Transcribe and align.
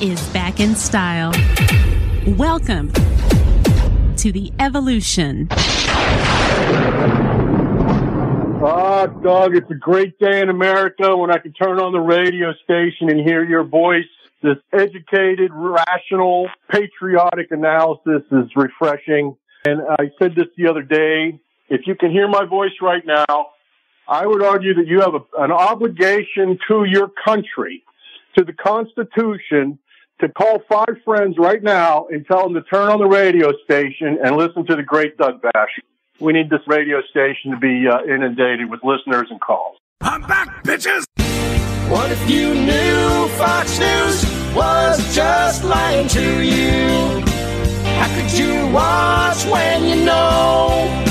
is 0.00 0.26
back 0.28 0.60
in 0.60 0.74
style. 0.74 1.32
Welcome 2.26 2.90
to 4.16 4.32
the 4.32 4.50
evolution. 4.58 5.48
Ah, 8.62 9.06
Doug, 9.06 9.56
it's 9.56 9.70
a 9.70 9.74
great 9.74 10.18
day 10.18 10.40
in 10.40 10.48
America 10.48 11.16
when 11.16 11.30
I 11.30 11.38
can 11.38 11.52
turn 11.52 11.78
on 11.78 11.92
the 11.92 12.00
radio 12.00 12.54
station 12.64 13.10
and 13.10 13.20
hear 13.20 13.44
your 13.44 13.64
voice. 13.64 14.04
This 14.42 14.56
educated, 14.72 15.50
rational, 15.52 16.48
patriotic 16.70 17.50
analysis 17.50 18.22
is 18.30 18.50
refreshing. 18.56 19.36
And 19.66 19.82
I 19.98 20.10
said 20.18 20.34
this 20.34 20.46
the 20.56 20.68
other 20.68 20.82
day. 20.82 21.38
If 21.68 21.82
you 21.86 21.94
can 21.94 22.10
hear 22.10 22.26
my 22.26 22.46
voice 22.46 22.72
right 22.80 23.04
now, 23.04 23.48
I 24.08 24.26
would 24.26 24.42
argue 24.42 24.74
that 24.74 24.86
you 24.86 25.00
have 25.00 25.14
a, 25.14 25.42
an 25.42 25.52
obligation 25.52 26.58
to 26.68 26.84
your 26.84 27.10
country, 27.24 27.84
to 28.38 28.44
the 28.44 28.54
Constitution, 28.54 29.78
to 30.20 30.28
call 30.28 30.62
five 30.68 30.96
friends 31.04 31.36
right 31.38 31.62
now 31.62 32.06
and 32.06 32.26
tell 32.26 32.44
them 32.44 32.54
to 32.54 32.62
turn 32.62 32.88
on 32.88 32.98
the 32.98 33.06
radio 33.06 33.52
station 33.64 34.18
and 34.22 34.36
listen 34.36 34.66
to 34.66 34.76
the 34.76 34.82
great 34.82 35.16
Doug 35.16 35.42
Bash. 35.42 35.80
We 36.20 36.32
need 36.32 36.50
this 36.50 36.60
radio 36.66 37.00
station 37.10 37.52
to 37.52 37.56
be 37.56 37.86
uh, 37.88 38.02
inundated 38.04 38.70
with 38.70 38.80
listeners 38.84 39.28
and 39.30 39.40
calls. 39.40 39.78
I'm 40.02 40.22
back, 40.22 40.62
bitches! 40.64 41.04
What 41.90 42.10
if 42.12 42.30
you 42.30 42.54
knew 42.54 43.28
Fox 43.36 43.78
News 43.78 44.54
was 44.54 45.14
just 45.14 45.64
lying 45.64 46.08
to 46.08 46.44
you? 46.44 47.20
How 47.98 48.14
could 48.14 48.38
you 48.38 48.66
watch 48.72 49.44
when 49.46 49.84
you 49.84 50.04
know? 50.04 51.09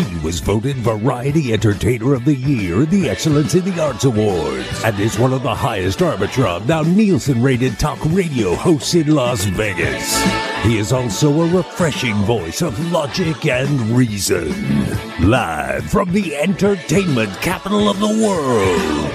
He 0.00 0.16
was 0.24 0.40
voted 0.40 0.76
Variety 0.76 1.52
Entertainer 1.52 2.14
of 2.14 2.24
the 2.24 2.34
Year 2.34 2.84
at 2.84 2.90
the 2.90 3.10
Excellence 3.10 3.54
in 3.54 3.66
the 3.66 3.82
Arts 3.82 4.04
Awards 4.04 4.82
and 4.82 4.98
is 4.98 5.18
one 5.18 5.34
of 5.34 5.42
the 5.42 5.54
highest 5.54 5.98
Arbitron, 5.98 6.66
now 6.66 6.80
Nielsen 6.80 7.42
rated 7.42 7.78
talk 7.78 7.98
radio 8.06 8.54
hosts 8.54 8.94
in 8.94 9.14
Las 9.14 9.44
Vegas. 9.44 10.18
He 10.62 10.78
is 10.78 10.90
also 10.94 11.42
a 11.42 11.48
refreshing 11.54 12.14
voice 12.24 12.62
of 12.62 12.90
logic 12.90 13.44
and 13.44 13.78
reason. 13.94 14.48
Live 15.20 15.84
from 15.90 16.10
the 16.12 16.34
entertainment 16.34 17.34
capital 17.42 17.90
of 17.90 18.00
the 18.00 18.06
world, 18.06 19.10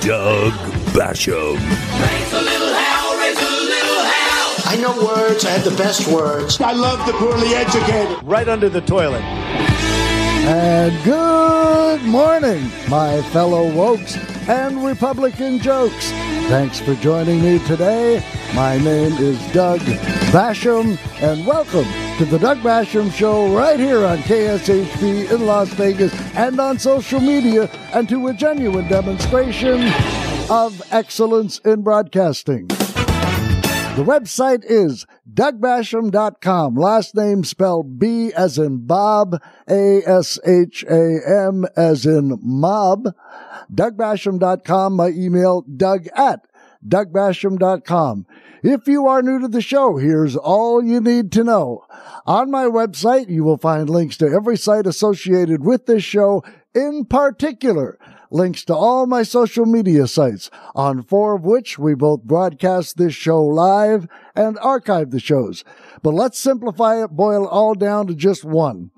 Doug 0.00 0.52
Basham. 0.94 1.56
Raise 1.56 2.32
a 2.32 2.40
little 2.40 2.72
hell! 2.72 3.18
Raise 3.18 3.36
a 3.36 3.62
little 3.62 4.02
hell! 4.04 4.54
I 4.64 4.78
know 4.80 5.04
words. 5.04 5.44
I 5.44 5.50
have 5.50 5.64
the 5.64 5.76
best 5.76 6.08
words. 6.08 6.58
I 6.62 6.72
love 6.72 7.06
the 7.06 7.12
poorly 7.12 7.48
educated. 7.54 8.22
right 8.22 8.48
under 8.48 8.70
the 8.70 8.80
toilet. 8.80 9.22
And 10.42 11.04
good 11.04 12.02
morning, 12.02 12.62
my 12.88 13.22
fellow 13.30 13.70
wokes 13.70 14.16
and 14.48 14.84
Republican 14.84 15.58
jokes. 15.58 16.10
Thanks 16.48 16.80
for 16.80 16.94
joining 16.96 17.42
me 17.42 17.58
today. 17.66 18.24
My 18.54 18.78
name 18.78 19.12
is 19.18 19.38
Doug 19.52 19.80
Basham, 20.32 20.98
and 21.22 21.46
welcome 21.46 21.84
to 22.18 22.24
the 22.24 22.38
Doug 22.38 22.58
Basham 22.58 23.12
Show 23.12 23.54
right 23.54 23.78
here 23.78 24.04
on 24.04 24.18
KSHP 24.18 25.30
in 25.30 25.46
Las 25.46 25.68
Vegas 25.74 26.12
and 26.34 26.58
on 26.58 26.78
social 26.78 27.20
media, 27.20 27.70
and 27.92 28.08
to 28.08 28.26
a 28.28 28.32
genuine 28.32 28.88
demonstration 28.88 29.92
of 30.50 30.82
excellence 30.90 31.58
in 31.60 31.82
broadcasting. 31.82 32.66
The 33.96 34.04
website 34.04 34.64
is 34.64 35.06
dougbasham.com. 35.32 36.74
Last 36.74 37.14
name 37.14 37.44
spelled 37.44 37.98
B 37.98 38.32
as 38.32 38.58
in 38.58 38.86
Bob, 38.86 39.40
A 39.68 40.02
S 40.06 40.38
H 40.46 40.84
A 40.84 41.18
M 41.26 41.66
as 41.76 42.06
in 42.06 42.38
mob. 42.42 43.08
dougbasham.com. 43.72 44.96
My 44.96 45.08
email, 45.08 45.62
doug 45.62 46.06
at 46.16 46.46
dougbasham.com. 46.86 48.26
If 48.62 48.86
you 48.86 49.06
are 49.06 49.22
new 49.22 49.40
to 49.40 49.48
the 49.48 49.62
show, 49.62 49.96
here's 49.96 50.36
all 50.36 50.84
you 50.84 51.00
need 51.00 51.32
to 51.32 51.44
know. 51.44 51.84
On 52.26 52.50
my 52.50 52.64
website, 52.64 53.30
you 53.30 53.42
will 53.42 53.56
find 53.56 53.88
links 53.88 54.18
to 54.18 54.26
every 54.26 54.56
site 54.56 54.86
associated 54.86 55.64
with 55.64 55.86
this 55.86 56.04
show, 56.04 56.42
in 56.74 57.06
particular, 57.06 57.98
links 58.30 58.64
to 58.66 58.74
all 58.74 59.06
my 59.06 59.22
social 59.22 59.64
media 59.64 60.06
sites, 60.06 60.50
on 60.74 61.02
four 61.02 61.34
of 61.36 61.44
which 61.44 61.78
we 61.78 61.94
both 61.94 62.22
broadcast 62.22 62.98
this 62.98 63.14
show 63.14 63.42
live 63.42 64.06
and 64.40 64.58
archive 64.60 65.10
the 65.10 65.20
shows. 65.20 65.64
But 66.02 66.14
let's 66.14 66.38
simplify 66.38 67.02
it, 67.02 67.10
boil 67.10 67.44
it 67.44 67.48
all 67.48 67.74
down 67.74 68.06
to 68.06 68.14
just 68.14 68.44
one. 68.44 68.90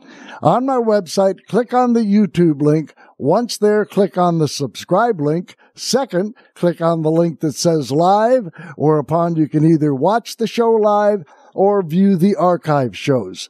On 0.42 0.66
my 0.66 0.76
website, 0.76 1.44
click 1.46 1.74
on 1.74 1.92
the 1.92 2.00
YouTube 2.00 2.62
link. 2.62 2.94
Once 3.18 3.58
there, 3.58 3.84
click 3.84 4.16
on 4.18 4.38
the 4.38 4.48
subscribe 4.48 5.20
link. 5.20 5.56
Second, 5.74 6.34
click 6.54 6.80
on 6.80 7.02
the 7.02 7.10
link 7.10 7.40
that 7.40 7.54
says 7.54 7.90
live, 7.90 8.48
whereupon 8.76 9.36
you 9.36 9.48
can 9.48 9.64
either 9.64 9.94
watch 9.94 10.36
the 10.36 10.46
show 10.46 10.70
live 10.70 11.24
or 11.54 11.82
view 11.82 12.16
the 12.16 12.36
archive 12.36 12.96
shows. 12.96 13.48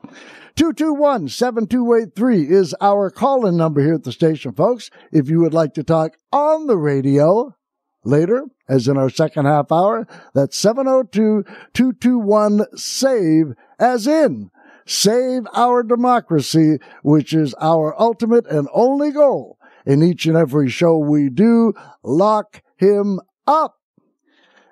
221-7283 0.57 2.51
is 2.51 2.75
our 2.81 3.11
call-in 3.11 3.57
number 3.57 3.81
here 3.81 3.95
at 3.95 4.05
the 4.05 4.13
station, 4.13 4.53
folks. 4.53 4.91
If 5.11 5.31
you 5.31 5.41
would 5.41 5.55
like 5.55 5.73
to 5.75 5.83
talk 5.83 6.19
on 6.31 6.67
the 6.67 6.77
radio 6.77 7.55
later, 8.05 8.45
as 8.69 8.89
in 8.89 8.97
our 8.97 9.11
second 9.11 9.47
half 9.47 9.73
hour, 9.73 10.07
that's 10.35 10.61
702-221-SAVE, 10.63 13.55
as 13.79 14.07
in 14.07 14.51
save 14.87 15.47
our 15.55 15.83
democracy, 15.83 16.79
which 17.03 17.33
is 17.33 17.55
our 17.61 17.99
ultimate 18.01 18.47
and 18.47 18.69
only 18.73 19.11
goal 19.11 19.59
in 19.87 20.03
each 20.03 20.27
and 20.27 20.37
every 20.37 20.69
show 20.69 20.99
we 20.99 21.29
do. 21.29 21.73
Lock 22.03 22.63
him 22.77 23.21
up. 23.47 23.79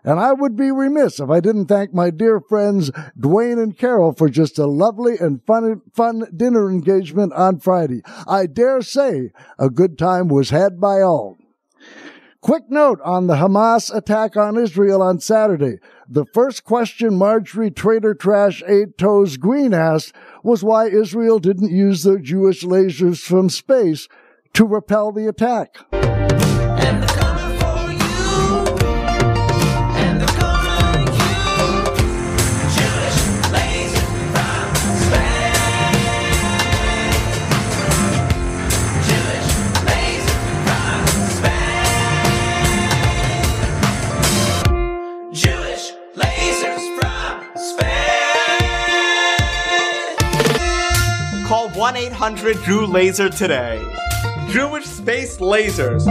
And 0.03 0.19
I 0.19 0.33
would 0.33 0.57
be 0.57 0.71
remiss 0.71 1.21
if 1.21 1.29
I 1.29 1.41
didn't 1.41 1.67
thank 1.67 1.93
my 1.93 2.09
dear 2.11 2.41
friends 2.41 2.91
Dwayne 3.19 3.63
and 3.63 3.77
Carol 3.77 4.15
for 4.15 4.31
just 4.31 4.59
a 4.59 4.67
lovely 4.67 5.19
and 5.19 5.45
fun, 5.45 5.83
fun 5.93 6.25
dinner 6.35 6.71
engagement 6.71 7.35
on 7.35 7.61
Friday. 7.61 8.01
I 8.27 8.47
dare 8.47 8.81
say 8.81 9.31
a 9.59 9.69
good 9.69 9.99
time 9.99 10.29
was 10.29 10.49
had 10.51 10.81
by 10.81 11.03
all. 11.03 11.37
Quick 12.43 12.71
note 12.71 13.01
on 13.05 13.27
the 13.27 13.35
Hamas 13.35 13.95
attack 13.95 14.35
on 14.35 14.57
Israel 14.57 15.03
on 15.03 15.21
Saturday. 15.21 15.79
The 16.09 16.25
first 16.25 16.65
question 16.65 17.19
Marjorie 17.19 17.71
Trader 17.71 18.15
Trash 18.15 18.63
Eight 18.67 18.97
Toes 18.97 19.37
Greene 19.37 19.75
asked 19.75 20.15
was 20.43 20.65
why 20.65 20.89
Israel 20.89 21.39
didn't 21.39 21.71
use 21.71 22.03
their 22.03 22.19
Jewish 22.19 22.65
lasers 22.65 23.21
from 23.21 23.51
space 23.51 24.09
to 24.55 24.65
repel 24.65 25.13
the 25.13 25.29
attack. 25.29 25.77
1 51.91 51.97
800 51.97 52.57
Drew 52.63 52.87
Laser 52.87 53.29
today. 53.29 53.83
Jewish 54.49 54.85
Space 54.85 55.39
Lasers. 55.39 56.07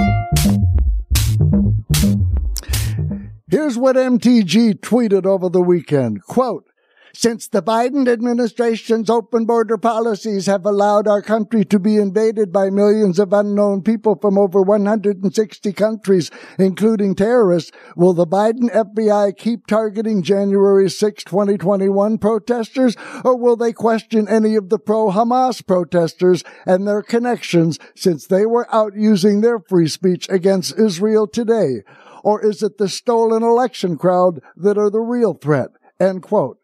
Here's 3.50 3.78
what 3.78 3.96
MTG 3.96 4.82
tweeted 4.82 5.26
over 5.26 5.48
the 5.48 5.62
weekend. 5.62 6.22
Quote, 6.24 6.69
since 7.14 7.48
the 7.48 7.62
Biden 7.62 8.08
administration's 8.08 9.10
open 9.10 9.46
border 9.46 9.78
policies 9.78 10.46
have 10.46 10.66
allowed 10.66 11.08
our 11.08 11.22
country 11.22 11.66
to 11.66 11.80
be 11.80 11.98
invaded 11.98 12.52
by 12.52 12.70
millions 12.70 13.20
of 13.20 13.34
unknown 13.34 13.82
people 13.82 14.16
from 14.16 14.38
over 14.38 14.62
160 14.62 15.74
countries, 15.74 16.32
including 16.58 17.16
terrorists, 17.16 17.72
will 17.96 18.14
the 18.14 18.28
Biden 18.28 18.72
FBI 18.74 19.36
keep 19.38 19.68
targeting 19.68 20.24
January 20.24 20.90
6, 20.90 21.24
2021 21.24 22.18
protesters, 22.18 22.96
or 23.24 23.38
will 23.38 23.56
they 23.56 23.74
question 23.74 24.28
any 24.28 24.56
of 24.56 24.70
the 24.70 24.80
pro-Hamas 24.80 25.66
protesters 25.66 26.44
and 26.66 26.88
their 26.88 27.02
connections 27.02 27.80
since 27.96 28.28
they 28.28 28.46
were 28.46 28.74
out 28.74 28.94
using 28.96 29.42
their 29.42 29.60
free 29.60 29.88
speech 29.88 30.28
against 30.30 30.78
Israel 30.78 31.28
today? 31.28 31.82
Or 32.24 32.44
is 32.44 32.62
it 32.62 32.78
the 32.78 32.90
stolen 32.90 33.44
election 33.44 33.98
crowd 33.98 34.42
that 34.56 34.78
are 34.78 34.90
the 34.90 35.00
real 35.00 35.34
threat? 35.34 35.70
End 36.00 36.22
quote. 36.22 36.59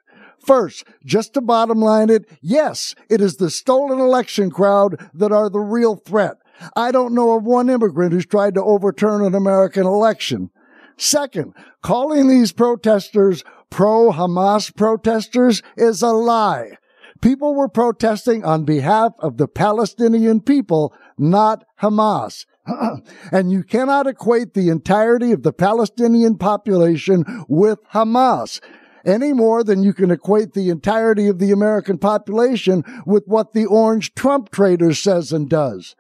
First, 0.45 0.85
just 1.03 1.33
to 1.33 1.41
bottom 1.41 1.79
line 1.79 2.11
it, 2.11 2.25
yes, 2.39 2.93
it 3.09 3.19
is 3.19 3.37
the 3.37 3.49
stolen 3.49 3.99
election 3.99 4.51
crowd 4.51 5.09
that 5.13 5.31
are 5.31 5.49
the 5.49 5.59
real 5.59 5.95
threat. 5.95 6.37
I 6.75 6.91
don't 6.91 7.15
know 7.15 7.35
of 7.35 7.43
one 7.43 7.69
immigrant 7.69 8.13
who's 8.13 8.27
tried 8.27 8.53
to 8.53 8.63
overturn 8.63 9.25
an 9.25 9.33
American 9.33 9.87
election. 9.87 10.51
Second, 10.97 11.53
calling 11.81 12.27
these 12.27 12.51
protesters 12.51 13.43
pro-Hamas 13.71 14.73
protesters 14.75 15.63
is 15.75 16.01
a 16.01 16.11
lie. 16.11 16.77
People 17.21 17.55
were 17.55 17.67
protesting 17.67 18.45
on 18.45 18.65
behalf 18.65 19.13
of 19.19 19.37
the 19.37 19.47
Palestinian 19.47 20.41
people, 20.41 20.93
not 21.17 21.65
Hamas. 21.81 22.45
and 23.31 23.51
you 23.51 23.63
cannot 23.63 24.05
equate 24.05 24.53
the 24.53 24.69
entirety 24.69 25.31
of 25.31 25.43
the 25.43 25.53
Palestinian 25.53 26.37
population 26.37 27.25
with 27.47 27.79
Hamas 27.93 28.59
any 29.05 29.33
more 29.33 29.63
than 29.63 29.83
you 29.83 29.93
can 29.93 30.11
equate 30.11 30.53
the 30.53 30.69
entirety 30.69 31.27
of 31.27 31.39
the 31.39 31.51
American 31.51 31.97
population 31.97 32.83
with 33.05 33.23
what 33.27 33.53
the 33.53 33.65
orange 33.65 34.13
Trump 34.15 34.51
trader 34.51 34.93
says 34.93 35.31
and 35.31 35.49
does. 35.49 35.95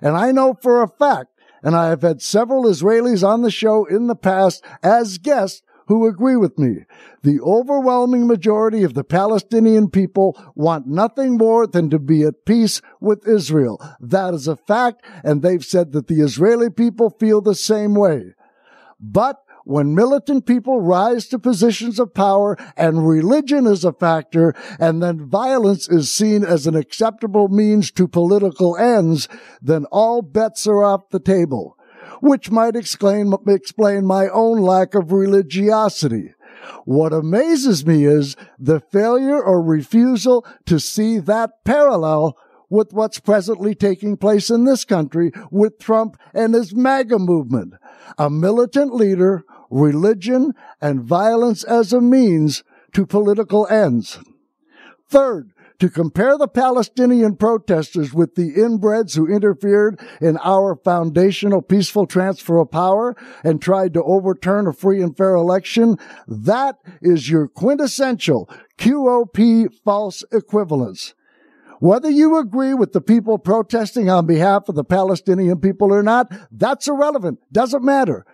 And 0.00 0.16
I 0.16 0.32
know 0.32 0.54
for 0.54 0.82
a 0.82 0.88
fact, 0.88 1.30
and 1.62 1.74
I 1.74 1.88
have 1.88 2.02
had 2.02 2.22
several 2.22 2.64
Israelis 2.64 3.26
on 3.26 3.42
the 3.42 3.50
show 3.50 3.84
in 3.84 4.06
the 4.06 4.16
past 4.16 4.64
as 4.82 5.18
guests 5.18 5.62
who 5.86 6.06
agree 6.06 6.36
with 6.36 6.58
me. 6.58 6.84
The 7.22 7.40
overwhelming 7.40 8.26
majority 8.26 8.82
of 8.82 8.94
the 8.94 9.04
Palestinian 9.04 9.90
people 9.90 10.40
want 10.54 10.86
nothing 10.86 11.36
more 11.36 11.66
than 11.66 11.90
to 11.90 11.98
be 11.98 12.22
at 12.22 12.44
peace 12.44 12.80
with 13.00 13.26
Israel. 13.26 13.80
That 14.00 14.34
is 14.34 14.48
a 14.48 14.56
fact, 14.56 15.04
and 15.24 15.42
they've 15.42 15.64
said 15.64 15.92
that 15.92 16.06
the 16.06 16.22
Israeli 16.22 16.70
people 16.70 17.10
feel 17.10 17.40
the 17.40 17.54
same 17.54 17.94
way. 17.94 18.34
But 19.00 19.41
when 19.64 19.94
militant 19.94 20.46
people 20.46 20.80
rise 20.80 21.26
to 21.28 21.38
positions 21.38 21.98
of 21.98 22.14
power 22.14 22.56
and 22.76 23.06
religion 23.06 23.66
is 23.66 23.84
a 23.84 23.92
factor, 23.92 24.54
and 24.78 25.02
then 25.02 25.28
violence 25.28 25.88
is 25.88 26.10
seen 26.10 26.44
as 26.44 26.66
an 26.66 26.74
acceptable 26.74 27.48
means 27.48 27.90
to 27.92 28.08
political 28.08 28.76
ends, 28.76 29.28
then 29.60 29.84
all 29.86 30.22
bets 30.22 30.66
are 30.66 30.82
off 30.82 31.10
the 31.10 31.20
table, 31.20 31.76
which 32.20 32.50
might 32.50 32.76
explain, 32.76 33.32
explain 33.48 34.06
my 34.06 34.28
own 34.28 34.58
lack 34.58 34.94
of 34.94 35.12
religiosity. 35.12 36.34
What 36.84 37.12
amazes 37.12 37.86
me 37.86 38.04
is 38.04 38.36
the 38.58 38.80
failure 38.80 39.42
or 39.42 39.62
refusal 39.62 40.46
to 40.66 40.78
see 40.78 41.18
that 41.18 41.64
parallel 41.64 42.36
with 42.72 42.92
what's 42.92 43.20
presently 43.20 43.74
taking 43.74 44.16
place 44.16 44.48
in 44.48 44.64
this 44.64 44.84
country 44.84 45.30
with 45.50 45.78
Trump 45.78 46.16
and 46.32 46.54
his 46.54 46.74
MAGA 46.74 47.18
movement. 47.18 47.74
A 48.16 48.30
militant 48.30 48.94
leader 48.94 49.44
religion, 49.72 50.52
and 50.80 51.02
violence 51.02 51.64
as 51.64 51.92
a 51.92 52.00
means 52.00 52.62
to 52.92 53.06
political 53.06 53.66
ends. 53.68 54.18
Third, 55.08 55.52
to 55.78 55.88
compare 55.88 56.38
the 56.38 56.46
Palestinian 56.46 57.34
protesters 57.34 58.14
with 58.14 58.36
the 58.36 58.52
inbreds 58.52 59.16
who 59.16 59.26
interfered 59.26 59.98
in 60.20 60.38
our 60.38 60.76
foundational 60.76 61.60
peaceful 61.60 62.06
transfer 62.06 62.58
of 62.58 62.70
power 62.70 63.16
and 63.42 63.60
tried 63.60 63.92
to 63.94 64.02
overturn 64.04 64.68
a 64.68 64.72
free 64.72 65.02
and 65.02 65.16
fair 65.16 65.34
election, 65.34 65.96
that 66.28 66.76
is 67.00 67.28
your 67.28 67.48
quintessential 67.48 68.48
QOP 68.78 69.74
false 69.84 70.22
equivalence. 70.30 71.14
Whether 71.80 72.10
you 72.10 72.38
agree 72.38 72.74
with 72.74 72.92
the 72.92 73.00
people 73.00 73.38
protesting 73.38 74.08
on 74.08 74.24
behalf 74.24 74.68
of 74.68 74.76
the 74.76 74.84
Palestinian 74.84 75.58
people 75.58 75.92
or 75.92 76.04
not, 76.04 76.32
that's 76.52 76.86
irrelevant. 76.86 77.40
Doesn't 77.50 77.82
matter. 77.82 78.24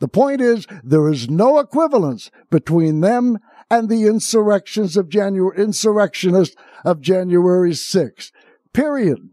The 0.00 0.08
point 0.08 0.40
is, 0.40 0.66
there 0.84 1.08
is 1.08 1.28
no 1.28 1.58
equivalence 1.58 2.30
between 2.50 3.00
them 3.00 3.38
and 3.70 3.88
the 3.88 4.06
insurrections 4.06 4.96
of 4.96 5.08
January, 5.08 5.56
insurrectionists 5.58 6.56
of 6.84 7.00
January 7.00 7.72
6th. 7.72 8.32
Period. 8.72 9.28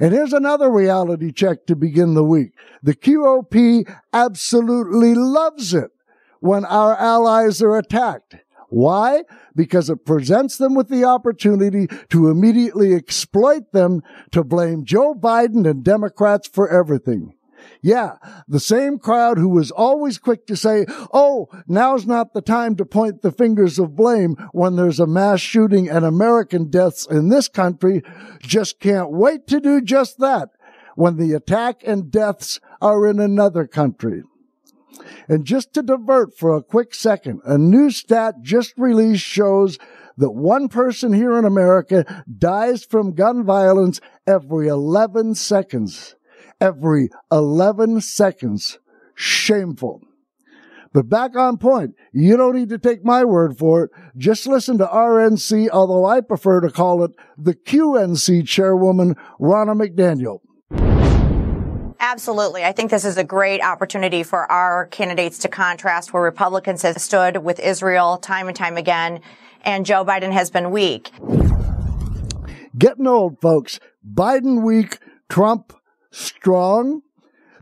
And 0.00 0.12
here's 0.12 0.32
another 0.32 0.70
reality 0.70 1.32
check 1.32 1.66
to 1.66 1.74
begin 1.74 2.14
the 2.14 2.24
week. 2.24 2.52
The 2.82 2.94
QOP 2.94 3.88
absolutely 4.12 5.14
loves 5.14 5.74
it 5.74 5.90
when 6.40 6.64
our 6.64 6.96
allies 6.96 7.60
are 7.62 7.76
attacked. 7.76 8.36
Why? 8.68 9.24
Because 9.56 9.88
it 9.90 10.04
presents 10.04 10.58
them 10.58 10.74
with 10.74 10.88
the 10.88 11.04
opportunity 11.04 11.88
to 12.10 12.28
immediately 12.28 12.94
exploit 12.94 13.72
them 13.72 14.02
to 14.30 14.44
blame 14.44 14.84
Joe 14.84 15.14
Biden 15.14 15.68
and 15.68 15.82
Democrats 15.82 16.46
for 16.46 16.68
everything. 16.68 17.34
Yeah, 17.80 18.16
the 18.46 18.60
same 18.60 18.98
crowd 18.98 19.38
who 19.38 19.48
was 19.48 19.70
always 19.70 20.18
quick 20.18 20.46
to 20.46 20.56
say, 20.56 20.86
oh, 21.12 21.48
now's 21.66 22.06
not 22.06 22.32
the 22.32 22.42
time 22.42 22.76
to 22.76 22.84
point 22.84 23.22
the 23.22 23.32
fingers 23.32 23.78
of 23.78 23.96
blame 23.96 24.36
when 24.52 24.76
there's 24.76 25.00
a 25.00 25.06
mass 25.06 25.40
shooting 25.40 25.88
and 25.88 26.04
American 26.04 26.70
deaths 26.70 27.06
in 27.06 27.28
this 27.28 27.48
country 27.48 28.02
just 28.40 28.80
can't 28.80 29.10
wait 29.10 29.46
to 29.46 29.60
do 29.60 29.80
just 29.80 30.18
that 30.18 30.50
when 30.94 31.16
the 31.16 31.32
attack 31.32 31.82
and 31.86 32.10
deaths 32.10 32.60
are 32.80 33.06
in 33.06 33.20
another 33.20 33.66
country. 33.66 34.22
And 35.28 35.44
just 35.44 35.72
to 35.74 35.82
divert 35.82 36.36
for 36.36 36.56
a 36.56 36.62
quick 36.62 36.94
second, 36.94 37.40
a 37.44 37.56
new 37.56 37.90
stat 37.90 38.36
just 38.42 38.74
released 38.76 39.22
shows 39.22 39.78
that 40.16 40.32
one 40.32 40.68
person 40.68 41.12
here 41.12 41.38
in 41.38 41.44
America 41.44 42.24
dies 42.38 42.84
from 42.84 43.14
gun 43.14 43.44
violence 43.44 44.00
every 44.26 44.66
11 44.66 45.36
seconds 45.36 46.16
every 46.60 47.10
11 47.30 48.00
seconds. 48.00 48.78
Shameful. 49.14 50.02
But 50.92 51.08
back 51.08 51.36
on 51.36 51.58
point, 51.58 51.94
you 52.12 52.36
don't 52.36 52.56
need 52.56 52.70
to 52.70 52.78
take 52.78 53.04
my 53.04 53.24
word 53.24 53.58
for 53.58 53.84
it. 53.84 53.90
Just 54.16 54.46
listen 54.46 54.78
to 54.78 54.86
RNC, 54.86 55.68
although 55.70 56.06
I 56.06 56.20
prefer 56.20 56.60
to 56.60 56.70
call 56.70 57.04
it 57.04 57.10
the 57.36 57.54
QNC 57.54 58.46
chairwoman, 58.48 59.14
Ronna 59.38 59.76
McDaniel. 59.76 60.40
Absolutely. 62.00 62.64
I 62.64 62.72
think 62.72 62.90
this 62.90 63.04
is 63.04 63.16
a 63.16 63.24
great 63.24 63.60
opportunity 63.60 64.22
for 64.22 64.50
our 64.50 64.86
candidates 64.86 65.38
to 65.40 65.48
contrast 65.48 66.12
where 66.12 66.22
Republicans 66.22 66.82
have 66.82 66.98
stood 66.98 67.38
with 67.38 67.60
Israel 67.60 68.16
time 68.16 68.46
and 68.46 68.56
time 68.56 68.76
again, 68.76 69.20
and 69.62 69.84
Joe 69.84 70.04
Biden 70.04 70.32
has 70.32 70.50
been 70.50 70.70
weak. 70.70 71.10
Getting 72.78 73.06
old, 73.06 73.40
folks. 73.40 73.80
Biden 74.08 74.62
weak, 74.62 74.98
Trump 75.28 75.72
strong, 76.10 77.02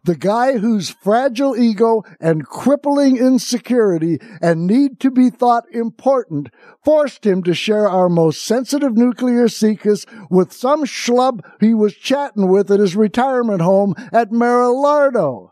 the 0.07 0.15
guy 0.15 0.59
whose 0.59 0.89
fragile 0.89 1.57
ego 1.57 2.05
and 2.21 2.47
crippling 2.47 3.17
insecurity 3.17 4.19
and 4.41 4.67
need 4.67 5.01
to 5.01 5.11
be 5.11 5.31
thought 5.31 5.65
important 5.73 6.49
forced 6.85 7.27
him 7.27 7.43
to 7.43 7.53
share 7.53 7.89
our 7.89 8.09
most 8.09 8.43
sensitive 8.45 8.97
nuclear 8.97 9.49
secrets 9.49 10.07
with 10.31 10.53
some 10.53 10.85
schlub 10.85 11.41
he 11.61 11.75
was 11.75 11.95
chatting 11.97 12.49
with 12.49 12.71
at 12.71 12.79
his 12.79 12.95
retirement 12.95 13.61
home 13.61 13.95
at 14.13 14.31
Mar-a-Lardo. 14.31 15.51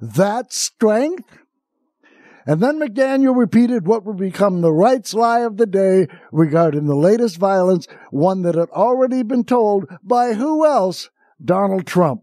That 0.00 0.52
strength? 0.52 1.38
And 2.44 2.60
then 2.60 2.80
McDaniel 2.80 3.36
repeated 3.36 3.86
what 3.86 4.04
would 4.04 4.16
become 4.16 4.62
the 4.62 4.72
rights 4.72 5.14
lie 5.14 5.40
of 5.40 5.58
the 5.58 5.66
day 5.66 6.08
regarding 6.32 6.86
the 6.86 6.96
latest 6.96 7.36
violence, 7.36 7.86
one 8.10 8.42
that 8.42 8.56
had 8.56 8.68
already 8.70 9.22
been 9.22 9.44
told 9.44 9.86
by 10.02 10.34
who 10.34 10.66
else? 10.66 11.08
Donald 11.44 11.86
Trump. 11.86 12.22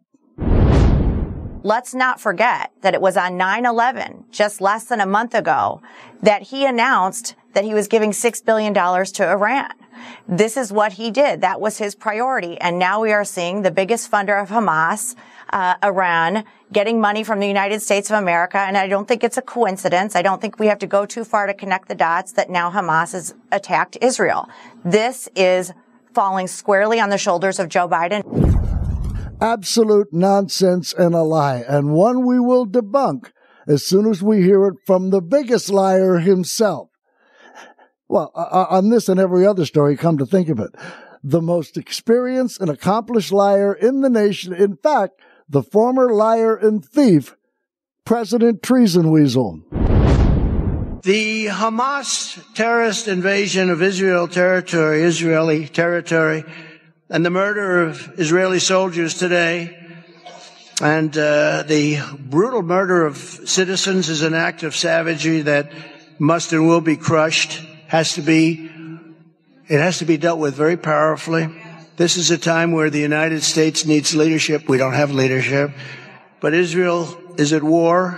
Let's 1.62 1.94
not 1.94 2.22
forget 2.22 2.72
that 2.82 2.94
it 2.94 3.02
was 3.02 3.18
on 3.18 3.34
9-11, 3.34 4.32
just 4.32 4.62
less 4.62 4.86
than 4.86 5.02
a 5.02 5.06
month 5.06 5.36
ago, 5.36 5.82
that 6.22 6.44
he 6.44 6.66
announced 6.66 7.36
that 7.54 7.66
he 7.66 7.74
was 7.74 7.90
giving 7.90 8.12
$6 8.12 8.46
billion 8.46 8.74
to 8.74 9.30
Iran. 9.30 9.72
This 10.26 10.56
is 10.56 10.72
what 10.72 10.94
he 10.94 11.12
did. 11.12 11.42
That 11.42 11.60
was 11.60 11.78
his 11.78 11.96
priority. 11.96 12.58
And 12.62 12.80
now 12.80 13.02
we 13.02 13.12
are 13.12 13.26
seeing 13.26 13.64
the 13.64 13.72
biggest 13.72 14.10
funder 14.10 14.42
of 14.42 14.50
Hamas, 14.50 15.16
uh, 15.50 15.76
Iran, 15.84 16.46
getting 16.72 17.02
money 17.02 17.26
from 17.26 17.42
the 17.42 17.48
United 17.48 17.82
States 17.82 18.10
of 18.10 18.18
America. 18.18 18.60
And 18.60 18.78
I 18.78 18.88
don't 18.88 19.08
think 19.08 19.26
it's 19.26 19.38
a 19.38 19.42
coincidence. 19.42 20.16
I 20.16 20.22
don't 20.22 20.40
think 20.40 20.60
we 20.60 20.68
have 20.68 20.80
to 20.80 20.88
go 20.88 21.06
too 21.06 21.26
far 21.26 21.46
to 21.46 21.54
connect 21.54 21.90
the 21.90 21.96
dots 21.96 22.32
that 22.34 22.50
now 22.50 22.72
Hamas 22.72 23.12
has 23.12 23.34
attacked 23.52 23.98
Israel. 24.00 24.48
This 24.86 25.28
is 25.36 25.74
falling 26.14 26.48
squarely 26.48 27.02
on 27.02 27.10
the 27.10 27.18
shoulders 27.18 27.60
of 27.60 27.68
Joe 27.68 27.90
Biden 27.90 28.24
absolute 29.42 30.12
nonsense 30.12 30.94
and 30.94 31.16
a 31.16 31.24
lie, 31.24 31.64
and 31.68 31.94
one 31.94 32.26
we 32.26 32.40
will 32.40 32.66
debunk 32.66 33.32
as 33.68 33.86
soon 33.86 34.10
as 34.10 34.24
we 34.24 34.42
hear 34.42 34.66
it 34.66 34.76
from 34.86 35.10
the 35.10 35.22
biggest 35.22 35.70
liar 35.70 36.20
himself. 36.20 36.90
Well, 38.08 38.32
uh, 38.36 38.40
uh, 38.40 38.68
on 38.70 38.90
this 38.90 39.08
and 39.08 39.20
every 39.20 39.46
other 39.46 39.66
story, 39.66 39.96
come 39.96 40.18
to 40.18 40.26
think 40.26 40.50
of 40.50 40.60
it, 40.60 40.72
the 41.24 41.42
most 41.42 41.78
experienced 41.78 42.60
and 42.60 42.70
accomplished 42.70 43.32
liar 43.32 43.74
in 43.74 44.02
the 44.02 44.10
nation, 44.10 44.54
in 44.54 44.78
fact, 44.78 45.22
the 45.48 45.62
former 45.62 46.12
liar 46.14 46.56
and 46.56 46.84
thief, 46.84 47.36
President 48.06 48.64
Treason 48.64 49.12
Weasel. 49.12 49.62
The 51.04 51.46
Hamas 51.46 52.44
terrorist 52.56 53.08
invasion 53.08 53.70
of 53.70 53.82
Israel 53.82 54.28
territory, 54.28 55.04
Israeli 55.04 55.68
territory, 55.68 56.44
and 57.10 57.26
the 57.26 57.30
murder 57.30 57.82
of 57.82 58.20
Israeli 58.20 58.60
soldiers 58.60 59.16
today 59.16 59.76
and 60.82 61.18
uh, 61.18 61.64
the 61.64 62.00
brutal 62.20 62.62
murder 62.62 63.06
of 63.06 63.18
citizens 63.18 64.08
is 64.10 64.22
an 64.22 64.34
act 64.34 64.64
of 64.64 64.76
savagery 64.76 65.42
that 65.42 65.72
must 66.20 66.54
and 66.54 66.68
will 66.68 66.82
be 66.82 66.96
crushed, 66.96 67.62
has 67.88 68.14
to 68.14 68.22
be 68.22 68.70
It 69.70 69.80
has 69.80 70.00
to 70.00 70.06
be 70.06 70.18
dealt 70.18 70.40
with 70.40 70.56
very 70.56 70.78
powerfully. 70.78 71.48
This 71.96 72.18
is 72.18 72.32
a 72.32 72.40
time 72.40 72.72
where 72.72 72.90
the 72.90 73.00
United 73.00 73.44
States 73.44 73.86
needs 73.86 74.16
leadership. 74.16 74.68
We 74.68 74.80
don't 74.80 74.98
have 74.98 75.12
leadership. 75.12 75.70
But 76.42 76.56
Israel 76.56 77.06
is 77.38 77.54
at 77.54 77.62
war, 77.62 78.18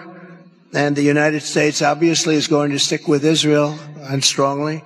and 0.73 0.95
the 0.95 1.03
United 1.03 1.43
States 1.43 1.81
obviously 1.81 2.35
is 2.35 2.47
going 2.47 2.71
to 2.71 2.79
stick 2.79 3.05
with 3.05 3.25
Israel 3.25 3.77
and 3.99 4.23
strongly. 4.23 4.81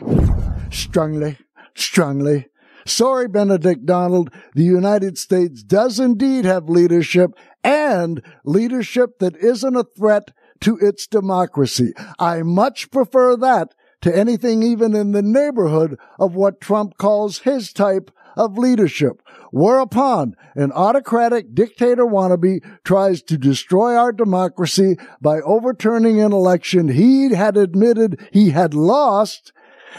Strongly, 0.71 1.37
strongly. 1.75 2.47
Sorry, 2.85 3.27
Benedict 3.27 3.85
Donald. 3.85 4.31
The 4.53 4.63
United 4.63 5.17
States 5.17 5.63
does 5.63 5.99
indeed 5.99 6.45
have 6.45 6.69
leadership 6.69 7.31
and 7.63 8.21
leadership 8.43 9.19
that 9.19 9.35
isn't 9.37 9.75
a 9.75 9.85
threat 9.97 10.31
to 10.61 10.77
its 10.77 11.07
democracy. 11.07 11.93
I 12.19 12.43
much 12.43 12.91
prefer 12.91 13.35
that 13.37 13.73
to 14.01 14.15
anything 14.15 14.61
even 14.61 14.95
in 14.95 15.13
the 15.13 15.23
neighborhood 15.23 15.97
of 16.19 16.35
what 16.35 16.61
Trump 16.61 16.97
calls 16.97 17.39
his 17.39 17.73
type 17.73 18.11
of 18.37 18.57
leadership. 18.57 19.21
Whereupon 19.51 20.35
an 20.53 20.71
autocratic 20.73 21.55
dictator 21.55 22.05
wannabe 22.05 22.61
tries 22.83 23.21
to 23.23 23.37
destroy 23.37 23.95
our 23.95 24.11
democracy 24.11 24.97
by 25.21 25.39
overturning 25.41 26.21
an 26.21 26.33
election 26.33 26.89
he 26.89 27.33
had 27.33 27.57
admitted 27.57 28.19
he 28.31 28.49
had 28.51 28.73
lost 28.73 29.53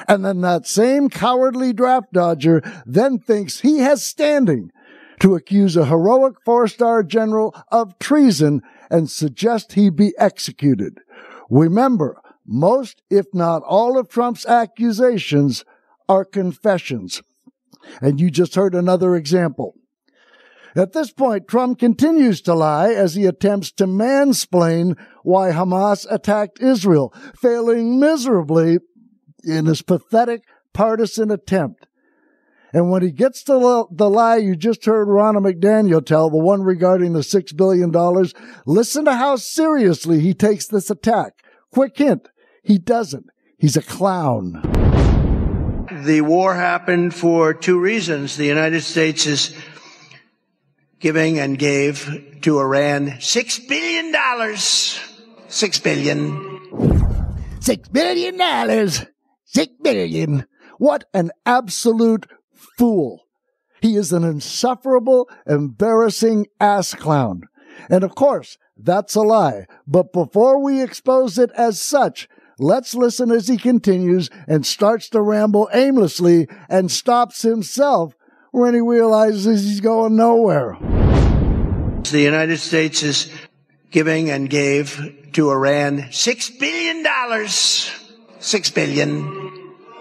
and 0.09 0.25
then 0.25 0.41
that 0.43 0.67
same 0.67 1.09
cowardly 1.09 1.73
draft 1.73 2.12
dodger 2.12 2.62
then 2.85 3.19
thinks 3.19 3.61
he 3.61 3.79
has 3.79 4.03
standing 4.03 4.71
to 5.21 5.35
accuse 5.35 5.76
a 5.76 5.87
heroic 5.87 6.35
four 6.45 6.69
star 6.69 7.03
general 7.03 7.55
of 7.71 7.99
treason 7.99 8.62
and 8.91 9.11
suggest 9.11 9.73
he 9.73 9.91
be 9.91 10.12
executed. 10.19 11.00
Remember, 11.50 12.21
most, 12.47 13.03
if 13.11 13.26
not 13.33 13.62
all 13.62 13.99
of 13.99 14.09
Trump's 14.09 14.47
accusations 14.47 15.65
are 16.09 16.25
confessions. 16.25 17.23
And 18.00 18.21
you 18.21 18.31
just 18.31 18.55
heard 18.55 18.75
another 18.75 19.17
example. 19.17 19.75
At 20.76 20.93
this 20.93 21.11
point, 21.11 21.49
Trump 21.49 21.79
continues 21.79 22.43
to 22.43 22.55
lie 22.55 22.93
as 22.93 23.15
he 23.15 23.25
attempts 23.25 23.73
to 23.73 23.87
mansplain 23.87 24.99
why 25.23 25.50
Hamas 25.50 26.07
attacked 26.11 26.61
Israel, 26.61 27.15
failing 27.35 27.99
miserably 27.99 28.79
in 29.47 29.67
his 29.67 29.83
pathetic 29.83 30.43
partisan 30.73 31.31
attempt. 31.31 31.87
And 32.73 32.91
when 32.91 33.03
he 33.03 33.11
gets 33.11 33.43
to 33.45 33.87
the 33.91 34.11
lie 34.11 34.37
you 34.37 34.57
just 34.57 34.85
heard 34.85 35.09
Ronna 35.09 35.38
McDaniel 35.38 36.05
tell, 36.05 36.29
the 36.29 36.37
one 36.37 36.62
regarding 36.62 37.12
the 37.12 37.21
$6 37.21 37.57
billion, 37.57 37.91
listen 38.67 39.05
to 39.07 39.15
how 39.15 39.37
seriously 39.37 40.21
he 40.21 40.35
takes 40.35 40.67
this 40.67 40.91
attack. 40.91 41.33
Quick 41.71 41.97
hint, 41.97 42.29
he 42.62 42.79
doesn't. 42.79 43.26
He's 43.57 43.76
a 43.76 43.83
clown. 43.83 44.61
The 46.05 46.21
war 46.21 46.55
happened 46.55 47.15
for 47.15 47.55
two 47.55 47.81
reasons. 47.81 48.37
The 48.37 48.45
United 48.45 48.83
States 48.83 49.25
is 49.26 49.55
giving 50.99 51.38
and 51.38 51.59
gave 51.59 52.38
to 52.43 52.59
Iran 52.59 53.21
six 53.21 53.59
billion 53.59 54.12
dollars. 54.12 55.00
Six 55.49 55.79
billion. 55.79 57.61
Six 57.61 57.88
billion 57.88 58.37
dollars. 58.37 59.07
Six 59.47 59.73
billion. 59.81 60.45
What 60.79 61.05
an 61.15 61.31
absolute 61.47 62.26
fool. 62.76 63.23
He 63.81 63.97
is 63.97 64.12
an 64.12 64.25
insufferable, 64.25 65.29
embarrassing 65.47 66.49
ass 66.61 66.95
clown. 66.95 67.43
And 67.88 68.03
of 68.03 68.15
course, 68.15 68.59
that's 68.76 69.15
a 69.15 69.23
lie. 69.23 69.67
But 69.87 70.12
before 70.12 70.62
we 70.62 70.83
expose 70.83 71.38
it 71.38 71.50
as 71.57 71.81
such, 71.81 72.29
let's 72.59 72.95
listen 72.95 73.31
as 73.31 73.47
he 73.47 73.57
continues 73.57 74.31
and 74.49 74.67
starts 74.67 75.09
to 75.11 75.21
ramble 75.21 75.69
aimlessly 75.73 76.49
and 76.69 76.91
stops 76.91 77.43
himself 77.43 78.15
when 78.50 78.75
he 78.75 78.81
realizes 78.81 79.65
he's 79.65 79.81
going 79.81 80.17
nowhere. 80.17 80.76
The 82.11 82.21
United 82.21 82.59
States 82.59 83.03
is 83.03 83.31
giving 83.91 84.31
and 84.31 84.50
gave 84.50 85.31
to 85.35 85.50
Iran 85.50 86.09
six 86.11 86.50
billion 86.50 87.03
dollars. 87.05 87.91
Six 88.38 88.71
billion 88.71 89.36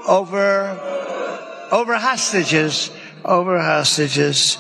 over 0.08 0.96
over 1.72 1.98
hostages, 1.98 2.92
over 3.24 3.60
hostages. 3.60 4.58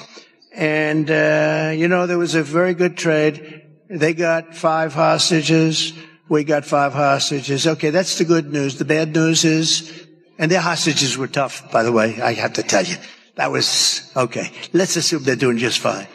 And, 0.53 1.11
uh, 1.11 1.73
you 1.75 1.87
know, 1.87 2.07
there 2.07 2.17
was 2.17 2.35
a 2.35 2.43
very 2.43 2.73
good 2.73 2.97
trade. 2.97 3.63
They 3.89 4.13
got 4.13 4.55
five 4.55 4.93
hostages. 4.93 5.93
We 6.29 6.43
got 6.43 6.65
five 6.65 6.93
hostages. 6.93 7.67
Okay, 7.67 7.89
that's 7.89 8.17
the 8.17 8.25
good 8.25 8.51
news. 8.51 8.77
The 8.77 8.85
bad 8.85 9.13
news 9.13 9.45
is, 9.45 10.07
and 10.39 10.49
their 10.49 10.61
hostages 10.61 11.17
were 11.17 11.27
tough, 11.27 11.71
by 11.71 11.83
the 11.83 11.91
way, 11.91 12.19
I 12.21 12.33
have 12.33 12.53
to 12.53 12.63
tell 12.63 12.83
you. 12.83 12.95
That 13.35 13.51
was, 13.51 14.11
okay. 14.15 14.51
Let's 14.73 14.95
assume 14.95 15.23
they're 15.23 15.35
doing 15.35 15.57
just 15.57 15.79
fine. 15.79 16.07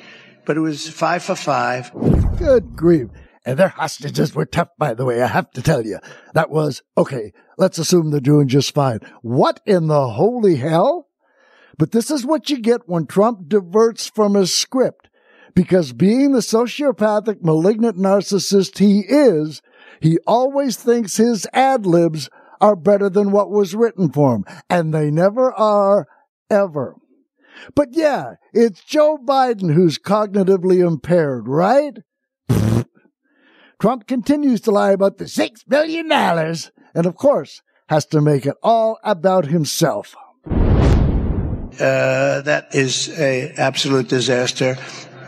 But 0.47 0.57
it 0.57 0.61
was 0.61 0.89
five 0.89 1.23
for 1.23 1.37
five. 1.37 1.93
Good 2.39 2.75
grief. 2.75 3.09
And 3.47 3.59
their 3.59 3.69
hostages 3.69 4.35
were 4.35 4.45
tough, 4.45 4.69
by 4.79 4.93
the 4.93 5.05
way, 5.05 5.23
I 5.23 5.27
have 5.27 5.51
to 5.53 5.63
tell 5.63 5.85
you. 5.87 5.99
That 6.35 6.51
was, 6.51 6.83
okay, 6.99 7.33
let's 7.57 7.79
assume 7.79 8.11
they're 8.11 8.21
doing 8.21 8.49
just 8.49 8.75
fine. 8.75 9.01
What 9.23 9.61
in 9.65 9.87
the 9.87 10.11
holy 10.11 10.57
hell? 10.57 11.09
But 11.79 11.93
this 11.93 12.11
is 12.11 12.27
what 12.27 12.51
you 12.51 12.59
get 12.59 12.87
when 12.87 13.07
Trump 13.07 13.49
diverts 13.49 14.07
from 14.07 14.35
his 14.35 14.53
script. 14.53 15.09
Because 15.55 15.93
being 15.93 16.33
the 16.33 16.41
sociopathic, 16.41 17.43
malignant 17.43 17.97
narcissist 17.97 18.79
he 18.79 19.01
is, 19.09 19.63
he 20.01 20.19
always 20.27 20.77
thinks 20.77 21.17
his 21.17 21.47
ad 21.53 21.87
libs 21.87 22.29
are 22.61 22.77
better 22.77 23.09
than 23.09 23.33
what 23.33 23.51
was 23.51 23.75
written 23.75 24.13
for 24.13 24.37
him. 24.37 24.45
And 24.69 24.93
they 24.93 25.11
never 25.11 25.53
are, 25.53 26.07
ever. 26.51 26.97
But 27.75 27.89
yeah, 27.93 28.35
it's 28.53 28.85
Joe 28.85 29.19
Biden 29.19 29.73
who's 29.75 29.99
cognitively 29.99 30.87
impaired, 30.87 31.49
right? 31.49 31.99
Trump 33.81 34.07
continues 34.07 34.61
to 34.61 34.71
lie 34.71 34.93
about 34.93 35.17
the 35.17 35.27
six 35.27 35.63
billion 35.63 36.09
dollars, 36.09 36.71
and 36.95 37.07
of 37.07 37.17
course, 37.17 37.63
has 37.89 38.05
to 38.05 38.21
make 38.21 38.45
it 38.45 38.55
all 38.63 38.99
about 39.03 39.47
himself. 39.47 40.15
Uh, 40.47 42.43
that 42.43 42.69
is 42.73 43.09
a 43.19 43.53
absolute 43.57 44.07
disaster. 44.07 44.77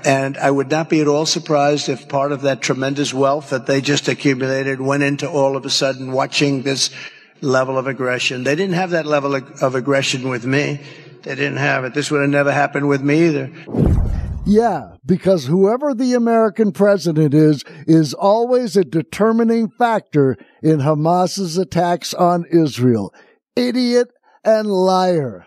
And 0.04 0.36
I 0.36 0.50
would 0.50 0.70
not 0.70 0.90
be 0.90 1.00
at 1.00 1.08
all 1.08 1.24
surprised 1.24 1.88
if 1.88 2.08
part 2.08 2.30
of 2.30 2.42
that 2.42 2.60
tremendous 2.60 3.14
wealth 3.14 3.50
that 3.50 3.66
they 3.66 3.80
just 3.80 4.06
accumulated 4.08 4.80
went 4.80 5.02
into 5.02 5.30
all 5.30 5.56
of 5.56 5.64
a 5.64 5.70
sudden 5.70 6.12
watching 6.12 6.62
this 6.62 6.90
level 7.40 7.78
of 7.78 7.86
aggression. 7.86 8.44
They 8.44 8.54
didn't 8.54 8.74
have 8.74 8.90
that 8.90 9.06
level 9.06 9.34
of 9.34 9.74
aggression 9.74 10.28
with 10.28 10.44
me. 10.44 10.80
They 11.22 11.36
didn't 11.36 11.56
have 11.56 11.84
it. 11.84 11.94
This 11.94 12.10
would 12.10 12.20
have 12.20 12.30
never 12.30 12.52
happened 12.52 12.88
with 12.88 13.00
me 13.00 13.28
either. 13.28 13.50
Yeah, 14.44 14.96
because 15.06 15.46
whoever 15.46 15.94
the 15.94 16.14
American 16.14 16.72
president 16.72 17.32
is, 17.32 17.64
is 17.86 18.12
always 18.12 18.76
a 18.76 18.84
determining 18.84 19.70
factor 19.70 20.36
in 20.62 20.80
Hamas's 20.80 21.56
attacks 21.56 22.12
on 22.12 22.44
Israel. 22.50 23.14
Idiot 23.54 24.08
and 24.44 24.68
liar. 24.68 25.46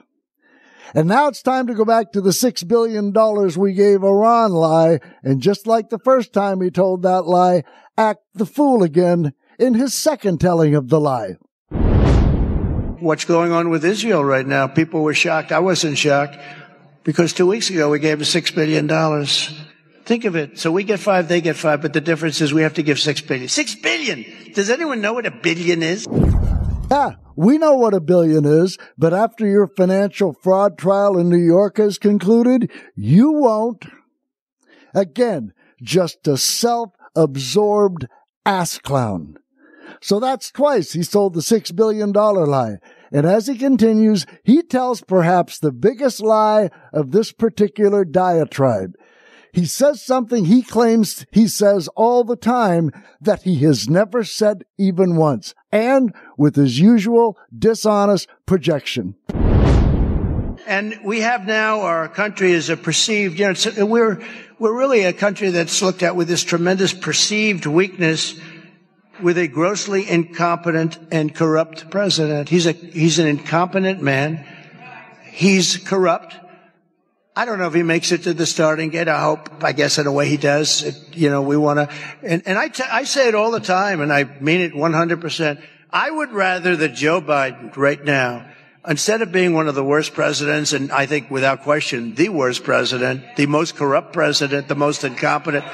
And 0.93 1.09
now 1.09 1.27
it's 1.27 1.41
time 1.41 1.67
to 1.67 1.73
go 1.73 1.83
back 1.83 2.13
to 2.13 2.21
the 2.21 2.31
six 2.31 2.63
billion 2.63 3.11
dollars 3.11 3.57
we 3.57 3.73
gave 3.73 4.01
Iran 4.01 4.51
lie, 4.51 4.99
and 5.23 5.41
just 5.41 5.67
like 5.67 5.89
the 5.89 5.99
first 5.99 6.31
time 6.31 6.61
he 6.61 6.69
told 6.69 7.01
that 7.01 7.25
lie, 7.25 7.65
act 7.97 8.21
the 8.33 8.45
fool 8.45 8.81
again 8.81 9.33
in 9.59 9.73
his 9.73 9.93
second 9.93 10.39
telling 10.39 10.73
of 10.73 10.87
the 10.87 11.01
lie. 11.01 11.33
What's 13.01 13.25
going 13.25 13.51
on 13.51 13.69
with 13.69 13.83
Israel 13.83 14.23
right 14.23 14.47
now? 14.47 14.67
People 14.67 15.03
were 15.03 15.13
shocked. 15.13 15.51
I 15.51 15.59
wasn't 15.59 15.97
shocked 15.97 16.37
because 17.05 17.31
two 17.31 17.47
weeks 17.47 17.69
ago 17.69 17.89
we 17.89 17.99
gave 17.99 18.17
them 18.17 18.25
six 18.25 18.51
billion 18.51 18.87
dollars. 18.87 19.57
Think 20.03 20.25
of 20.25 20.35
it. 20.35 20.59
So 20.59 20.71
we 20.71 20.83
get 20.83 20.99
five, 20.99 21.27
they 21.29 21.41
get 21.41 21.55
five, 21.55 21.81
but 21.81 21.93
the 21.93 22.01
difference 22.01 22.41
is 22.41 22.53
we 22.53 22.61
have 22.63 22.73
to 22.75 22.83
give 22.83 22.99
six 22.99 23.21
billion. 23.21 23.47
Six 23.47 23.75
billion! 23.75 24.25
Does 24.53 24.69
anyone 24.69 24.99
know 24.99 25.13
what 25.13 25.25
a 25.25 25.31
billion 25.31 25.81
is? 25.81 26.05
Yeah, 26.91 27.11
we 27.35 27.57
know 27.57 27.75
what 27.75 27.93
a 27.93 28.01
billion 28.01 28.45
is, 28.45 28.77
but 28.97 29.13
after 29.13 29.47
your 29.47 29.67
financial 29.67 30.33
fraud 30.33 30.77
trial 30.77 31.17
in 31.17 31.29
New 31.29 31.43
York 31.43 31.77
has 31.77 31.97
concluded, 31.97 32.69
you 32.95 33.31
won't. 33.31 33.85
Again, 34.93 35.53
just 35.81 36.27
a 36.27 36.37
self-absorbed 36.37 38.07
ass 38.45 38.77
clown. 38.77 39.37
So 40.01 40.19
that's 40.19 40.51
twice 40.51 40.93
he 40.93 41.01
sold 41.01 41.33
the 41.33 41.41
six 41.41 41.71
billion 41.71 42.11
dollar 42.11 42.45
lie. 42.45 42.77
And 43.11 43.25
as 43.25 43.47
he 43.47 43.57
continues, 43.57 44.25
he 44.43 44.61
tells 44.61 45.01
perhaps 45.01 45.59
the 45.59 45.71
biggest 45.71 46.21
lie 46.21 46.69
of 46.91 47.11
this 47.11 47.31
particular 47.31 48.05
diatribe. 48.05 48.95
He 49.53 49.65
says 49.65 50.01
something 50.01 50.45
he 50.45 50.61
claims 50.61 51.25
he 51.31 51.47
says 51.47 51.87
all 51.95 52.25
the 52.25 52.35
time 52.35 52.91
that 53.21 53.43
he 53.43 53.59
has 53.59 53.87
never 53.87 54.25
said 54.25 54.65
even 54.77 55.15
once, 55.15 55.55
and 55.71 56.13
with 56.37 56.57
his 56.57 56.77
usual 56.77 57.37
dishonest 57.57 58.27
projection. 58.45 59.15
And 60.67 60.99
we 61.05 61.21
have 61.21 61.45
now 61.45 61.81
our 61.81 62.09
country 62.09 62.51
is 62.51 62.69
a 62.69 62.75
perceived, 62.75 63.39
you 63.39 63.53
know, 63.53 63.85
we're, 63.85 64.21
we're 64.59 64.77
really 64.77 65.03
a 65.03 65.13
country 65.13 65.51
that's 65.51 65.81
looked 65.81 66.03
at 66.03 66.17
with 66.17 66.27
this 66.27 66.43
tremendous 66.43 66.91
perceived 66.91 67.65
weakness 67.65 68.37
with 69.21 69.37
a 69.37 69.47
grossly 69.47 70.09
incompetent 70.09 70.97
and 71.11 71.33
corrupt 71.33 71.89
president. 71.89 72.49
He's 72.49 72.65
a, 72.65 72.71
he's 72.71 73.19
an 73.19 73.27
incompetent 73.27 74.01
man 74.01 74.45
he's 75.35 75.77
corrupt. 75.77 76.35
I 77.35 77.43
don't 77.43 77.59
know 77.59 77.67
if 77.67 77.73
he 77.73 77.83
makes 77.83 78.13
it 78.13 78.23
to 78.23 78.33
the 78.33 78.45
starting 78.45 78.89
gate. 78.89 79.09
I 79.09 79.19
hope, 79.19 79.63
I 79.63 79.73
guess 79.73 79.97
in 79.97 80.07
a 80.07 80.11
way 80.11 80.29
he 80.29 80.37
does. 80.37 80.83
It, 80.83 80.95
you 81.13 81.29
know, 81.29 81.41
we 81.41 81.57
want 81.57 81.79
to, 81.79 81.95
and, 82.23 82.41
and 82.45 82.57
I, 82.57 82.69
t- 82.69 82.83
I 82.89 83.03
say 83.03 83.27
it 83.27 83.35
all 83.35 83.51
the 83.51 83.59
time 83.59 83.99
and 83.99 84.13
I 84.13 84.23
mean 84.39 84.61
it 84.61 84.73
100%. 84.73 85.61
I 85.91 86.09
would 86.09 86.31
rather 86.31 86.77
that 86.77 86.93
Joe 86.93 87.21
Biden 87.21 87.75
right 87.75 88.01
now, 88.03 88.49
instead 88.87 89.21
of 89.21 89.33
being 89.33 89.53
one 89.53 89.67
of 89.67 89.75
the 89.75 89.83
worst 89.83 90.13
presidents, 90.13 90.71
and 90.71 90.91
I 90.93 91.05
think 91.05 91.29
without 91.29 91.63
question, 91.63 92.15
the 92.15 92.29
worst 92.29 92.63
president, 92.63 93.35
the 93.35 93.47
most 93.47 93.75
corrupt 93.75 94.13
president, 94.13 94.69
the 94.69 94.75
most 94.75 95.03
incompetent, 95.03 95.65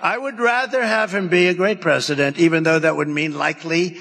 I 0.00 0.16
would 0.16 0.38
rather 0.38 0.84
have 0.84 1.14
him 1.14 1.28
be 1.28 1.48
a 1.48 1.54
great 1.54 1.80
president, 1.80 2.38
even 2.38 2.62
though 2.62 2.78
that 2.78 2.96
would 2.96 3.08
mean 3.08 3.36
likely 3.36 3.98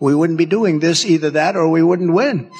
we 0.00 0.14
wouldn't 0.14 0.38
be 0.38 0.46
doing 0.46 0.78
this, 0.78 1.04
either 1.04 1.30
that 1.30 1.56
or 1.56 1.68
we 1.68 1.82
wouldn't 1.82 2.12
win. 2.12 2.50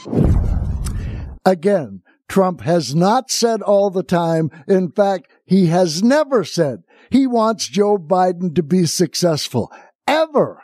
Again, 1.45 2.03
Trump 2.29 2.61
has 2.63 2.95
not 2.95 3.31
said 3.31 3.63
all 3.63 3.91
the 3.91 4.03
time. 4.03 4.51
In 4.67 4.91
fact, 4.91 5.29
he 5.47 5.67
has 5.67 6.03
never 6.03 6.45
said 6.45 6.83
he 7.11 7.27
wants 7.27 7.69
Joe 7.69 7.97
Biden 7.97 8.55
to 8.55 8.63
be 8.63 8.85
successful. 8.87 9.73
Ever. 10.07 10.63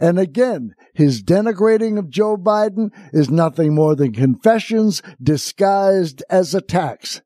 And 0.00 0.18
again, 0.18 0.74
his 0.94 1.22
denigrating 1.22 1.98
of 1.98 2.10
Joe 2.10 2.36
Biden 2.36 2.90
is 3.12 3.30
nothing 3.30 3.74
more 3.74 3.94
than 3.94 4.12
confessions 4.12 5.02
disguised 5.22 6.22
as 6.30 6.54
attacks. 6.54 7.20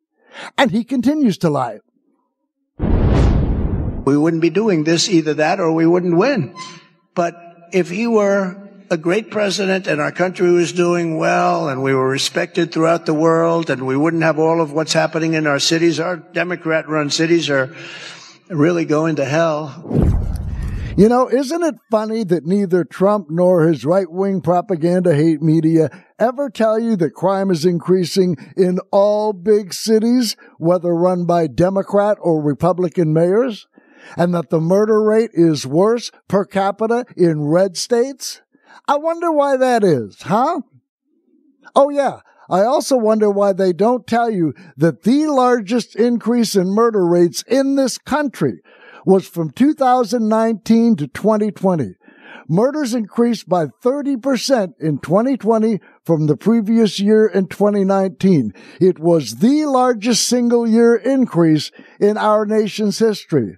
And 0.58 0.72
he 0.72 0.84
continues 0.84 1.38
to 1.38 1.50
lie. 1.50 1.78
We 4.04 4.16
wouldn't 4.16 4.42
be 4.42 4.50
doing 4.50 4.84
this, 4.84 5.08
either 5.08 5.34
that 5.34 5.60
or 5.60 5.72
we 5.72 5.86
wouldn't 5.86 6.16
win. 6.16 6.54
But 7.14 7.34
if 7.72 7.90
he 7.90 8.06
were 8.06 8.64
a 8.90 8.96
great 8.96 9.30
president 9.30 9.86
and 9.86 10.00
our 10.00 10.12
country 10.12 10.52
was 10.52 10.72
doing 10.72 11.16
well 11.16 11.68
and 11.68 11.82
we 11.82 11.94
were 11.94 12.08
respected 12.08 12.70
throughout 12.70 13.06
the 13.06 13.14
world 13.14 13.70
and 13.70 13.86
we 13.86 13.96
wouldn't 13.96 14.22
have 14.22 14.38
all 14.38 14.60
of 14.60 14.72
what's 14.72 14.92
happening 14.92 15.34
in 15.34 15.46
our 15.46 15.58
cities. 15.58 15.98
Our 15.98 16.16
Democrat 16.16 16.88
run 16.88 17.10
cities 17.10 17.48
are 17.48 17.74
really 18.48 18.84
going 18.84 19.16
to 19.16 19.24
hell. 19.24 19.72
You 20.96 21.08
know, 21.08 21.28
isn't 21.28 21.62
it 21.64 21.74
funny 21.90 22.22
that 22.22 22.46
neither 22.46 22.84
Trump 22.84 23.26
nor 23.28 23.66
his 23.66 23.84
right 23.84 24.08
wing 24.08 24.40
propaganda 24.40 25.12
hate 25.12 25.42
media 25.42 25.90
ever 26.20 26.48
tell 26.50 26.78
you 26.78 26.94
that 26.96 27.14
crime 27.14 27.50
is 27.50 27.64
increasing 27.64 28.36
in 28.56 28.78
all 28.92 29.32
big 29.32 29.74
cities, 29.74 30.36
whether 30.58 30.94
run 30.94 31.24
by 31.26 31.48
Democrat 31.48 32.16
or 32.20 32.40
Republican 32.40 33.12
mayors? 33.12 33.66
And 34.16 34.34
that 34.34 34.50
the 34.50 34.60
murder 34.60 35.02
rate 35.02 35.30
is 35.32 35.66
worse 35.66 36.10
per 36.28 36.44
capita 36.44 37.04
in 37.16 37.44
red 37.44 37.76
states? 37.76 38.42
I 38.86 38.96
wonder 38.96 39.32
why 39.32 39.56
that 39.56 39.82
is, 39.82 40.22
huh? 40.22 40.60
Oh, 41.74 41.90
yeah. 41.90 42.20
I 42.48 42.62
also 42.62 42.96
wonder 42.96 43.30
why 43.30 43.52
they 43.52 43.72
don't 43.72 44.06
tell 44.06 44.30
you 44.30 44.52
that 44.76 45.02
the 45.02 45.26
largest 45.26 45.96
increase 45.96 46.54
in 46.54 46.68
murder 46.68 47.06
rates 47.06 47.42
in 47.48 47.76
this 47.76 47.96
country 47.96 48.60
was 49.06 49.26
from 49.26 49.50
2019 49.50 50.96
to 50.96 51.06
2020. 51.08 51.94
Murders 52.46 52.94
increased 52.94 53.48
by 53.48 53.66
30% 53.66 54.74
in 54.78 54.98
2020 54.98 55.80
from 56.04 56.26
the 56.26 56.36
previous 56.36 57.00
year 57.00 57.26
in 57.26 57.46
2019. 57.46 58.52
It 58.80 58.98
was 58.98 59.36
the 59.36 59.64
largest 59.64 60.28
single 60.28 60.68
year 60.68 60.94
increase 60.94 61.70
in 61.98 62.18
our 62.18 62.44
nation's 62.44 62.98
history. 62.98 63.56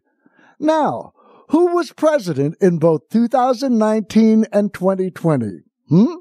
Now, 0.59 1.13
who 1.51 1.75
was 1.75 1.93
president 1.93 2.57
in 2.61 2.79
both 2.79 3.09
2019 3.11 4.47
and 4.53 4.73
2020? 4.73 5.61
Hmm? 5.89 6.15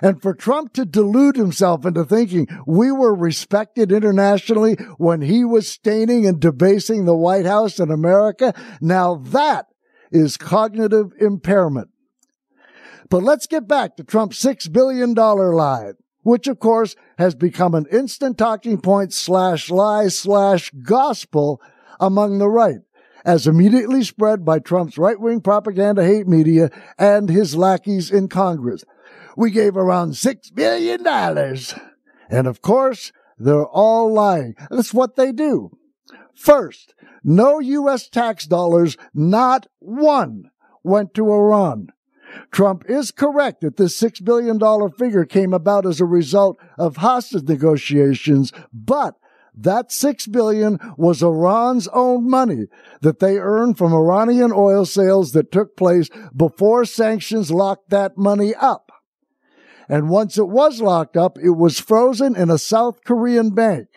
And 0.00 0.22
for 0.22 0.34
Trump 0.34 0.74
to 0.74 0.84
delude 0.84 1.36
himself 1.36 1.84
into 1.84 2.04
thinking 2.04 2.46
we 2.66 2.92
were 2.92 3.14
respected 3.14 3.90
internationally 3.90 4.74
when 4.96 5.22
he 5.22 5.44
was 5.44 5.68
staining 5.68 6.26
and 6.26 6.38
debasing 6.38 7.04
the 7.04 7.16
White 7.16 7.46
House 7.46 7.80
in 7.80 7.90
America, 7.90 8.54
now 8.80 9.16
that 9.16 9.66
is 10.12 10.36
cognitive 10.36 11.12
impairment. 11.20 11.88
But 13.10 13.22
let's 13.22 13.46
get 13.46 13.66
back 13.66 13.96
to 13.96 14.04
Trump's 14.04 14.42
$6 14.42 14.72
billion 14.72 15.14
lie, 15.14 15.92
which 16.22 16.46
of 16.46 16.58
course 16.58 16.94
has 17.16 17.34
become 17.34 17.74
an 17.74 17.86
instant 17.90 18.38
talking 18.38 18.80
point 18.80 19.12
slash 19.12 19.70
lie 19.70 20.08
slash 20.08 20.70
gospel 20.82 21.60
among 21.98 22.38
the 22.38 22.48
right 22.48 22.80
as 23.24 23.46
immediately 23.46 24.02
spread 24.02 24.44
by 24.44 24.58
Trump's 24.58 24.98
right 24.98 25.18
wing 25.18 25.40
propaganda 25.40 26.04
hate 26.04 26.26
media 26.26 26.70
and 26.98 27.28
his 27.28 27.56
lackeys 27.56 28.10
in 28.10 28.28
Congress. 28.28 28.84
We 29.36 29.50
gave 29.50 29.76
Iran 29.76 30.10
$6 30.10 30.54
billion. 30.54 31.06
And 32.28 32.46
of 32.46 32.60
course, 32.60 33.12
they're 33.38 33.66
all 33.66 34.12
lying. 34.12 34.56
That's 34.70 34.92
what 34.92 35.16
they 35.16 35.32
do. 35.32 35.70
First, 36.34 36.94
no 37.24 37.58
U.S. 37.58 38.08
tax 38.08 38.46
dollars, 38.46 38.96
not 39.14 39.66
one, 39.78 40.50
went 40.82 41.14
to 41.14 41.30
Iran. 41.30 41.88
Trump 42.50 42.84
is 42.88 43.10
correct 43.10 43.60
that 43.62 43.76
this 43.76 43.98
$6 44.00 44.24
billion 44.24 44.58
figure 44.92 45.24
came 45.24 45.52
about 45.52 45.86
as 45.86 46.00
a 46.00 46.04
result 46.04 46.58
of 46.78 46.98
hostage 46.98 47.44
negotiations, 47.44 48.52
but 48.72 49.14
that 49.60 49.90
six 49.90 50.26
billion 50.26 50.78
was 50.96 51.22
Iran's 51.22 51.88
own 51.88 52.30
money 52.30 52.66
that 53.00 53.18
they 53.18 53.38
earned 53.38 53.76
from 53.76 53.92
Iranian 53.92 54.52
oil 54.52 54.84
sales 54.84 55.32
that 55.32 55.50
took 55.50 55.76
place 55.76 56.08
before 56.34 56.84
sanctions 56.84 57.50
locked 57.50 57.90
that 57.90 58.16
money 58.16 58.54
up. 58.54 58.92
And 59.88 60.10
once 60.10 60.38
it 60.38 60.48
was 60.48 60.80
locked 60.80 61.16
up, 61.16 61.38
it 61.38 61.50
was 61.50 61.80
frozen 61.80 62.36
in 62.36 62.50
a 62.50 62.58
South 62.58 63.04
Korean 63.04 63.50
bank. 63.50 63.88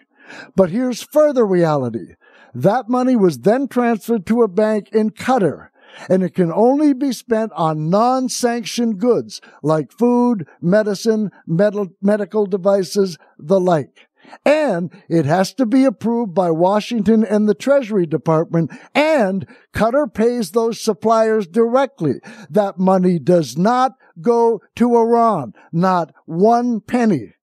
But 0.55 0.69
here's 0.69 1.03
further 1.03 1.45
reality. 1.45 2.15
That 2.53 2.89
money 2.89 3.15
was 3.15 3.39
then 3.39 3.67
transferred 3.67 4.25
to 4.27 4.41
a 4.41 4.47
bank 4.47 4.89
in 4.91 5.11
Qatar, 5.11 5.69
and 6.09 6.23
it 6.23 6.33
can 6.33 6.51
only 6.51 6.93
be 6.93 7.11
spent 7.11 7.51
on 7.53 7.89
non-sanctioned 7.89 8.99
goods 8.99 9.41
like 9.61 9.91
food, 9.91 10.47
medicine, 10.61 11.31
medical 11.45 12.45
devices, 12.45 13.17
the 13.37 13.59
like. 13.59 14.07
And 14.45 14.91
it 15.09 15.25
has 15.25 15.53
to 15.55 15.65
be 15.65 15.85
approved 15.85 16.33
by 16.33 16.51
Washington 16.51 17.23
and 17.23 17.47
the 17.47 17.53
Treasury 17.53 18.05
Department. 18.05 18.71
And 18.95 19.47
Qatar 19.73 20.13
pays 20.13 20.51
those 20.51 20.79
suppliers 20.79 21.47
directly. 21.47 22.15
That 22.49 22.77
money 22.77 23.19
does 23.19 23.57
not 23.57 23.93
go 24.21 24.61
to 24.75 24.95
Iran. 24.97 25.53
Not 25.71 26.13
one 26.25 26.81
penny. 26.81 27.33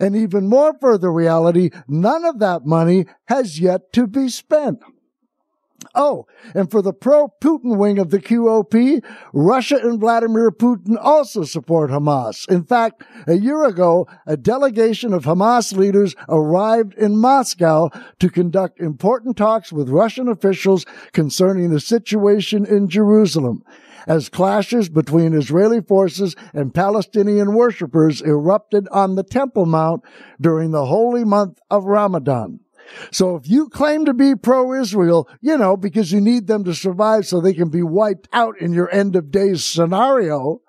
And 0.00 0.16
even 0.16 0.48
more 0.48 0.74
further 0.80 1.12
reality, 1.12 1.70
none 1.86 2.24
of 2.24 2.40
that 2.40 2.66
money 2.66 3.06
has 3.26 3.60
yet 3.60 3.92
to 3.92 4.06
be 4.06 4.28
spent. 4.28 4.80
Oh, 5.94 6.26
and 6.54 6.70
for 6.70 6.82
the 6.82 6.92
pro-Putin 6.92 7.76
wing 7.76 7.98
of 7.98 8.10
the 8.10 8.18
QOP, 8.18 9.04
Russia 9.32 9.76
and 9.76 10.00
Vladimir 10.00 10.50
Putin 10.50 10.96
also 11.00 11.44
support 11.44 11.90
Hamas. 11.90 12.48
In 12.50 12.64
fact, 12.64 13.04
a 13.28 13.34
year 13.34 13.64
ago, 13.64 14.08
a 14.26 14.36
delegation 14.36 15.14
of 15.14 15.24
Hamas 15.24 15.76
leaders 15.76 16.16
arrived 16.28 16.94
in 16.94 17.16
Moscow 17.16 17.90
to 18.18 18.28
conduct 18.28 18.80
important 18.80 19.36
talks 19.36 19.72
with 19.72 19.88
Russian 19.88 20.28
officials 20.28 20.84
concerning 21.12 21.70
the 21.70 21.80
situation 21.80 22.66
in 22.66 22.88
Jerusalem 22.88 23.62
as 24.06 24.28
clashes 24.28 24.88
between 24.88 25.32
Israeli 25.32 25.80
forces 25.80 26.34
and 26.52 26.74
Palestinian 26.74 27.54
worshippers 27.54 28.20
erupted 28.20 28.88
on 28.88 29.14
the 29.14 29.22
Temple 29.22 29.66
Mount 29.66 30.02
during 30.40 30.72
the 30.72 30.86
holy 30.86 31.24
month 31.24 31.58
of 31.70 31.84
Ramadan. 31.84 32.60
So 33.10 33.36
if 33.36 33.48
you 33.48 33.68
claim 33.68 34.04
to 34.04 34.14
be 34.14 34.34
pro-Israel, 34.34 35.28
you 35.40 35.56
know, 35.56 35.76
because 35.76 36.12
you 36.12 36.20
need 36.20 36.46
them 36.46 36.64
to 36.64 36.74
survive 36.74 37.26
so 37.26 37.40
they 37.40 37.54
can 37.54 37.68
be 37.68 37.82
wiped 37.82 38.28
out 38.32 38.58
in 38.60 38.72
your 38.72 38.92
end 38.94 39.16
of 39.16 39.30
days 39.30 39.64
scenario, 39.64 40.60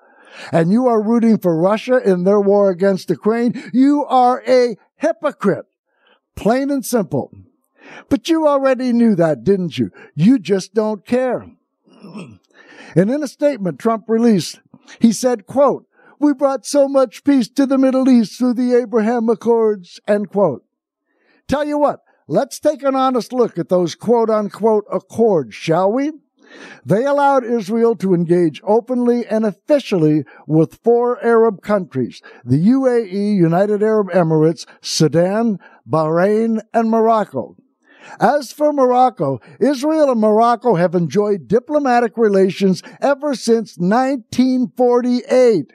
and 0.51 0.71
you 0.71 0.87
are 0.87 1.01
rooting 1.01 1.37
for 1.37 1.55
Russia 1.55 1.97
in 1.97 2.23
their 2.23 2.39
war 2.39 2.69
against 2.69 3.09
Ukraine, 3.09 3.69
you 3.73 4.05
are 4.05 4.43
a 4.47 4.77
hypocrite. 4.97 5.65
Plain 6.35 6.69
and 6.69 6.85
simple. 6.85 7.31
But 8.09 8.29
you 8.29 8.47
already 8.47 8.91
knew 8.91 9.15
that, 9.15 9.43
didn't 9.43 9.77
you? 9.77 9.91
You 10.15 10.39
just 10.39 10.73
don't 10.73 11.05
care. 11.05 11.49
And 12.95 13.11
in 13.11 13.23
a 13.23 13.27
statement 13.27 13.79
Trump 13.79 14.05
released, 14.07 14.59
he 14.99 15.11
said, 15.11 15.45
quote, 15.45 15.87
we 16.19 16.33
brought 16.33 16.65
so 16.65 16.87
much 16.87 17.23
peace 17.23 17.49
to 17.49 17.65
the 17.65 17.77
Middle 17.77 18.09
East 18.09 18.37
through 18.37 18.53
the 18.53 18.73
Abraham 18.73 19.29
Accords, 19.29 19.99
end 20.07 20.29
quote. 20.29 20.63
Tell 21.47 21.65
you 21.65 21.77
what, 21.77 22.03
let's 22.27 22.59
take 22.59 22.83
an 22.83 22.95
honest 22.95 23.33
look 23.33 23.57
at 23.57 23.69
those 23.69 23.95
quote 23.95 24.29
unquote 24.29 24.85
accords, 24.91 25.55
shall 25.55 25.91
we? 25.91 26.11
They 26.85 27.05
allowed 27.05 27.43
Israel 27.43 27.95
to 27.97 28.13
engage 28.13 28.61
openly 28.63 29.25
and 29.25 29.45
officially 29.45 30.23
with 30.47 30.79
four 30.83 31.23
Arab 31.25 31.61
countries, 31.61 32.21
the 32.43 32.57
UAE, 32.57 33.35
United 33.35 33.81
Arab 33.83 34.09
Emirates, 34.11 34.65
Sudan, 34.81 35.59
Bahrain, 35.89 36.61
and 36.73 36.89
Morocco. 36.89 37.55
As 38.19 38.51
for 38.51 38.71
Morocco, 38.71 39.39
Israel 39.59 40.11
and 40.11 40.21
Morocco 40.21 40.75
have 40.75 40.93
enjoyed 40.93 41.47
diplomatic 41.47 42.17
relations 42.17 42.83
ever 43.01 43.33
since 43.33 43.77
1948. 43.77 45.73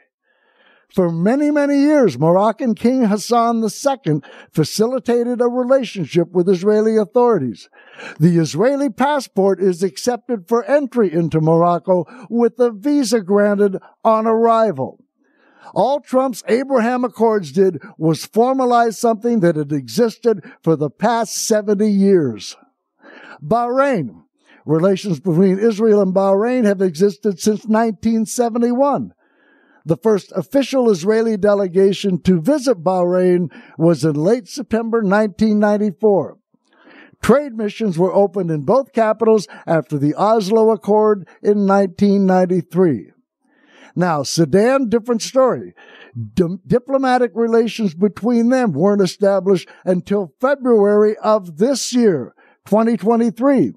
For 0.94 1.11
many, 1.11 1.50
many 1.50 1.79
years, 1.79 2.18
Moroccan 2.18 2.74
King 2.74 3.05
Hassan 3.05 3.62
II 3.62 4.20
facilitated 4.53 5.40
a 5.40 5.46
relationship 5.46 6.33
with 6.33 6.48
Israeli 6.48 6.96
authorities. 6.96 7.68
The 8.18 8.38
Israeli 8.38 8.90
passport 8.90 9.61
is 9.61 9.83
accepted 9.83 10.48
for 10.48 10.64
entry 10.64 11.12
into 11.12 11.40
Morocco 11.40 12.07
with 12.29 12.59
a 12.59 12.72
visa 12.72 13.20
granted 13.20 13.79
on 14.05 14.26
arrival. 14.26 14.98
All 15.74 16.00
Trump's 16.00 16.42
Abraham 16.48 17.05
Accords 17.05 17.53
did 17.53 17.81
was 17.96 18.26
formalize 18.26 18.94
something 18.94 19.40
that 19.40 19.57
had 19.57 19.72
existed 19.72 20.42
for 20.62 20.74
the 20.74 20.90
past 20.90 21.35
70 21.35 21.88
years. 21.88 22.57
Bahrain. 23.42 24.24
Relations 24.66 25.20
between 25.20 25.59
Israel 25.59 26.03
and 26.03 26.14
Bahrain 26.14 26.64
have 26.64 26.83
existed 26.83 27.40
since 27.40 27.64
1971. 27.64 29.14
The 29.84 29.96
first 29.96 30.32
official 30.32 30.90
Israeli 30.90 31.36
delegation 31.36 32.20
to 32.22 32.40
visit 32.40 32.82
Bahrain 32.82 33.50
was 33.78 34.04
in 34.04 34.14
late 34.14 34.48
September 34.48 34.98
1994. 34.98 36.38
Trade 37.22 37.54
missions 37.54 37.98
were 37.98 38.12
opened 38.12 38.50
in 38.50 38.62
both 38.62 38.92
capitals 38.92 39.46
after 39.66 39.98
the 39.98 40.14
Oslo 40.14 40.70
Accord 40.70 41.28
in 41.42 41.66
1993. 41.66 43.12
Now, 43.94 44.22
Sudan, 44.22 44.88
different 44.88 45.20
story. 45.20 45.74
D- 46.34 46.56
diplomatic 46.66 47.32
relations 47.34 47.94
between 47.94 48.48
them 48.48 48.72
weren't 48.72 49.02
established 49.02 49.68
until 49.84 50.34
February 50.40 51.16
of 51.18 51.58
this 51.58 51.92
year, 51.92 52.34
2023. 52.66 53.74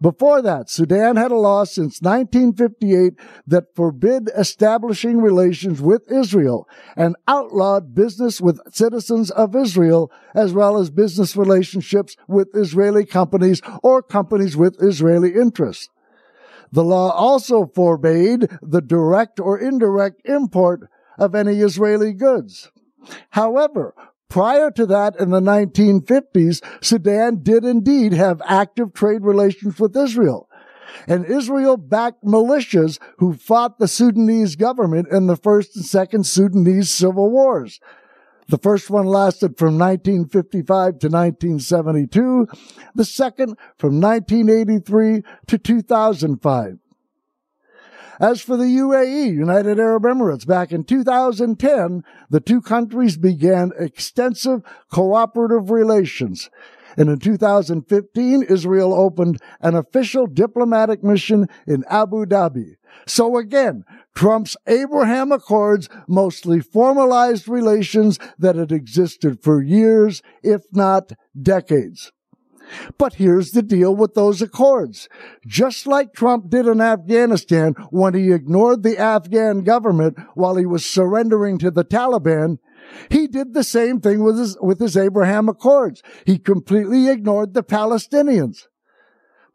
Before 0.00 0.40
that, 0.40 0.70
Sudan 0.70 1.16
had 1.16 1.30
a 1.30 1.36
law 1.36 1.64
since 1.64 2.00
1958 2.00 3.12
that 3.46 3.74
forbid 3.74 4.30
establishing 4.34 5.20
relations 5.20 5.82
with 5.82 6.10
Israel 6.10 6.66
and 6.96 7.16
outlawed 7.28 7.94
business 7.94 8.40
with 8.40 8.60
citizens 8.72 9.30
of 9.30 9.54
Israel, 9.54 10.10
as 10.34 10.54
well 10.54 10.78
as 10.78 10.90
business 10.90 11.36
relationships 11.36 12.16
with 12.26 12.48
Israeli 12.54 13.04
companies 13.04 13.60
or 13.82 14.02
companies 14.02 14.56
with 14.56 14.82
Israeli 14.82 15.34
interests. 15.34 15.90
The 16.72 16.84
law 16.84 17.10
also 17.10 17.66
forbade 17.66 18.48
the 18.62 18.80
direct 18.80 19.38
or 19.38 19.58
indirect 19.58 20.22
import 20.24 20.88
of 21.18 21.34
any 21.34 21.60
Israeli 21.60 22.14
goods. 22.14 22.70
However, 23.30 23.94
Prior 24.30 24.70
to 24.70 24.86
that, 24.86 25.18
in 25.18 25.30
the 25.30 25.40
1950s, 25.40 26.62
Sudan 26.82 27.42
did 27.42 27.64
indeed 27.64 28.12
have 28.12 28.40
active 28.46 28.94
trade 28.94 29.22
relations 29.22 29.78
with 29.78 29.96
Israel. 29.96 30.48
And 31.08 31.26
Israel 31.26 31.76
backed 31.76 32.24
militias 32.24 32.98
who 33.18 33.34
fought 33.34 33.78
the 33.78 33.88
Sudanese 33.88 34.54
government 34.54 35.08
in 35.10 35.26
the 35.26 35.36
first 35.36 35.74
and 35.74 35.84
second 35.84 36.26
Sudanese 36.26 36.90
civil 36.90 37.28
wars. 37.28 37.80
The 38.48 38.58
first 38.58 38.88
one 38.88 39.06
lasted 39.06 39.58
from 39.58 39.78
1955 39.78 40.66
to 41.00 41.08
1972, 41.08 42.48
the 42.94 43.04
second 43.04 43.56
from 43.78 44.00
1983 44.00 45.22
to 45.48 45.58
2005. 45.58 46.78
As 48.20 48.42
for 48.42 48.58
the 48.58 48.64
UAE, 48.64 49.32
United 49.32 49.80
Arab 49.80 50.02
Emirates, 50.02 50.46
back 50.46 50.72
in 50.72 50.84
2010, 50.84 52.04
the 52.28 52.40
two 52.40 52.60
countries 52.60 53.16
began 53.16 53.72
extensive 53.78 54.60
cooperative 54.92 55.70
relations. 55.70 56.50
And 56.98 57.08
in 57.08 57.18
2015, 57.18 58.42
Israel 58.42 58.92
opened 58.92 59.38
an 59.62 59.74
official 59.74 60.26
diplomatic 60.26 61.02
mission 61.02 61.46
in 61.66 61.82
Abu 61.88 62.26
Dhabi. 62.26 62.74
So 63.06 63.38
again, 63.38 63.84
Trump's 64.14 64.54
Abraham 64.66 65.32
Accords 65.32 65.88
mostly 66.06 66.60
formalized 66.60 67.48
relations 67.48 68.18
that 68.38 68.56
had 68.56 68.70
existed 68.70 69.42
for 69.42 69.62
years, 69.62 70.20
if 70.42 70.60
not 70.72 71.12
decades. 71.40 72.12
But 72.98 73.14
here's 73.14 73.52
the 73.52 73.62
deal 73.62 73.94
with 73.94 74.14
those 74.14 74.42
accords. 74.42 75.08
Just 75.46 75.86
like 75.86 76.12
Trump 76.12 76.50
did 76.50 76.66
in 76.66 76.80
Afghanistan 76.80 77.74
when 77.90 78.14
he 78.14 78.32
ignored 78.32 78.82
the 78.82 78.98
Afghan 78.98 79.62
government 79.62 80.18
while 80.34 80.56
he 80.56 80.66
was 80.66 80.84
surrendering 80.84 81.58
to 81.58 81.70
the 81.70 81.84
Taliban, 81.84 82.58
he 83.10 83.26
did 83.26 83.54
the 83.54 83.64
same 83.64 84.00
thing 84.00 84.22
with 84.22 84.38
his, 84.38 84.56
with 84.60 84.80
his 84.80 84.96
Abraham 84.96 85.48
Accords. 85.48 86.02
He 86.26 86.38
completely 86.38 87.08
ignored 87.08 87.54
the 87.54 87.62
Palestinians. 87.62 88.66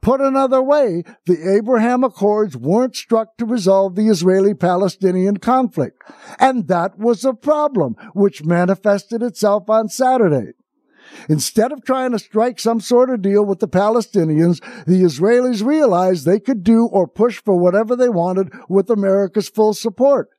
Put 0.02 0.22
another 0.22 0.62
way, 0.62 1.04
the 1.26 1.56
Abraham 1.56 2.04
Accords 2.04 2.56
weren't 2.56 2.96
struck 2.96 3.38
to 3.38 3.46
resolve 3.46 3.96
the 3.96 4.08
Israeli-Palestinian 4.08 5.38
conflict. 5.38 6.00
And 6.40 6.68
that 6.68 7.00
was 7.00 7.26
a 7.26 7.34
problem, 7.34 7.96
which 8.14 8.46
manifested 8.46 9.24
itself 9.24 9.68
on 9.68 9.90
Saturday. 9.90 10.54
Instead 11.30 11.72
of 11.72 11.84
trying 11.84 12.12
to 12.12 12.20
strike 12.20 12.60
some 12.60 12.80
sort 12.80 13.10
of 13.10 13.22
deal 13.22 13.46
with 13.46 13.60
the 13.60 13.68
Palestinians, 13.68 14.62
the 14.86 15.02
Israelis 15.02 15.66
realized 15.66 16.26
they 16.26 16.40
could 16.40 16.64
do 16.64 16.88
or 16.88 17.08
push 17.08 17.42
for 17.42 17.58
whatever 17.58 17.96
they 17.96 18.10
wanted 18.10 18.54
with 18.70 18.90
America's 18.90 19.50
full 19.50 19.74
support. 19.74 20.30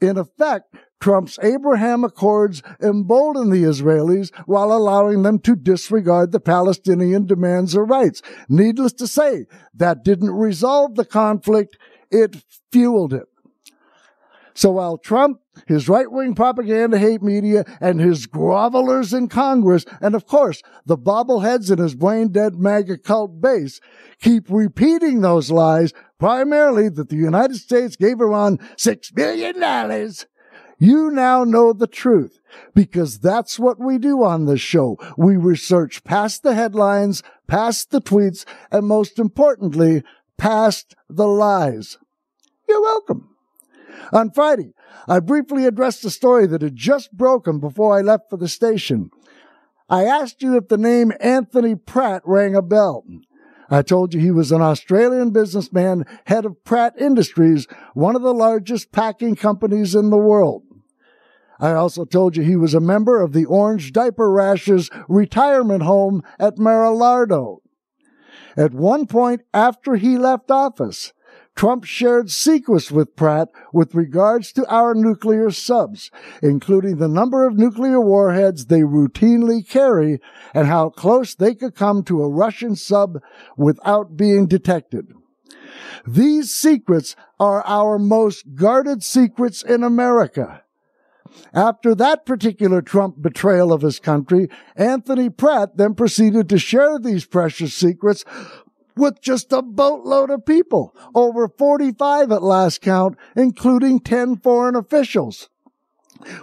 In 0.00 0.16
effect, 0.16 0.74
Trump's 1.00 1.38
Abraham 1.42 2.02
Accords 2.04 2.62
emboldened 2.82 3.52
the 3.52 3.62
Israelis 3.62 4.34
while 4.46 4.72
allowing 4.72 5.22
them 5.22 5.38
to 5.40 5.54
disregard 5.54 6.32
the 6.32 6.40
Palestinian 6.40 7.26
demands 7.26 7.76
or 7.76 7.84
rights. 7.84 8.20
Needless 8.48 8.92
to 8.94 9.06
say, 9.06 9.46
that 9.74 10.04
didn't 10.04 10.30
resolve 10.30 10.96
the 10.96 11.04
conflict, 11.04 11.76
it 12.10 12.44
fueled 12.72 13.12
it. 13.12 13.26
So 14.58 14.72
while 14.72 14.98
Trump, 14.98 15.38
his 15.68 15.88
right-wing 15.88 16.34
propaganda 16.34 16.98
hate 16.98 17.22
media, 17.22 17.64
and 17.80 18.00
his 18.00 18.26
grovelers 18.26 19.16
in 19.16 19.28
Congress, 19.28 19.84
and 20.00 20.16
of 20.16 20.26
course, 20.26 20.62
the 20.84 20.98
bobbleheads 20.98 21.70
in 21.70 21.78
his 21.78 21.94
brain-dead 21.94 22.56
MAGA 22.56 22.98
cult 22.98 23.40
base, 23.40 23.80
keep 24.20 24.50
repeating 24.50 25.20
those 25.20 25.52
lies, 25.52 25.92
primarily 26.18 26.88
that 26.88 27.08
the 27.08 27.14
United 27.14 27.54
States 27.54 27.94
gave 27.94 28.20
Iran 28.20 28.58
six 28.76 29.12
billion 29.12 29.60
dollars, 29.60 30.26
you 30.80 31.12
now 31.12 31.44
know 31.44 31.72
the 31.72 31.86
truth 31.86 32.40
because 32.74 33.20
that's 33.20 33.60
what 33.60 33.78
we 33.78 33.96
do 33.96 34.24
on 34.24 34.46
this 34.46 34.60
show. 34.60 34.98
We 35.16 35.36
research 35.36 36.02
past 36.02 36.42
the 36.42 36.54
headlines, 36.54 37.22
past 37.46 37.92
the 37.92 38.00
tweets, 38.00 38.44
and 38.72 38.88
most 38.88 39.20
importantly, 39.20 40.02
past 40.36 40.96
the 41.08 41.28
lies. 41.28 41.96
You're 42.68 42.82
welcome. 42.82 43.36
On 44.12 44.30
Friday, 44.30 44.74
I 45.06 45.20
briefly 45.20 45.66
addressed 45.66 46.04
a 46.04 46.10
story 46.10 46.46
that 46.46 46.62
had 46.62 46.76
just 46.76 47.16
broken 47.16 47.60
before 47.60 47.96
I 47.96 48.02
left 48.02 48.30
for 48.30 48.36
the 48.36 48.48
station. 48.48 49.10
I 49.88 50.04
asked 50.04 50.42
you 50.42 50.56
if 50.56 50.68
the 50.68 50.76
name 50.78 51.12
Anthony 51.20 51.74
Pratt 51.74 52.22
rang 52.24 52.54
a 52.54 52.62
bell. 52.62 53.04
I 53.70 53.82
told 53.82 54.14
you 54.14 54.20
he 54.20 54.30
was 54.30 54.50
an 54.50 54.62
Australian 54.62 55.30
businessman, 55.30 56.04
head 56.24 56.44
of 56.44 56.62
Pratt 56.64 56.94
Industries, 56.98 57.66
one 57.94 58.16
of 58.16 58.22
the 58.22 58.34
largest 58.34 58.92
packing 58.92 59.36
companies 59.36 59.94
in 59.94 60.10
the 60.10 60.16
world. 60.16 60.62
I 61.60 61.72
also 61.72 62.04
told 62.04 62.36
you 62.36 62.42
he 62.42 62.56
was 62.56 62.74
a 62.74 62.80
member 62.80 63.20
of 63.20 63.32
the 63.32 63.44
Orange 63.44 63.92
Diaper 63.92 64.30
Rashes 64.30 64.90
retirement 65.08 65.82
home 65.82 66.22
at 66.38 66.58
Mar-a-Lardo. 66.58 67.58
At 68.56 68.72
one 68.72 69.06
point 69.06 69.42
after 69.52 69.96
he 69.96 70.16
left 70.18 70.50
office, 70.50 71.12
Trump 71.58 71.82
shared 71.82 72.30
secrets 72.30 72.92
with 72.92 73.16
Pratt 73.16 73.48
with 73.72 73.92
regards 73.92 74.52
to 74.52 74.64
our 74.72 74.94
nuclear 74.94 75.50
subs, 75.50 76.08
including 76.40 76.98
the 76.98 77.08
number 77.08 77.44
of 77.44 77.58
nuclear 77.58 78.00
warheads 78.00 78.66
they 78.66 78.82
routinely 78.82 79.68
carry 79.68 80.20
and 80.54 80.68
how 80.68 80.88
close 80.88 81.34
they 81.34 81.56
could 81.56 81.74
come 81.74 82.04
to 82.04 82.22
a 82.22 82.28
Russian 82.28 82.76
sub 82.76 83.20
without 83.56 84.16
being 84.16 84.46
detected. 84.46 85.08
These 86.06 86.54
secrets 86.54 87.16
are 87.40 87.66
our 87.66 87.98
most 87.98 88.54
guarded 88.54 89.02
secrets 89.02 89.60
in 89.60 89.82
America. 89.82 90.62
After 91.52 91.92
that 91.96 92.24
particular 92.24 92.82
Trump 92.82 93.20
betrayal 93.20 93.72
of 93.72 93.82
his 93.82 93.98
country, 93.98 94.48
Anthony 94.76 95.28
Pratt 95.28 95.76
then 95.76 95.94
proceeded 95.94 96.48
to 96.50 96.58
share 96.58 97.00
these 97.00 97.26
precious 97.26 97.74
secrets 97.74 98.24
with 98.98 99.20
just 99.22 99.52
a 99.52 99.62
boatload 99.62 100.30
of 100.30 100.44
people, 100.44 100.94
over 101.14 101.48
45 101.48 102.32
at 102.32 102.42
last 102.42 102.80
count, 102.82 103.16
including 103.36 104.00
10 104.00 104.36
foreign 104.36 104.76
officials. 104.76 105.48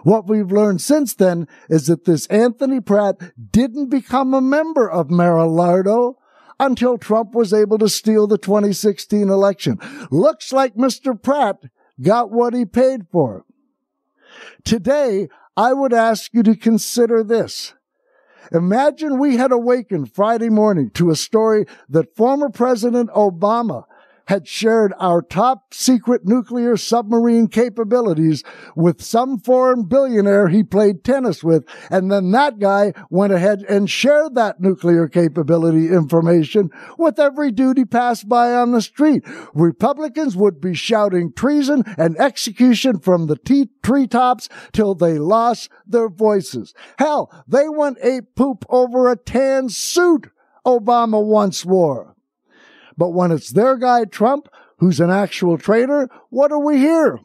What 0.04 0.28
we've 0.28 0.52
learned 0.52 0.82
since 0.82 1.14
then 1.14 1.48
is 1.70 1.88
that 1.88 2.06
this 2.06 2.28
Anthony 2.28 2.80
Pratt 2.80 3.16
didn't 3.52 3.90
become 3.90 4.34
a 4.34 4.42
member 4.42 4.90
of 4.90 5.12
Mar-a-Lardo 5.12 6.16
until 6.60 6.98
Trump 6.98 7.36
was 7.36 7.54
able 7.54 7.78
to 7.80 7.90
steal 7.90 8.28
the 8.28 8.38
2016 8.38 9.30
election. 9.30 9.78
Looks 10.10 10.54
like 10.54 10.76
Mr. 10.76 11.22
Pratt 11.22 11.58
got 12.02 12.32
what 12.32 12.54
he 12.54 12.66
paid 12.66 13.08
for. 13.12 13.44
Today, 14.64 15.28
I 15.58 15.74
would 15.74 15.94
ask 15.94 16.34
you 16.34 16.44
to 16.44 16.56
consider 16.56 17.24
this. 17.24 17.74
Imagine 18.52 19.20
we 19.20 19.38
had 19.38 19.52
awakened 19.52 20.14
Friday 20.14 20.50
morning 20.50 20.90
to 20.92 21.10
a 21.10 21.16
story 21.16 21.66
that 21.90 22.16
former 22.16 22.50
President 22.50 23.10
Obama 23.12 23.86
had 24.28 24.48
shared 24.48 24.94
our 25.00 25.22
top 25.22 25.74
secret 25.74 26.26
nuclear 26.26 26.78
submarine 26.78 27.48
capabilities 27.48 28.44
with 28.76 29.02
some 29.02 29.40
foreign 29.40 29.84
billionaire 29.84 30.48
he 30.48 30.64
played 30.64 31.04
tennis 31.04 31.44
with. 31.44 31.64
And 31.90 32.12
then 32.12 32.32
that 32.32 32.60
guy 32.60 32.94
went 33.10 33.34
ahead 33.34 33.64
and 33.70 33.90
shared 33.90 34.36
that 34.36 34.60
nuclear 34.60 35.08
capability 35.08 35.90
information 35.90 36.70
with 36.98 37.20
every 37.20 37.52
dude 37.52 37.78
he 37.78 37.86
passed 37.86 38.28
by 38.28 38.54
on 38.54 38.72
the 38.72 38.82
street. 38.82 39.24
Republicans 39.54 40.36
would 40.36 40.60
be 40.60 40.74
shouting 40.74 41.32
treason 41.34 41.84
and 41.98 42.18
execution 42.18 43.00
from 43.00 43.28
the 43.28 43.38
t- 43.38 43.70
treetops 43.84 44.50
till 44.72 44.96
they 44.96 45.20
lost 45.20 45.70
their 45.86 46.10
voices. 46.10 46.74
Hell, 46.98 47.32
they 47.48 47.70
went 47.70 47.98
ape 48.02 48.36
poop 48.36 48.66
over 48.70 49.12
a 49.12 49.16
tan 49.16 49.70
suit 49.70 50.30
Obama 50.66 51.24
once 51.24 51.64
wore. 51.64 52.15
But 52.98 53.10
when 53.10 53.32
it's 53.32 53.52
their 53.52 53.78
guy 53.78 54.06
Trump, 54.06 54.48
who's 54.78 55.00
an 55.00 55.10
actual 55.10 55.58
traitor, 55.58 56.10
what 56.30 56.50
do 56.50 56.60
we 56.60 56.78
hear? 56.78 57.20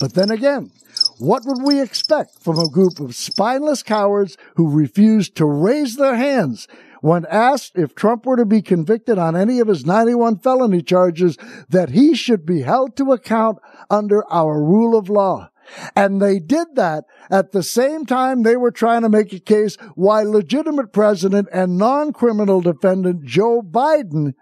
But 0.00 0.14
then 0.14 0.30
again, 0.30 0.70
what 1.18 1.44
would 1.44 1.62
we 1.62 1.80
expect 1.80 2.38
from 2.38 2.58
a 2.58 2.68
group 2.68 3.00
of 3.00 3.16
spineless 3.16 3.82
cowards 3.82 4.36
who 4.54 4.70
refuse 4.70 5.28
to 5.30 5.44
raise 5.44 5.96
their 5.96 6.14
hands 6.14 6.68
when 7.00 7.26
asked 7.26 7.72
if 7.74 7.94
Trump 7.94 8.24
were 8.24 8.36
to 8.36 8.44
be 8.44 8.62
convicted 8.62 9.18
on 9.18 9.36
any 9.36 9.58
of 9.58 9.68
his 9.68 9.84
91 9.84 10.38
felony 10.38 10.82
charges 10.82 11.36
that 11.68 11.90
he 11.90 12.14
should 12.14 12.46
be 12.46 12.62
held 12.62 12.96
to 12.96 13.12
account 13.12 13.58
under 13.90 14.24
our 14.32 14.62
rule 14.62 14.96
of 14.96 15.08
law? 15.08 15.50
And 15.94 16.20
they 16.20 16.38
did 16.38 16.68
that 16.74 17.04
at 17.30 17.52
the 17.52 17.62
same 17.62 18.06
time 18.06 18.42
they 18.42 18.56
were 18.56 18.70
trying 18.70 19.02
to 19.02 19.08
make 19.08 19.32
a 19.32 19.40
case 19.40 19.76
why 19.94 20.22
legitimate 20.22 20.92
president 20.92 21.48
and 21.52 21.76
non-criminal 21.78 22.60
defendant 22.60 23.24
Joe 23.24 23.62
Biden 23.62 24.34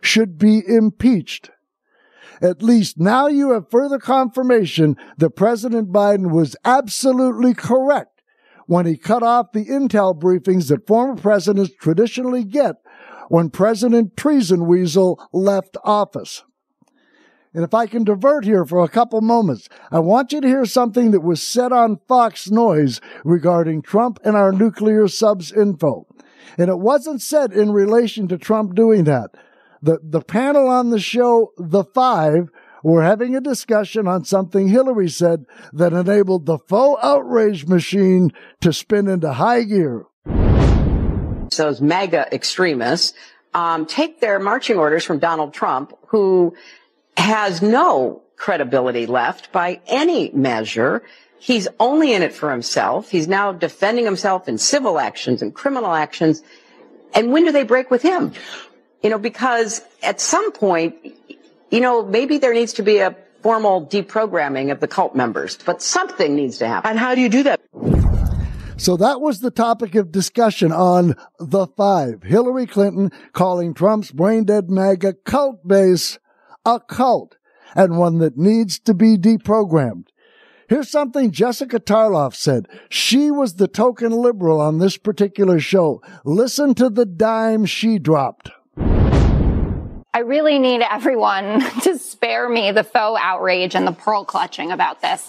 should 0.00 0.38
be 0.38 0.62
impeached. 0.66 1.50
At 2.40 2.62
least 2.62 2.98
now 2.98 3.26
you 3.26 3.52
have 3.52 3.70
further 3.70 3.98
confirmation 3.98 4.96
that 5.18 5.30
President 5.30 5.92
Biden 5.92 6.30
was 6.30 6.56
absolutely 6.64 7.54
correct 7.54 8.22
when 8.66 8.86
he 8.86 8.96
cut 8.96 9.22
off 9.22 9.52
the 9.52 9.66
intel 9.66 10.18
briefings 10.18 10.68
that 10.68 10.86
former 10.86 11.16
presidents 11.16 11.72
traditionally 11.80 12.44
get 12.44 12.76
when 13.28 13.50
President 13.50 14.16
Treason 14.16 14.66
Weasel 14.66 15.22
left 15.32 15.76
office. 15.84 16.42
And 17.54 17.62
if 17.62 17.72
I 17.72 17.86
can 17.86 18.02
divert 18.02 18.44
here 18.44 18.64
for 18.64 18.82
a 18.82 18.88
couple 18.88 19.20
moments, 19.20 19.68
I 19.92 20.00
want 20.00 20.32
you 20.32 20.40
to 20.40 20.48
hear 20.48 20.64
something 20.64 21.12
that 21.12 21.20
was 21.20 21.40
said 21.40 21.72
on 21.72 22.00
Fox 22.08 22.50
Noise 22.50 23.00
regarding 23.24 23.80
Trump 23.82 24.18
and 24.24 24.36
our 24.36 24.50
nuclear 24.50 25.06
subs 25.06 25.52
info. 25.52 26.06
And 26.58 26.68
it 26.68 26.78
wasn't 26.78 27.22
said 27.22 27.52
in 27.52 27.70
relation 27.70 28.26
to 28.28 28.38
Trump 28.38 28.74
doing 28.74 29.04
that. 29.04 29.30
The, 29.80 30.00
the 30.02 30.20
panel 30.20 30.68
on 30.68 30.90
the 30.90 30.98
show, 30.98 31.52
The 31.56 31.84
Five, 31.84 32.50
were 32.82 33.02
having 33.02 33.36
a 33.36 33.40
discussion 33.40 34.08
on 34.08 34.24
something 34.24 34.68
Hillary 34.68 35.08
said 35.08 35.46
that 35.72 35.92
enabled 35.92 36.46
the 36.46 36.58
faux 36.58 37.00
outrage 37.04 37.66
machine 37.66 38.32
to 38.60 38.72
spin 38.72 39.08
into 39.08 39.32
high 39.32 39.62
gear. 39.62 40.06
Those 41.56 41.80
MAGA 41.80 42.34
extremists 42.34 43.16
um, 43.54 43.86
take 43.86 44.20
their 44.20 44.38
marching 44.40 44.76
orders 44.76 45.04
from 45.04 45.18
Donald 45.18 45.54
Trump, 45.54 45.92
who 46.08 46.54
has 47.16 47.62
no 47.62 48.22
credibility 48.36 49.06
left 49.06 49.52
by 49.52 49.80
any 49.86 50.30
measure. 50.32 51.02
He's 51.38 51.68
only 51.78 52.12
in 52.12 52.22
it 52.22 52.32
for 52.32 52.50
himself. 52.50 53.10
He's 53.10 53.28
now 53.28 53.52
defending 53.52 54.04
himself 54.04 54.48
in 54.48 54.58
civil 54.58 54.98
actions 54.98 55.42
and 55.42 55.54
criminal 55.54 55.92
actions. 55.92 56.42
And 57.14 57.32
when 57.32 57.44
do 57.44 57.52
they 57.52 57.64
break 57.64 57.90
with 57.90 58.02
him? 58.02 58.32
You 59.02 59.10
know, 59.10 59.18
because 59.18 59.82
at 60.02 60.20
some 60.20 60.52
point, 60.52 60.96
you 61.70 61.80
know, 61.80 62.04
maybe 62.04 62.38
there 62.38 62.54
needs 62.54 62.74
to 62.74 62.82
be 62.82 62.98
a 62.98 63.14
formal 63.42 63.86
deprogramming 63.86 64.72
of 64.72 64.80
the 64.80 64.88
cult 64.88 65.14
members, 65.14 65.58
but 65.64 65.82
something 65.82 66.34
needs 66.34 66.58
to 66.58 66.66
happen. 66.66 66.90
And 66.90 66.98
how 66.98 67.14
do 67.14 67.20
you 67.20 67.28
do 67.28 67.42
that? 67.42 67.60
So 68.76 68.96
that 68.96 69.20
was 69.20 69.40
the 69.40 69.50
topic 69.50 69.94
of 69.94 70.10
discussion 70.10 70.72
on 70.72 71.14
The 71.38 71.66
Five. 71.66 72.22
Hillary 72.22 72.66
Clinton 72.66 73.12
calling 73.32 73.74
Trump's 73.74 74.10
brain 74.10 74.44
dead 74.44 74.68
MAGA 74.68 75.14
cult 75.24 75.66
base 75.66 76.18
a 76.64 76.80
cult 76.80 77.36
and 77.74 77.98
one 77.98 78.18
that 78.18 78.36
needs 78.36 78.78
to 78.80 78.94
be 78.94 79.16
deprogrammed. 79.16 80.08
Here's 80.68 80.90
something 80.90 81.30
Jessica 81.30 81.78
Tarlov 81.78 82.34
said. 82.34 82.68
She 82.88 83.30
was 83.30 83.56
the 83.56 83.68
token 83.68 84.12
liberal 84.12 84.60
on 84.60 84.78
this 84.78 84.96
particular 84.96 85.60
show. 85.60 86.00
Listen 86.24 86.74
to 86.74 86.88
the 86.88 87.04
dime 87.04 87.66
she 87.66 87.98
dropped. 87.98 88.50
I 90.14 90.20
really 90.20 90.58
need 90.58 90.80
everyone 90.80 91.60
to 91.82 91.98
spare 91.98 92.48
me 92.48 92.72
the 92.72 92.84
faux 92.84 93.20
outrage 93.22 93.74
and 93.74 93.86
the 93.86 93.92
pearl 93.92 94.24
clutching 94.24 94.70
about 94.70 95.02
this. 95.02 95.28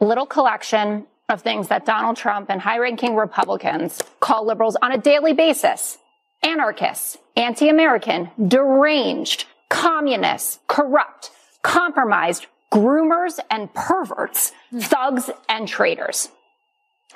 Little 0.00 0.26
collection 0.26 1.06
of 1.28 1.42
things 1.42 1.68
that 1.68 1.86
Donald 1.86 2.16
Trump 2.16 2.50
and 2.50 2.60
high 2.60 2.78
ranking 2.78 3.14
Republicans 3.14 4.02
call 4.20 4.46
liberals 4.46 4.76
on 4.82 4.92
a 4.92 4.98
daily 4.98 5.32
basis. 5.32 5.98
Anarchists, 6.42 7.16
anti-American, 7.36 8.30
deranged, 8.48 9.46
communists, 9.68 10.58
corrupt, 10.66 11.30
compromised, 11.62 12.46
groomers 12.70 13.38
and 13.50 13.72
perverts, 13.74 14.52
thugs 14.76 15.30
and 15.48 15.68
traitors. 15.68 16.28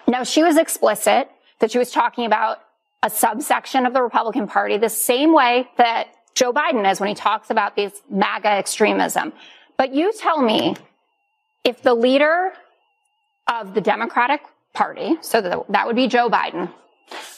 Now, 0.06 0.22
she 0.22 0.42
was 0.42 0.56
explicit 0.56 1.30
that 1.58 1.70
she 1.70 1.78
was 1.78 1.90
talking 1.90 2.24
about 2.24 2.61
a 3.02 3.11
subsection 3.11 3.84
of 3.87 3.92
the 3.92 4.02
Republican 4.02 4.46
Party 4.46 4.78
the 4.78 4.88
same 4.88 5.32
way 5.32 5.68
that 5.76 6.08
Joe 6.34 6.52
Biden 6.52 6.90
is 6.90 7.00
when 7.00 7.08
he 7.08 7.14
talks 7.14 7.50
about 7.50 7.74
these 7.76 8.02
MAGA 8.08 8.48
extremism. 8.48 9.32
But 9.76 9.94
you 9.94 10.12
tell 10.12 10.40
me 10.40 10.76
if 11.64 11.82
the 11.82 11.94
leader 11.94 12.52
of 13.48 13.74
the 13.74 13.80
Democratic 13.80 14.40
Party, 14.72 15.16
so 15.20 15.64
that 15.68 15.87
would 15.87 15.96
be 15.96 16.06
Joe 16.06 16.30
Biden, 16.30 16.72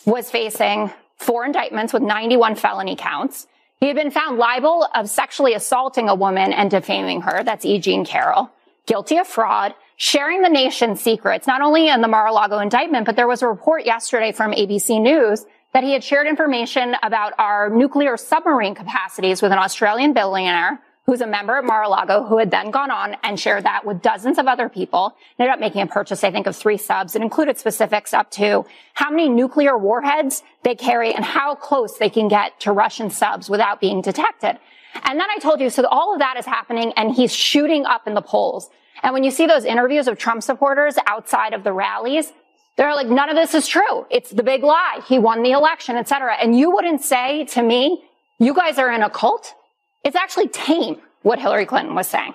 was 0.04 0.30
facing 0.30 0.90
four 1.16 1.44
indictments 1.44 1.92
with 1.92 2.02
91 2.02 2.56
felony 2.56 2.96
counts, 2.96 3.46
he 3.80 3.86
had 3.86 3.96
been 3.96 4.10
found 4.10 4.38
liable 4.38 4.86
of 4.94 5.08
sexually 5.08 5.54
assaulting 5.54 6.08
a 6.08 6.14
woman 6.14 6.52
and 6.52 6.70
defaming 6.70 7.22
her. 7.22 7.42
That's 7.42 7.64
E. 7.64 7.78
Jean 7.78 8.04
Carroll. 8.04 8.50
Guilty 8.86 9.16
of 9.16 9.26
fraud, 9.26 9.74
sharing 9.96 10.42
the 10.42 10.48
nation's 10.48 11.00
secrets, 11.00 11.46
not 11.46 11.62
only 11.62 11.88
in 11.88 12.00
the 12.00 12.08
Mar-a-Lago 12.08 12.58
indictment, 12.58 13.06
but 13.06 13.16
there 13.16 13.28
was 13.28 13.42
a 13.42 13.46
report 13.46 13.86
yesterday 13.86 14.32
from 14.32 14.52
ABC 14.52 15.00
News 15.00 15.44
that 15.72 15.84
he 15.84 15.92
had 15.92 16.02
shared 16.02 16.26
information 16.26 16.96
about 17.02 17.32
our 17.38 17.70
nuclear 17.70 18.16
submarine 18.16 18.74
capacities 18.74 19.40
with 19.40 19.52
an 19.52 19.58
Australian 19.58 20.12
billionaire 20.12 20.80
who's 21.10 21.20
a 21.20 21.26
member 21.26 21.56
at 21.56 21.64
Mar-a-Lago, 21.64 22.22
who 22.22 22.38
had 22.38 22.52
then 22.52 22.70
gone 22.70 22.88
on 22.88 23.16
and 23.24 23.40
shared 23.40 23.64
that 23.64 23.84
with 23.84 24.00
dozens 24.00 24.38
of 24.38 24.46
other 24.46 24.68
people. 24.68 25.16
Ended 25.40 25.52
up 25.52 25.58
making 25.58 25.82
a 25.82 25.86
purchase, 25.88 26.22
I 26.22 26.30
think, 26.30 26.46
of 26.46 26.54
three 26.54 26.76
subs. 26.76 27.16
It 27.16 27.22
included 27.22 27.58
specifics 27.58 28.14
up 28.14 28.30
to 28.32 28.64
how 28.94 29.10
many 29.10 29.28
nuclear 29.28 29.76
warheads 29.76 30.44
they 30.62 30.76
carry 30.76 31.12
and 31.12 31.24
how 31.24 31.56
close 31.56 31.98
they 31.98 32.10
can 32.10 32.28
get 32.28 32.60
to 32.60 32.70
Russian 32.70 33.10
subs 33.10 33.50
without 33.50 33.80
being 33.80 34.02
detected. 34.02 34.60
And 35.02 35.18
then 35.18 35.28
I 35.28 35.38
told 35.38 35.60
you, 35.60 35.68
so 35.68 35.84
all 35.88 36.12
of 36.12 36.20
that 36.20 36.36
is 36.36 36.46
happening 36.46 36.92
and 36.94 37.12
he's 37.12 37.34
shooting 37.34 37.86
up 37.86 38.06
in 38.06 38.14
the 38.14 38.22
polls. 38.22 38.70
And 39.02 39.12
when 39.12 39.24
you 39.24 39.32
see 39.32 39.46
those 39.46 39.64
interviews 39.64 40.06
of 40.06 40.16
Trump 40.16 40.44
supporters 40.44 40.94
outside 41.08 41.54
of 41.54 41.64
the 41.64 41.72
rallies, 41.72 42.32
they're 42.76 42.94
like, 42.94 43.08
none 43.08 43.28
of 43.28 43.34
this 43.34 43.52
is 43.54 43.66
true. 43.66 44.06
It's 44.10 44.30
the 44.30 44.44
big 44.44 44.62
lie. 44.62 45.00
He 45.08 45.18
won 45.18 45.42
the 45.42 45.50
election, 45.50 45.96
etc. 45.96 46.36
And 46.40 46.56
you 46.56 46.70
wouldn't 46.70 47.02
say 47.02 47.46
to 47.46 47.62
me, 47.64 48.04
you 48.38 48.54
guys 48.54 48.78
are 48.78 48.92
in 48.92 49.02
a 49.02 49.10
cult? 49.10 49.56
It's 50.02 50.16
actually 50.16 50.48
tame 50.48 51.00
what 51.22 51.38
Hillary 51.38 51.66
Clinton 51.66 51.94
was 51.94 52.08
saying. 52.08 52.34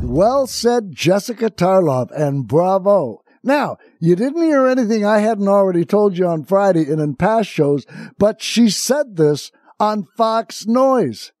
Well 0.00 0.46
said, 0.46 0.92
Jessica 0.92 1.50
Tarlov, 1.50 2.10
and 2.12 2.46
bravo. 2.46 3.24
Now, 3.42 3.78
you 3.98 4.14
didn't 4.14 4.42
hear 4.42 4.66
anything 4.66 5.04
I 5.04 5.18
hadn't 5.18 5.48
already 5.48 5.84
told 5.84 6.16
you 6.16 6.26
on 6.26 6.44
Friday 6.44 6.90
and 6.90 7.00
in 7.00 7.16
past 7.16 7.50
shows, 7.50 7.84
but 8.16 8.40
she 8.40 8.70
said 8.70 9.16
this 9.16 9.50
on 9.80 10.06
Fox 10.16 10.66
Noise. 10.66 11.32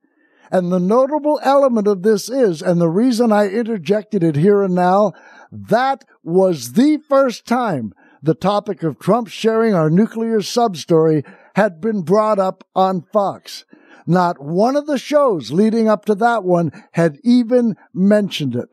And 0.50 0.72
the 0.72 0.80
notable 0.80 1.40
element 1.42 1.86
of 1.86 2.02
this 2.02 2.28
is, 2.28 2.60
and 2.60 2.80
the 2.80 2.88
reason 2.88 3.32
I 3.32 3.48
interjected 3.48 4.24
it 4.24 4.36
here 4.36 4.62
and 4.62 4.74
now, 4.74 5.12
that 5.52 6.04
was 6.22 6.72
the 6.72 6.98
first 7.08 7.46
time 7.46 7.94
the 8.22 8.34
topic 8.34 8.82
of 8.82 8.98
Trump 8.98 9.28
sharing 9.28 9.74
our 9.74 9.88
nuclear 9.88 10.42
sub 10.42 10.76
story 10.76 11.22
had 11.54 11.80
been 11.80 12.02
brought 12.02 12.38
up 12.38 12.64
on 12.74 13.02
Fox. 13.12 13.64
Not 14.06 14.42
one 14.42 14.76
of 14.76 14.86
the 14.86 14.98
shows 14.98 15.50
leading 15.50 15.88
up 15.88 16.04
to 16.06 16.14
that 16.16 16.44
one 16.44 16.70
had 16.92 17.18
even 17.24 17.76
mentioned 17.92 18.54
it. 18.54 18.68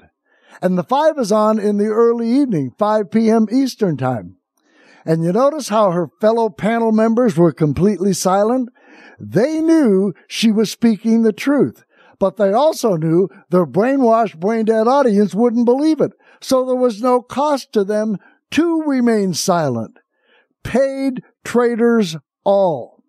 And 0.62 0.78
the 0.78 0.84
five 0.84 1.18
is 1.18 1.32
on 1.32 1.60
in 1.60 1.78
the 1.78 1.88
early 1.88 2.28
evening, 2.28 2.74
5 2.78 3.10
p.m. 3.10 3.48
Eastern 3.52 3.98
time. 3.98 4.38
And 5.06 5.24
you 5.24 5.32
notice 5.32 5.70
how 5.70 5.92
her 5.92 6.10
fellow 6.20 6.50
panel 6.50 6.92
members 6.92 7.38
were 7.38 7.52
completely 7.54 8.14
silent? 8.14 8.70
They 9.20 9.62
knew 9.62 10.14
she 10.28 10.52
was 10.52 10.72
speaking 10.72 11.24
the 11.24 11.34
truth, 11.34 11.84
but 12.20 12.38
they 12.38 12.52
also 12.52 12.98
knew 12.98 13.30
their 13.50 13.66
brainwashed, 13.66 14.40
brain 14.40 14.66
dead 14.66 14.88
audience 14.88 15.34
wouldn't 15.34 15.66
believe 15.66 16.02
it. 16.02 16.12
So 16.42 16.66
there 16.66 16.76
was 16.76 17.02
no 17.02 17.22
cost 17.22 17.74
to 17.74 17.84
them 17.84 18.18
to 18.52 18.84
remain 18.84 19.34
silent. 19.34 19.98
Paid 20.64 21.24
traitors 21.44 22.18
all. 22.44 23.01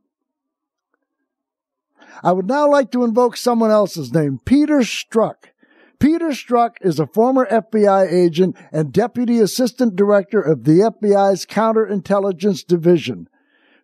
I 2.23 2.33
would 2.33 2.47
now 2.47 2.71
like 2.71 2.91
to 2.93 3.05
invoke 3.05 3.37
someone 3.37 3.71
else's 3.71 4.13
name, 4.13 4.41
Peter 4.45 4.79
Strzok. 4.79 5.51
Peter 5.99 6.29
Strzok 6.29 6.77
is 6.81 7.01
a 7.01 7.07
former 7.07 7.47
FBI 7.47 8.13
agent 8.13 8.57
and 8.73 8.93
deputy 8.93 9.39
assistant 9.39 9.97
director 9.97 10.41
of 10.41 10.65
the 10.65 10.81
FBI's 10.81 11.47
counterintelligence 11.47 12.67
division. 12.67 13.29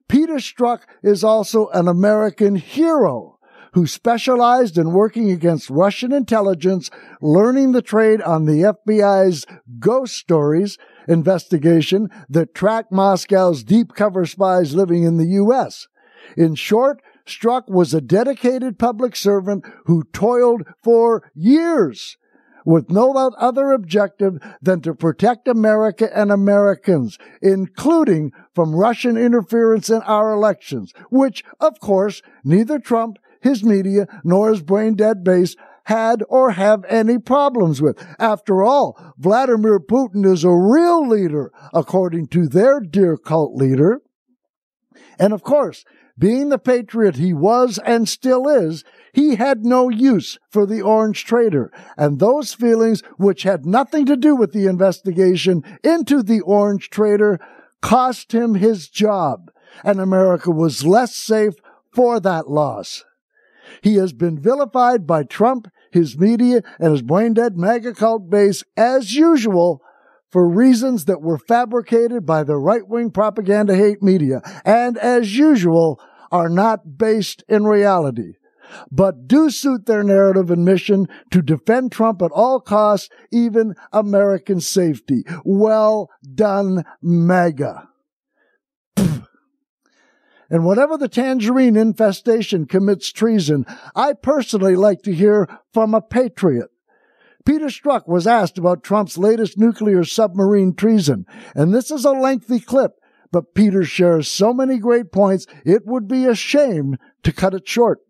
Peter 0.09 0.35
Strzok 0.37 0.81
is 1.03 1.23
also 1.23 1.69
an 1.69 1.89
American 1.89 2.57
hero 2.57 3.39
who 3.73 3.87
specialized 3.87 4.79
in 4.79 4.93
working 4.93 5.31
against 5.31 5.69
Russian 5.69 6.13
intelligence, 6.13 6.91
learning 7.21 7.73
the 7.73 7.83
trade 7.83 8.23
on 8.23 8.47
the 8.47 8.75
FBI's 8.89 9.45
ghost 9.79 10.15
stories 10.15 10.79
investigation 11.07 12.09
that 12.29 12.55
tracked 12.55 12.91
Moscow's 12.91 13.63
deep 13.65 13.95
cover 13.95 14.27
spies 14.27 14.75
living 14.75 15.05
in 15.05 15.19
the 15.19 15.27
U.S. 15.27 15.87
In 16.37 16.55
short, 16.55 17.01
Strzok 17.29 17.69
was 17.69 17.95
a 17.95 18.01
dedicated 18.01 18.79
public 18.79 19.15
servant 19.15 19.65
who 19.85 20.05
toiled 20.13 20.63
for 20.83 21.31
years 21.35 22.17
with 22.65 22.91
no 22.91 23.13
other 23.13 23.73
objective 23.73 24.39
than 24.61 24.81
to 24.83 24.95
protect 24.95 25.49
America 25.49 26.11
and 26.15 26.31
Americans, 26.31 27.17
including 27.41 28.31
from 28.55 28.75
Russian 28.75 29.17
interference 29.17 29.89
in 29.89 30.03
our 30.03 30.33
elections, 30.33 30.93
which, 31.11 31.43
of 31.61 31.81
course, 31.81 32.21
neither 32.45 32.79
Trump, 32.79 33.19
his 33.41 33.65
media, 33.65 34.07
nor 34.23 34.51
his 34.51 34.61
brain 34.61 34.97
dead 34.97 35.25
base 35.25 35.57
had 35.85 36.23
or 36.29 36.51
have 36.51 36.85
any 36.91 37.19
problems 37.19 37.81
with. 37.81 37.97
After 38.19 38.63
all, 38.63 39.15
Vladimir 39.17 39.81
Putin 39.81 40.27
is 40.27 40.45
a 40.45 40.53
real 40.53 41.09
leader, 41.09 41.51
according 41.73 42.27
to 42.29 42.47
their 42.47 42.81
dear 42.81 43.17
cult 43.17 43.55
leader. 43.55 44.03
And 45.19 45.33
of 45.33 45.43
course, 45.43 45.87
being 46.19 46.49
the 46.49 46.59
patriot 46.59 47.17
he 47.17 47.33
was 47.33 47.79
and 47.79 48.09
still 48.09 48.49
is, 48.49 48.85
he 49.13 49.37
had 49.37 49.65
no 49.65 49.89
use 49.89 50.39
for 50.51 50.67
the 50.67 50.83
Orange 50.83 51.25
Traitor, 51.25 51.71
and 51.97 52.19
those 52.19 52.55
feelings 52.55 53.03
which 53.17 53.45
had 53.45 53.65
nothing 53.65 54.05
to 54.07 54.17
do 54.17 54.35
with 54.35 54.53
the 54.53 54.67
investigation 54.67 55.63
into 55.83 56.23
the 56.23 56.41
Orange 56.41 56.91
Traitor 56.91 57.39
cost 57.81 58.33
him 58.33 58.55
his 58.55 58.89
job, 58.89 59.51
and 59.85 60.01
America 60.01 60.51
was 60.51 60.85
less 60.85 61.15
safe 61.15 61.55
for 61.93 62.21
that 62.21 62.49
loss. 62.49 63.05
He 63.83 63.97
has 63.97 64.13
been 64.13 64.39
vilified 64.39 65.07
by 65.07 65.23
Trump, 65.25 65.69
his 65.91 66.19
media, 66.19 66.63
and 66.79 66.93
his 66.93 67.03
brain 67.03 67.35
dead 67.35 67.57
MAGA 67.57 67.95
cult 67.95 68.29
base 68.29 68.65
as 68.77 69.15
usual 69.15 69.83
for 70.31 70.49
reasons 70.49 71.07
that 71.07 71.23
were 71.23 71.39
fabricated 71.39 72.27
by 72.27 72.45
the 72.45 72.57
right 72.57 72.87
wing 72.87 73.11
propaganda 73.11 73.75
hate 73.75 74.03
media. 74.03 74.43
And 74.65 74.99
as 74.99 75.37
usual 75.37 76.01
are 76.31 76.49
not 76.49 76.99
based 76.99 77.45
in 77.49 77.65
reality, 77.65 78.35
but 78.91 79.27
do 79.27 79.51
suit 79.51 79.87
their 79.87 80.03
narrative 80.03 80.51
and 80.51 80.65
mission 80.65 81.09
to 81.31 81.43
defend 81.43 81.93
Trump 81.93 82.23
at 82.23 82.31
all 82.33 82.61
costs, 82.61 83.09
even 83.33 83.75
American 83.93 84.61
safety. 84.61 85.25
Well 85.45 86.11
done, 86.35 86.85
MAGA. 87.03 87.89
And 90.51 90.65
whenever 90.65 90.97
the 90.97 91.09
tangerine 91.09 91.77
infestation 91.77 92.67
commits 92.67 93.13
treason, 93.13 93.67
I 93.95 94.15
personally 94.15 94.77
like 94.77 95.03
to 95.03 95.15
hear 95.15 95.47
from 95.75 95.93
a 95.93 96.01
patriot. 96.01 96.71
Peter 97.45 97.67
Strzok 97.67 98.07
was 98.07 98.27
asked 98.27 98.59
about 98.59 98.83
Trump's 98.83 99.19
latest 99.19 99.59
nuclear 99.59 100.05
submarine 100.05 100.75
treason, 100.75 101.27
and 101.55 101.75
this 101.75 101.91
is 101.91 102.05
a 102.05 102.13
lengthy 102.13 102.61
clip, 102.61 102.98
but 103.31 103.55
Peter 103.55 103.85
shares 103.85 104.29
so 104.29 104.53
many 104.53 104.79
great 104.79 105.13
points, 105.13 105.47
it 105.65 105.87
would 105.87 106.09
be 106.09 106.25
a 106.25 106.35
shame 106.35 106.97
to 107.23 107.33
cut 107.33 107.55
it 107.55 107.69
short. 107.69 108.01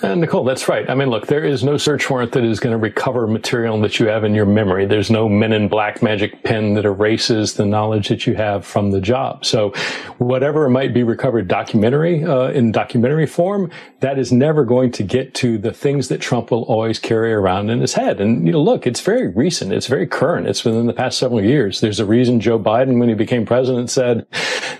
Uh, 0.00 0.14
Nicole, 0.14 0.44
that's 0.44 0.68
right. 0.68 0.88
I 0.88 0.94
mean, 0.94 1.10
look, 1.10 1.26
there 1.26 1.44
is 1.44 1.64
no 1.64 1.76
search 1.76 2.08
warrant 2.08 2.30
that 2.32 2.44
is 2.44 2.60
going 2.60 2.72
to 2.72 2.78
recover 2.78 3.26
material 3.26 3.80
that 3.80 3.98
you 3.98 4.06
have 4.06 4.22
in 4.22 4.32
your 4.32 4.46
memory. 4.46 4.86
There's 4.86 5.10
no 5.10 5.28
men 5.28 5.52
in 5.52 5.66
black 5.66 6.02
magic 6.04 6.44
pen 6.44 6.74
that 6.74 6.84
erases 6.84 7.54
the 7.54 7.66
knowledge 7.66 8.08
that 8.08 8.24
you 8.24 8.36
have 8.36 8.64
from 8.64 8.92
the 8.92 9.00
job. 9.00 9.44
So 9.44 9.70
whatever 10.18 10.70
might 10.70 10.94
be 10.94 11.02
recovered 11.02 11.48
documentary, 11.48 12.22
uh, 12.22 12.50
in 12.50 12.70
documentary 12.70 13.26
form, 13.26 13.72
that 13.98 14.20
is 14.20 14.30
never 14.30 14.64
going 14.64 14.92
to 14.92 15.02
get 15.02 15.34
to 15.34 15.58
the 15.58 15.72
things 15.72 16.06
that 16.08 16.20
Trump 16.20 16.52
will 16.52 16.62
always 16.64 17.00
carry 17.00 17.32
around 17.32 17.68
in 17.68 17.80
his 17.80 17.94
head. 17.94 18.20
And, 18.20 18.46
you 18.46 18.52
know, 18.52 18.62
look, 18.62 18.86
it's 18.86 19.00
very 19.00 19.26
recent. 19.26 19.72
It's 19.72 19.88
very 19.88 20.06
current. 20.06 20.46
It's 20.46 20.64
within 20.64 20.86
the 20.86 20.92
past 20.92 21.18
several 21.18 21.42
years. 21.42 21.80
There's 21.80 21.98
a 21.98 22.06
reason 22.06 22.38
Joe 22.38 22.58
Biden, 22.60 23.00
when 23.00 23.08
he 23.08 23.16
became 23.16 23.44
president, 23.44 23.90
said 23.90 24.28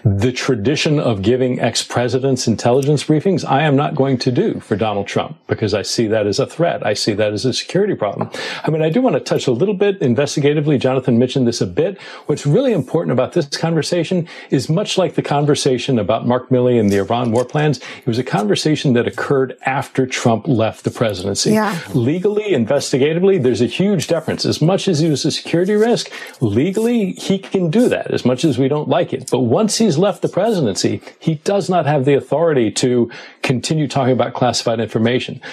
the 0.05 0.31
tradition 0.31 1.01
of 1.01 1.23
giving 1.23 1.59
ex-presidents 1.59 2.47
intelligence 2.47 3.03
briefings, 3.03 3.45
I 3.45 3.63
am 3.63 3.75
not 3.75 3.97
going 3.97 4.19
to 4.19 4.31
do 4.31 4.61
for 4.61 4.77
Donald 4.77 5.08
Trump 5.09 5.39
because 5.47 5.75
I 5.75 5.83
see 5.83 6.07
that 6.09 6.27
as 6.27 6.39
a 6.39 6.47
threat. 6.47 6.87
I 6.87 6.95
see 6.95 7.15
that 7.15 7.33
as 7.33 7.45
a 7.45 7.53
security 7.53 7.95
problem. 7.95 8.31
I 8.65 8.71
mean, 8.71 8.83
I 8.83 8.91
do 8.91 9.01
want 9.01 9.15
to 9.15 9.21
touch 9.21 9.47
a 9.47 9.53
little 9.53 9.75
bit 9.75 9.99
investigatively. 10.01 10.79
Jonathan 10.79 11.19
mentioned 11.19 11.49
this 11.49 11.61
a 11.61 11.67
bit. 11.67 12.01
What's 12.27 12.47
really 12.47 12.73
important 12.73 13.13
about 13.13 13.33
this 13.33 13.47
conversation 13.47 14.29
is 14.51 14.69
much 14.69 14.99
like 14.99 15.15
the 15.15 15.23
conversation 15.23 15.99
about 15.99 16.27
Mark 16.27 16.51
Milley 16.51 16.79
and 16.79 16.91
the 16.91 16.99
Iran 16.99 17.33
war 17.33 17.45
plans. 17.45 17.79
It 17.79 18.07
was 18.07 18.19
a 18.19 18.25
conversation 18.25 18.93
that 18.93 19.07
occurred 19.07 19.57
after 19.63 20.07
Trump 20.07 20.47
left 20.47 20.85
the 20.85 20.91
presidency. 20.91 21.53
Yeah. 21.53 21.79
Legally, 21.95 22.53
investigatively, 22.53 23.43
there's 23.43 23.63
a 23.63 23.67
huge 23.67 24.07
difference. 24.07 24.45
As 24.45 24.61
much 24.61 24.87
as 24.87 25.01
he 25.01 25.09
was 25.09 25.25
a 25.25 25.31
security 25.31 25.75
risk, 25.75 26.11
legally, 26.41 27.13
he 27.13 27.39
can 27.39 27.71
do 27.71 27.89
that 27.89 28.11
as 28.13 28.25
much 28.25 28.45
as 28.45 28.59
we 28.59 28.69
don't 28.69 28.89
like 28.89 29.13
it. 29.13 29.31
But 29.31 29.41
once 29.41 29.79
he's 29.79 29.97
left 29.97 30.23
the 30.23 30.29
presidency, 30.29 31.01
he 31.19 31.37
does 31.37 31.71
not 31.71 31.87
have 31.87 32.05
the 32.05 32.15
authority 32.15 32.71
to 32.73 33.11
continue 33.43 33.89
talking 33.89 34.13
about 34.13 34.35
classified 34.35 34.81
information. 34.81 34.98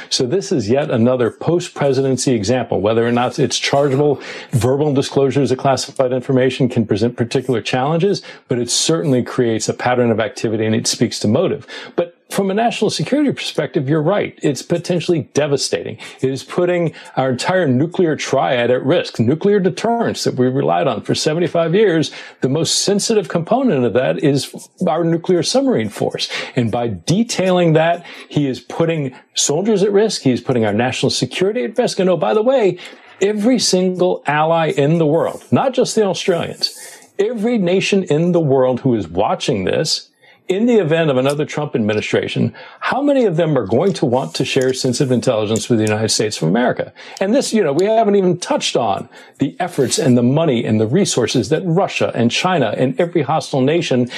So 0.09 0.25
this 0.25 0.51
is 0.51 0.69
yet 0.69 0.89
another 0.89 1.31
post-presidency 1.31 2.33
example. 2.33 2.81
Whether 2.81 3.05
or 3.05 3.11
not 3.11 3.39
it's 3.39 3.59
chargeable, 3.59 4.21
verbal 4.51 4.93
disclosures 4.93 5.51
of 5.51 5.57
classified 5.57 6.11
information 6.11 6.69
can 6.69 6.85
present 6.85 7.17
particular 7.17 7.61
challenges, 7.61 8.21
but 8.47 8.59
it 8.59 8.69
certainly 8.69 9.23
creates 9.23 9.69
a 9.69 9.73
pattern 9.73 10.11
of 10.11 10.19
activity 10.19 10.65
and 10.65 10.75
it 10.75 10.87
speaks 10.87 11.19
to 11.19 11.27
motive. 11.27 11.67
But 11.95 12.14
from 12.29 12.49
a 12.51 12.53
national 12.53 12.89
security 12.89 13.31
perspective, 13.31 13.87
you're 13.87 14.01
right. 14.01 14.37
It's 14.41 14.61
potentially 14.61 15.29
devastating. 15.33 15.97
It 16.21 16.29
is 16.29 16.43
putting 16.43 16.93
our 17.15 17.29
entire 17.29 17.67
nuclear 17.67 18.15
triad 18.15 18.71
at 18.71 18.83
risk. 18.83 19.19
Nuclear 19.19 19.59
deterrence 19.59 20.23
that 20.23 20.35
we 20.35 20.47
relied 20.47 20.87
on 20.87 21.01
for 21.01 21.15
75 21.15 21.75
years, 21.75 22.11
the 22.41 22.49
most 22.49 22.83
sensitive 22.83 23.29
component 23.29 23.85
of 23.85 23.93
that 23.93 24.19
is 24.19 24.69
our 24.87 25.03
nuclear 25.03 25.43
submarine 25.43 25.89
force. 25.89 26.29
And 26.55 26.71
by 26.71 26.97
detailing 27.05 27.73
that, 27.73 28.05
he 28.27 28.47
is 28.47 28.59
putting 28.59 29.15
soldiers 29.35 29.83
at 29.83 29.91
risk. 29.91 30.23
He 30.23 30.31
is 30.31 30.41
putting 30.41 30.65
our 30.65 30.73
national 30.73 31.11
security 31.11 31.63
at 31.63 31.77
risk. 31.77 31.99
And 31.99 32.09
oh, 32.09 32.17
by 32.17 32.33
the 32.33 32.43
way, 32.43 32.79
every 33.21 33.59
single 33.59 34.23
ally 34.25 34.71
in 34.71 34.97
the 34.97 35.05
world, 35.05 35.43
not 35.51 35.73
just 35.73 35.95
the 35.95 36.03
Australians, 36.03 36.77
every 37.19 37.57
nation 37.57 38.03
in 38.03 38.31
the 38.31 38.39
world 38.39 38.81
who 38.81 38.95
is 38.95 39.07
watching 39.07 39.63
this 39.63 40.09
in 40.47 40.67
the 40.67 40.75
event 40.75 41.09
of 41.09 41.17
another 41.17 41.45
Trump 41.45 41.75
administration, 41.75 42.53
how 42.79 43.01
many 43.01 43.25
of 43.25 43.35
them 43.35 43.57
are 43.57 43.65
going 43.65 43.93
to 43.93 44.05
want 44.05 44.35
to 44.35 44.45
share 44.45 44.73
sensitive 44.73 45.11
intelligence 45.11 45.69
with 45.69 45.79
the 45.79 45.85
United 45.85 46.09
States 46.09 46.41
of 46.41 46.47
America? 46.47 46.93
And 47.19 47.33
this, 47.33 47.53
you 47.53 47.63
know, 47.63 47.73
we 47.73 47.85
haven't 47.85 48.15
even 48.15 48.37
touched 48.37 48.75
on 48.75 49.09
the 49.39 49.55
efforts 49.59 49.97
and 49.97 50.17
the 50.17 50.23
money 50.23 50.63
and 50.63 50.79
the 50.79 50.87
resources 50.87 51.49
that 51.49 51.63
Russia 51.65 52.11
and 52.13 52.29
China 52.29 52.75
and 52.77 52.99
every 52.99 53.23
hostile 53.23 53.61
nation 53.61 54.09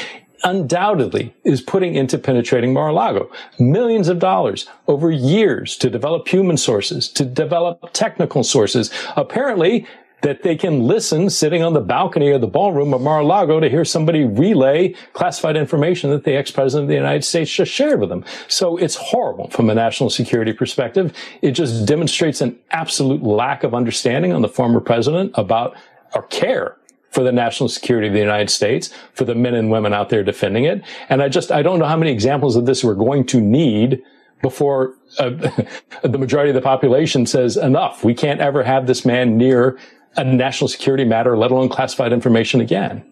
undoubtedly 0.43 1.33
is 1.43 1.61
putting 1.61 1.95
into 1.95 2.17
penetrating 2.17 2.73
Mar-a-Lago. 2.73 3.31
Millions 3.57 4.07
of 4.07 4.19
dollars 4.19 4.67
over 4.87 5.09
years 5.09 5.75
to 5.77 5.89
develop 5.89 6.27
human 6.27 6.57
sources, 6.57 7.07
to 7.09 7.25
develop 7.25 7.91
technical 7.93 8.43
sources. 8.43 8.91
Apparently, 9.15 9.87
that 10.21 10.43
they 10.43 10.55
can 10.55 10.87
listen 10.87 11.29
sitting 11.29 11.61
on 11.61 11.73
the 11.73 11.81
balcony 11.81 12.31
of 12.31 12.41
the 12.41 12.47
ballroom 12.47 12.93
of 12.93 13.01
Mar-a-Lago 13.01 13.59
to 13.59 13.69
hear 13.69 13.85
somebody 13.85 14.25
relay 14.25 14.93
classified 15.13 15.55
information 15.55 16.09
that 16.09 16.23
the 16.23 16.35
ex-president 16.35 16.85
of 16.85 16.89
the 16.89 16.95
United 16.95 17.23
States 17.23 17.51
just 17.51 17.71
shared 17.71 17.99
with 17.99 18.09
them. 18.09 18.25
So 18.47 18.77
it's 18.77 18.95
horrible 18.95 19.49
from 19.49 19.69
a 19.69 19.75
national 19.75 20.09
security 20.09 20.53
perspective. 20.53 21.13
It 21.41 21.51
just 21.51 21.85
demonstrates 21.85 22.41
an 22.41 22.57
absolute 22.71 23.21
lack 23.21 23.63
of 23.63 23.75
understanding 23.75 24.33
on 24.33 24.41
the 24.41 24.49
former 24.49 24.79
president 24.79 25.31
about 25.35 25.75
or 26.15 26.23
care 26.23 26.77
for 27.11 27.23
the 27.23 27.31
national 27.31 27.69
security 27.69 28.07
of 28.07 28.13
the 28.13 28.19
United 28.19 28.49
States, 28.49 28.93
for 29.13 29.23
the 29.23 29.35
men 29.35 29.55
and 29.55 29.71
women 29.71 29.93
out 29.93 30.09
there 30.09 30.23
defending 30.23 30.65
it. 30.65 30.83
And 31.09 31.21
I 31.21 31.29
just, 31.29 31.51
I 31.51 31.61
don't 31.61 31.79
know 31.79 31.85
how 31.85 31.97
many 31.97 32.11
examples 32.11 32.55
of 32.55 32.65
this 32.65 32.83
we're 32.83 32.95
going 32.95 33.25
to 33.27 33.41
need 33.41 34.03
before 34.41 34.93
uh, 35.19 35.29
the 36.03 36.17
majority 36.17 36.49
of 36.49 36.55
the 36.55 36.61
population 36.61 37.25
says 37.25 37.57
enough. 37.57 38.03
We 38.03 38.13
can't 38.13 38.39
ever 38.39 38.63
have 38.63 38.87
this 38.87 39.05
man 39.05 39.37
near 39.37 39.77
a 40.17 40.23
national 40.23 40.67
security 40.67 41.05
matter, 41.05 41.37
let 41.37 41.51
alone 41.51 41.69
classified 41.69 42.11
information 42.11 42.59
again. 42.59 43.05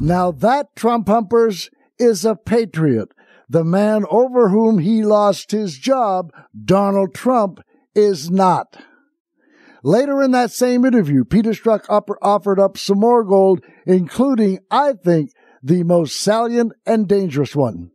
Now 0.00 0.30
that 0.30 0.74
Trump 0.76 1.08
humpers 1.08 1.70
is 1.98 2.24
a 2.24 2.36
patriot. 2.36 3.08
The 3.48 3.64
man 3.64 4.04
over 4.10 4.50
whom 4.50 4.78
he 4.78 5.02
lost 5.02 5.50
his 5.50 5.76
job, 5.78 6.32
Donald 6.64 7.14
Trump, 7.14 7.60
is 7.94 8.30
not. 8.30 8.76
Later 9.82 10.22
in 10.22 10.32
that 10.32 10.50
same 10.50 10.84
interview, 10.84 11.24
Peter 11.24 11.50
Strzok 11.50 11.84
offered 12.20 12.60
up 12.60 12.76
some 12.76 13.00
more 13.00 13.24
gold, 13.24 13.64
including, 13.86 14.58
I 14.70 14.92
think, 14.92 15.30
the 15.62 15.82
most 15.82 16.16
salient 16.16 16.72
and 16.84 17.08
dangerous 17.08 17.56
one. 17.56 17.90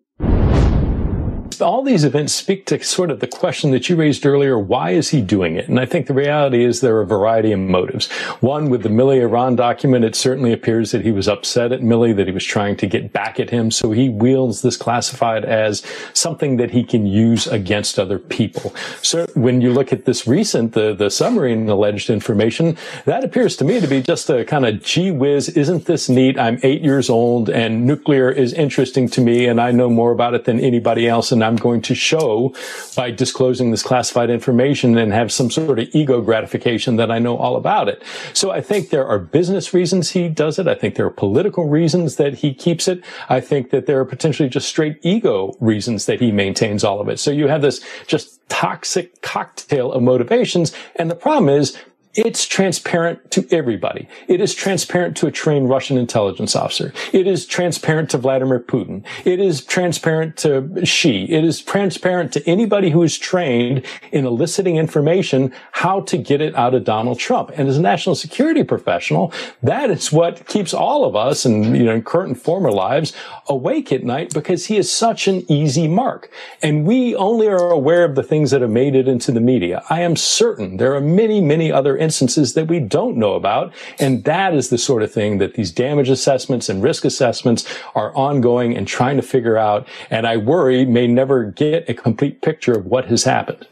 All 1.64 1.82
these 1.82 2.04
events 2.04 2.34
speak 2.34 2.66
to 2.68 2.84
sort 2.84 3.10
of 3.10 3.20
the 3.20 3.28
question 3.28 3.72
that 3.72 3.90
you 3.90 3.96
raised 3.96 4.26
earlier. 4.26 4.60
Why 4.60 4.92
is 4.92 5.10
he 5.10 5.22
doing 5.22 5.56
it? 5.56 5.70
And 5.70 5.80
I 5.80 5.86
think 5.86 6.08
the 6.08 6.14
reality 6.14 6.64
is 6.64 6.82
there 6.82 6.96
are 6.98 7.02
a 7.02 7.06
variety 7.06 7.52
of 7.52 7.60
motives. 7.60 8.12
One, 8.42 8.70
with 8.70 8.84
the 8.84 8.90
Milley 8.90 9.22
Iran 9.22 9.56
document, 9.56 10.04
it 10.04 10.16
certainly 10.16 10.52
appears 10.52 10.92
that 10.92 11.04
he 11.04 11.12
was 11.12 11.28
upset 11.28 11.72
at 11.72 11.82
Milley, 11.82 12.16
that 12.16 12.28
he 12.28 12.34
was 12.34 12.44
trying 12.44 12.76
to 12.78 12.88
get 12.88 13.14
back 13.14 13.40
at 13.40 13.50
him. 13.50 13.72
So 13.72 13.92
he 13.92 14.10
wields 14.10 14.62
this 14.62 14.78
classified 14.78 15.46
as 15.46 15.84
something 16.14 16.58
that 16.58 16.72
he 16.72 16.84
can 16.84 17.06
use 17.06 17.48
against 17.48 17.98
other 17.98 18.20
people. 18.20 18.76
So 19.02 19.26
when 19.34 19.62
you 19.62 19.72
look 19.72 19.94
at 19.94 20.06
this 20.06 20.28
recent, 20.28 20.74
the, 20.74 20.94
the 20.94 21.10
submarine 21.10 21.70
alleged 21.70 22.10
information, 22.10 22.78
that 23.06 23.24
appears 23.24 23.56
to 23.58 23.66
me 23.66 23.80
to 23.80 23.88
be 23.88 24.02
just 24.02 24.30
a 24.30 24.44
kind 24.44 24.66
of 24.66 24.84
gee 24.84 25.12
whiz. 25.12 25.50
Isn't 25.50 25.86
this 25.86 26.10
neat? 26.10 26.38
I'm 26.38 26.60
eight 26.64 26.82
years 26.82 27.10
old 27.10 27.50
and 27.50 27.86
nuclear 27.86 28.30
is 28.30 28.54
interesting 28.54 29.08
to 29.10 29.22
me 29.22 29.46
and 29.46 29.62
I 29.62 29.72
know 29.72 29.90
more 29.90 30.12
about 30.12 30.34
it 30.34 30.46
than 30.46 30.60
anybody 30.60 31.08
else. 31.08 31.32
And 31.32 31.44
I'm 31.44 31.53
going 31.56 31.82
to 31.82 31.96
show 31.96 32.54
by 32.96 33.12
disclosing 33.12 33.72
this 33.72 33.84
classified 33.84 34.30
information 34.30 34.98
and 34.98 35.14
have 35.14 35.32
some 35.32 35.50
sort 35.50 35.80
of 35.80 35.88
ego 35.94 36.22
gratification 36.22 36.96
that 36.98 37.12
I 37.12 37.20
know 37.20 37.38
all 37.38 37.56
about 37.56 37.88
it. 37.88 38.04
So 38.34 38.52
I 38.52 38.62
think 38.62 38.90
there 38.90 39.08
are 39.08 39.20
business 39.20 39.74
reasons 39.74 40.12
he 40.12 40.30
does 40.30 40.60
it. 40.60 40.68
I 40.68 40.76
think 40.76 40.96
there 40.96 41.06
are 41.06 41.12
political 41.12 41.68
reasons 41.68 42.16
that 42.18 42.36
he 42.36 42.54
keeps 42.54 42.88
it. 42.88 43.04
I 43.30 43.40
think 43.40 43.70
that 43.72 43.86
there 43.86 44.00
are 44.00 44.06
potentially 44.06 44.50
just 44.50 44.68
straight 44.68 45.00
ego 45.02 45.56
reasons 45.60 46.06
that 46.06 46.20
he 46.20 46.32
maintains 46.32 46.84
all 46.84 47.02
of 47.02 47.10
it. 47.10 47.20
So 47.20 47.32
you 47.32 47.48
have 47.48 47.62
this 47.62 47.84
just 48.08 48.40
toxic 48.50 49.22
cocktail 49.22 49.92
of 49.92 50.04
motivations. 50.04 50.74
And 50.96 51.10
the 51.10 51.16
problem 51.16 51.50
is 51.50 51.78
it's 52.16 52.46
transparent 52.46 53.32
to 53.32 53.48
everybody. 53.50 54.08
It 54.28 54.40
is 54.40 54.54
transparent 54.54 55.18
to 55.18 55.28
a 55.28 55.32
trained 55.32 55.70
Russian 55.70 55.98
intelligence 55.98 56.56
officer. 56.56 56.94
It 57.12 57.26
is 57.26 57.46
transparent 57.48 58.12
to 58.12 58.20
Vladimir 58.20 58.60
Putin. 58.60 59.04
It 59.26 59.40
is 59.40 59.64
transparent 59.64 60.38
to 60.38 60.86
Xi. 60.86 61.26
It 61.26 61.44
is 61.44 61.62
transparent 61.62 62.32
to 62.34 62.48
anybody 62.48 62.92
who 62.92 63.02
is 63.02 63.18
trained 63.18 63.84
in 64.12 64.26
eliciting 64.26 64.78
information 64.78 65.52
how 65.72 66.02
to 66.02 66.18
get 66.18 66.40
it 66.40 66.56
out 66.56 66.76
of 66.76 66.84
Donald 66.84 67.18
Trump. 67.18 67.52
And 67.56 67.68
as 67.68 67.78
a 67.78 67.82
national 67.82 68.16
security 68.16 68.64
professional, 68.64 69.34
that 69.64 69.90
is 69.90 70.12
what 70.12 70.46
keeps 70.48 70.74
all 70.74 71.06
of 71.06 71.16
us 71.16 71.46
and, 71.46 71.76
you 71.76 71.84
know, 71.84 71.96
in 71.96 72.04
current 72.04 72.30
and 72.30 72.42
former 72.42 72.72
lives 72.72 73.14
awake 73.48 73.92
at 73.92 74.04
night 74.04 74.34
because 74.34 74.68
he 74.68 74.78
is 74.78 74.92
such 74.92 75.28
an 75.28 75.50
easy 75.52 75.88
mark. 75.88 76.30
And 76.62 76.86
we 76.86 77.16
only 77.16 77.48
are 77.48 77.72
aware 77.72 78.06
of 78.06 78.14
the 78.14 78.24
things 78.24 78.52
that 78.52 78.62
have 78.62 78.70
made 78.70 78.96
it 78.96 79.08
into 79.08 79.32
the 79.32 79.42
media. 79.42 79.84
I 79.90 80.02
am 80.02 80.16
certain 80.16 80.78
there 80.78 80.94
are 80.94 81.02
many, 81.02 81.42
many 81.42 81.72
other 81.72 81.98
instances 82.04 82.54
that 82.54 82.68
we 82.68 82.80
don't 82.80 83.18
know 83.18 83.34
about. 83.34 83.74
And 84.00 84.24
that 84.26 84.54
is 84.54 84.70
the 84.70 84.78
sort 84.78 85.02
of 85.02 85.12
thing 85.12 85.40
that 85.40 85.56
these 85.56 85.72
damage 85.72 86.10
assessments 86.10 86.70
and 86.70 86.84
risk 86.84 87.06
assessments 87.06 87.66
are 87.96 88.16
ongoing 88.16 88.78
and 88.78 88.88
trying 88.88 89.16
to 89.16 89.24
figure 89.24 89.58
out. 89.58 89.88
And 90.10 90.28
I 90.28 90.38
worry 90.38 90.86
may 90.86 91.08
never 91.08 91.46
get 91.46 91.90
a 91.90 91.94
complete 91.94 92.42
picture 92.42 92.74
of 92.74 92.86
what 92.86 93.06
has 93.06 93.24
happened. 93.24 93.68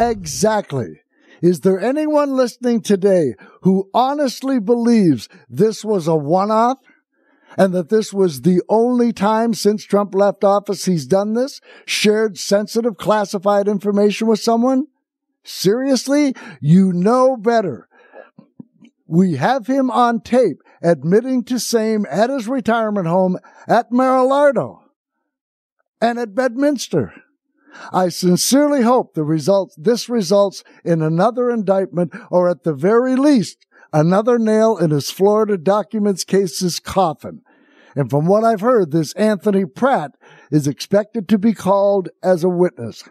Exactly. 0.00 1.02
Is 1.42 1.60
there 1.60 1.78
anyone 1.78 2.34
listening 2.36 2.80
today 2.80 3.34
who 3.62 3.90
honestly 3.92 4.58
believes 4.58 5.28
this 5.48 5.84
was 5.84 6.08
a 6.08 6.16
one 6.16 6.50
off? 6.50 6.78
And 7.56 7.72
that 7.72 7.88
this 7.88 8.12
was 8.12 8.40
the 8.40 8.62
only 8.68 9.12
time 9.12 9.54
since 9.54 9.84
Trump 9.84 10.14
left 10.14 10.42
office 10.42 10.86
he's 10.86 11.06
done 11.06 11.34
this? 11.34 11.60
Shared 11.86 12.36
sensitive 12.36 12.96
classified 12.96 13.68
information 13.68 14.26
with 14.26 14.40
someone? 14.40 14.86
Seriously? 15.44 16.34
You 16.60 16.92
know 16.92 17.36
better. 17.36 17.88
We 19.06 19.36
have 19.36 19.66
him 19.66 19.90
on 19.90 20.22
tape 20.22 20.62
admitting 20.82 21.44
to 21.44 21.58
same 21.58 22.06
at 22.10 22.30
his 22.30 22.48
retirement 22.48 23.06
home 23.06 23.38
at 23.68 23.92
Mar-a-Lardo 23.92 24.80
and 26.00 26.18
at 26.18 26.34
Bedminster. 26.34 27.12
I 27.92 28.08
sincerely 28.08 28.82
hope 28.82 29.14
the 29.14 29.24
results, 29.24 29.74
this 29.76 30.08
results 30.08 30.62
in 30.84 31.02
another 31.02 31.50
indictment 31.50 32.12
or 32.30 32.48
at 32.48 32.62
the 32.62 32.74
very 32.74 33.16
least, 33.16 33.66
another 33.92 34.38
nail 34.38 34.76
in 34.76 34.90
his 34.90 35.10
Florida 35.10 35.58
documents 35.58 36.24
case's 36.24 36.78
coffin. 36.78 37.42
And 37.96 38.10
from 38.10 38.26
what 38.26 38.44
I've 38.44 38.60
heard, 38.60 38.90
this 38.90 39.12
Anthony 39.14 39.64
Pratt 39.64 40.12
is 40.50 40.66
expected 40.66 41.28
to 41.28 41.38
be 41.38 41.52
called 41.52 42.08
as 42.22 42.44
a 42.44 42.48
witness. 42.48 43.04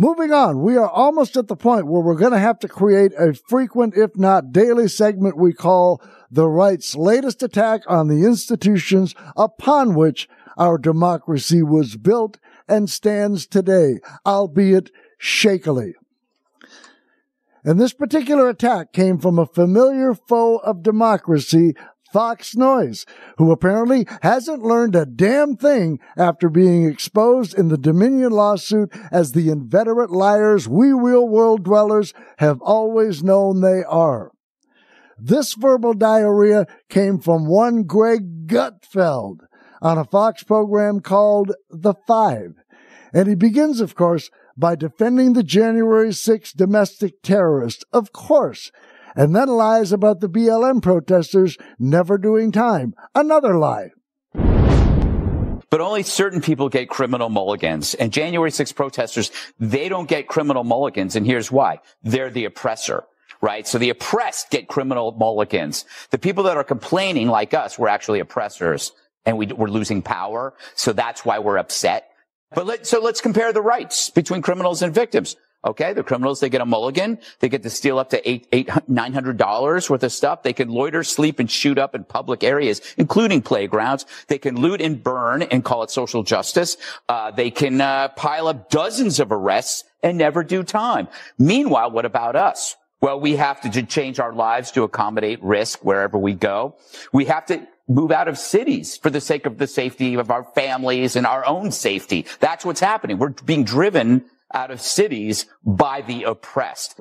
Moving 0.00 0.32
on, 0.32 0.62
we 0.62 0.78
are 0.78 0.88
almost 0.88 1.36
at 1.36 1.48
the 1.48 1.56
point 1.56 1.86
where 1.86 2.00
we're 2.00 2.14
going 2.14 2.32
to 2.32 2.38
have 2.38 2.58
to 2.60 2.68
create 2.68 3.12
a 3.18 3.34
frequent, 3.34 3.94
if 3.94 4.16
not 4.16 4.50
daily 4.50 4.88
segment 4.88 5.36
we 5.36 5.52
call 5.52 6.00
the 6.30 6.48
right's 6.48 6.96
latest 6.96 7.42
attack 7.42 7.82
on 7.86 8.08
the 8.08 8.24
institutions 8.24 9.14
upon 9.36 9.94
which 9.94 10.26
our 10.56 10.78
democracy 10.78 11.62
was 11.62 11.98
built 11.98 12.38
and 12.66 12.88
stands 12.88 13.46
today, 13.46 13.98
albeit 14.24 14.90
shakily. 15.18 15.92
And 17.62 17.78
this 17.78 17.92
particular 17.92 18.48
attack 18.48 18.94
came 18.94 19.18
from 19.18 19.38
a 19.38 19.44
familiar 19.44 20.14
foe 20.14 20.56
of 20.56 20.82
democracy, 20.82 21.74
Fox 22.12 22.56
Noise, 22.56 23.06
who 23.38 23.52
apparently 23.52 24.06
hasn't 24.22 24.62
learned 24.62 24.96
a 24.96 25.06
damn 25.06 25.56
thing 25.56 25.98
after 26.16 26.48
being 26.48 26.86
exposed 26.86 27.58
in 27.58 27.68
the 27.68 27.78
Dominion 27.78 28.32
lawsuit 28.32 28.92
as 29.10 29.32
the 29.32 29.50
inveterate 29.50 30.10
liars 30.10 30.68
we 30.68 30.92
real 30.92 31.28
world 31.28 31.64
dwellers 31.64 32.12
have 32.38 32.60
always 32.62 33.22
known 33.22 33.60
they 33.60 33.82
are. 33.84 34.32
This 35.18 35.54
verbal 35.54 35.94
diarrhea 35.94 36.66
came 36.88 37.18
from 37.18 37.46
one 37.46 37.82
Greg 37.82 38.46
Gutfeld 38.46 39.40
on 39.82 39.98
a 39.98 40.04
Fox 40.04 40.42
program 40.42 41.00
called 41.00 41.52
The 41.68 41.94
Five. 42.06 42.54
And 43.12 43.28
he 43.28 43.34
begins, 43.34 43.80
of 43.80 43.94
course, 43.94 44.30
by 44.56 44.76
defending 44.76 45.32
the 45.32 45.42
January 45.42 46.10
6th 46.10 46.54
domestic 46.54 47.22
terrorist. 47.22 47.84
Of 47.92 48.12
course, 48.12 48.70
and 49.20 49.36
then 49.36 49.48
lies 49.48 49.92
about 49.92 50.20
the 50.20 50.30
BLM 50.30 50.80
protesters 50.80 51.58
never 51.78 52.16
doing 52.16 52.50
time. 52.50 52.94
Another 53.14 53.54
lie. 53.54 53.90
But 54.32 55.82
only 55.82 56.04
certain 56.04 56.40
people 56.40 56.70
get 56.70 56.88
criminal 56.88 57.28
mulligans. 57.28 57.92
And 57.92 58.14
January 58.14 58.50
6 58.50 58.72
protesters, 58.72 59.30
they 59.58 59.90
don't 59.90 60.08
get 60.08 60.26
criminal 60.26 60.64
mulligans. 60.64 61.16
And 61.16 61.26
here's 61.26 61.52
why. 61.52 61.80
They're 62.02 62.30
the 62.30 62.46
oppressor 62.46 63.04
right? 63.42 63.66
So 63.66 63.78
the 63.78 63.88
oppressed 63.88 64.50
get 64.50 64.68
criminal 64.68 65.12
mulligans. 65.12 65.86
The 66.10 66.18
people 66.18 66.44
that 66.44 66.58
are 66.58 66.64
complaining 66.64 67.28
like 67.28 67.54
us, 67.54 67.78
we're 67.78 67.88
actually 67.88 68.20
oppressors 68.20 68.92
and 69.24 69.38
we, 69.38 69.50
are 69.50 69.66
losing 69.66 70.02
power. 70.02 70.52
So 70.74 70.92
that's 70.92 71.24
why 71.24 71.38
we're 71.38 71.56
upset. 71.56 72.10
But 72.54 72.66
let, 72.66 72.86
so 72.86 73.00
let's 73.00 73.22
compare 73.22 73.50
the 73.54 73.62
rights 73.62 74.10
between 74.10 74.42
criminals 74.42 74.82
and 74.82 74.92
victims. 74.94 75.36
Okay, 75.62 75.92
the 75.92 76.02
criminals, 76.02 76.40
they 76.40 76.48
get 76.48 76.62
a 76.62 76.66
mulligan. 76.66 77.18
They 77.40 77.50
get 77.50 77.62
to 77.64 77.70
steal 77.70 77.98
up 77.98 78.10
to 78.10 78.28
eight, 78.30 78.46
eight, 78.50 78.70
nine 78.88 79.12
hundred 79.12 79.36
dollars 79.36 79.90
worth 79.90 80.02
of 80.02 80.10
stuff. 80.10 80.42
They 80.42 80.54
can 80.54 80.70
loiter, 80.70 81.04
sleep, 81.04 81.38
and 81.38 81.50
shoot 81.50 81.76
up 81.76 81.94
in 81.94 82.04
public 82.04 82.42
areas, 82.42 82.80
including 82.96 83.42
playgrounds. 83.42 84.06
They 84.28 84.38
can 84.38 84.56
loot 84.56 84.80
and 84.80 85.02
burn 85.02 85.42
and 85.42 85.62
call 85.62 85.82
it 85.82 85.90
social 85.90 86.22
justice. 86.22 86.78
Uh, 87.10 87.30
they 87.30 87.50
can 87.50 87.78
uh, 87.80 88.08
pile 88.08 88.48
up 88.48 88.70
dozens 88.70 89.20
of 89.20 89.32
arrests 89.32 89.84
and 90.02 90.16
never 90.16 90.42
do 90.42 90.62
time. 90.62 91.08
Meanwhile, 91.38 91.90
what 91.90 92.06
about 92.06 92.36
us? 92.36 92.76
Well, 93.02 93.20
we 93.20 93.36
have 93.36 93.60
to 93.62 93.82
change 93.82 94.18
our 94.18 94.32
lives 94.32 94.70
to 94.72 94.82
accommodate 94.82 95.42
risk 95.42 95.84
wherever 95.84 96.16
we 96.16 96.34
go. 96.34 96.76
We 97.12 97.26
have 97.26 97.44
to 97.46 97.66
move 97.88 98.12
out 98.12 98.28
of 98.28 98.38
cities 98.38 98.96
for 98.96 99.10
the 99.10 99.20
sake 99.20 99.46
of 99.46 99.58
the 99.58 99.66
safety 99.66 100.14
of 100.14 100.30
our 100.30 100.44
families 100.44 101.16
and 101.16 101.26
our 101.26 101.44
own 101.44 101.72
safety. 101.72 102.24
That's 102.38 102.64
what's 102.64 102.80
happening. 102.80 103.18
We're 103.18 103.30
being 103.30 103.64
driven 103.64 104.24
out 104.52 104.70
of 104.70 104.80
cities 104.80 105.46
by 105.64 106.00
the 106.02 106.24
oppressed. 106.24 106.98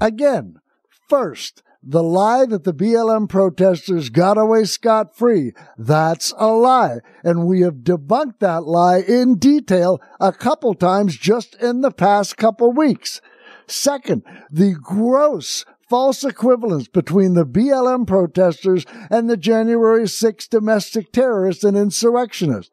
Again, 0.00 0.60
first, 1.08 1.62
the 1.88 2.02
lie 2.02 2.44
that 2.46 2.64
the 2.64 2.74
BLM 2.74 3.28
protesters 3.28 4.10
got 4.10 4.36
away 4.36 4.64
scot 4.64 5.16
free. 5.16 5.52
That's 5.78 6.34
a 6.36 6.48
lie. 6.48 6.98
And 7.22 7.46
we 7.46 7.60
have 7.60 7.76
debunked 7.76 8.40
that 8.40 8.64
lie 8.64 8.98
in 9.06 9.36
detail 9.36 10.00
a 10.18 10.32
couple 10.32 10.74
times 10.74 11.16
just 11.16 11.54
in 11.62 11.82
the 11.82 11.92
past 11.92 12.36
couple 12.36 12.72
weeks. 12.72 13.20
Second, 13.68 14.24
the 14.50 14.74
gross 14.82 15.64
false 15.88 16.24
equivalence 16.24 16.88
between 16.88 17.34
the 17.34 17.46
BLM 17.46 18.06
protesters 18.06 18.84
and 19.08 19.30
the 19.30 19.36
January 19.36 20.08
6 20.08 20.48
domestic 20.48 21.12
terrorists 21.12 21.62
and 21.62 21.76
insurrectionists. 21.76 22.72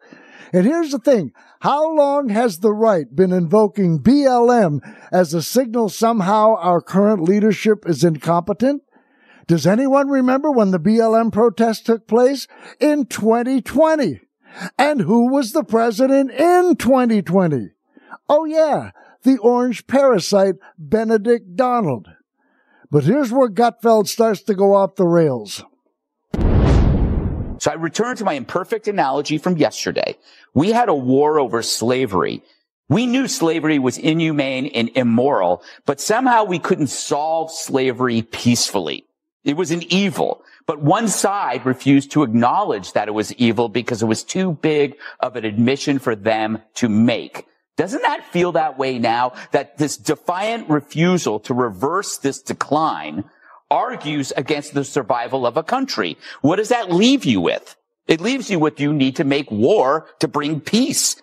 And 0.54 0.68
here's 0.68 0.92
the 0.92 1.00
thing. 1.00 1.32
How 1.62 1.92
long 1.92 2.30
has 2.30 2.60
the 2.60 2.72
right 2.72 3.14
been 3.14 3.34
invoking 3.34 4.00
BLM 4.00 4.82
as 5.12 5.34
a 5.34 5.42
signal 5.42 5.90
somehow 5.90 6.56
our 6.58 6.80
current 6.80 7.24
leadership 7.24 7.90
is 7.90 8.04
incompetent? 8.04 8.84
Does 9.48 9.66
anyone 9.66 10.10
remember 10.10 10.52
when 10.52 10.70
the 10.70 10.80
BLM 10.80 11.34
protest 11.34 11.88
took 11.88 12.08
place? 12.08 12.48
In 12.80 13.06
2020. 13.08 14.22
And 14.78 15.02
who 15.02 15.32
was 15.32 15.52
the 15.52 15.64
president 15.64 16.30
in 16.30 16.76
2020? 16.76 17.70
Oh 18.30 18.46
yeah, 18.46 18.92
the 19.24 19.40
orange 19.40 19.88
parasite 19.88 20.56
Benedict 20.78 21.56
Donald. 21.56 22.10
But 22.92 23.06
here's 23.06 23.32
where 23.32 23.50
Gutfeld 23.50 24.08
starts 24.08 24.44
to 24.44 24.54
go 24.54 24.76
off 24.76 24.96
the 24.96 25.08
rails. 25.08 25.64
So 27.64 27.72
I 27.72 27.76
return 27.76 28.18
to 28.18 28.26
my 28.26 28.34
imperfect 28.34 28.90
analogy 28.90 29.38
from 29.38 29.56
yesterday. 29.56 30.18
We 30.54 30.74
had 30.74 30.90
a 30.90 30.94
war 30.94 31.40
over 31.40 31.62
slavery. 31.62 32.44
We 32.90 33.08
knew 33.08 33.30
slavery 33.30 33.80
was 33.80 33.98
inhumane 33.98 34.66
and 34.66 34.90
immoral, 34.96 35.64
but 35.86 36.02
somehow 36.02 36.44
we 36.44 36.60
couldn't 36.60 36.88
solve 36.88 37.54
slavery 37.54 38.22
peacefully. 38.22 39.06
It 39.46 39.56
was 39.56 39.72
an 39.72 39.82
evil, 39.84 40.44
but 40.66 40.82
one 40.82 41.08
side 41.08 41.66
refused 41.66 42.12
to 42.12 42.24
acknowledge 42.24 42.92
that 42.92 43.08
it 43.08 43.14
was 43.14 43.32
evil 43.36 43.70
because 43.70 44.04
it 44.04 44.08
was 44.08 44.26
too 44.26 44.52
big 44.62 44.98
of 45.22 45.38
an 45.38 45.46
admission 45.46 46.00
for 46.00 46.18
them 46.18 46.62
to 46.74 46.90
make. 46.90 47.48
Doesn't 47.78 48.02
that 48.02 48.26
feel 48.26 48.52
that 48.52 48.78
way 48.78 49.00
now? 49.00 49.36
That 49.54 49.78
this 49.78 49.96
defiant 49.96 50.68
refusal 50.68 51.40
to 51.40 51.54
reverse 51.54 52.18
this 52.18 52.42
decline 52.42 53.24
argues 53.74 54.32
against 54.38 54.76
the 54.76 54.84
survival 54.84 55.48
of 55.48 55.58
a 55.58 55.64
country. 55.64 56.16
What 56.42 56.58
does 56.58 56.70
that 56.70 56.92
leave 56.92 57.26
you 57.26 57.42
with? 57.42 57.76
It 58.08 58.22
leaves 58.22 58.52
you 58.52 58.60
with 58.60 58.80
you 58.80 58.94
need 58.94 59.16
to 59.16 59.24
make 59.24 59.50
war 59.50 60.08
to 60.20 60.28
bring 60.28 60.62
peace. 60.62 61.16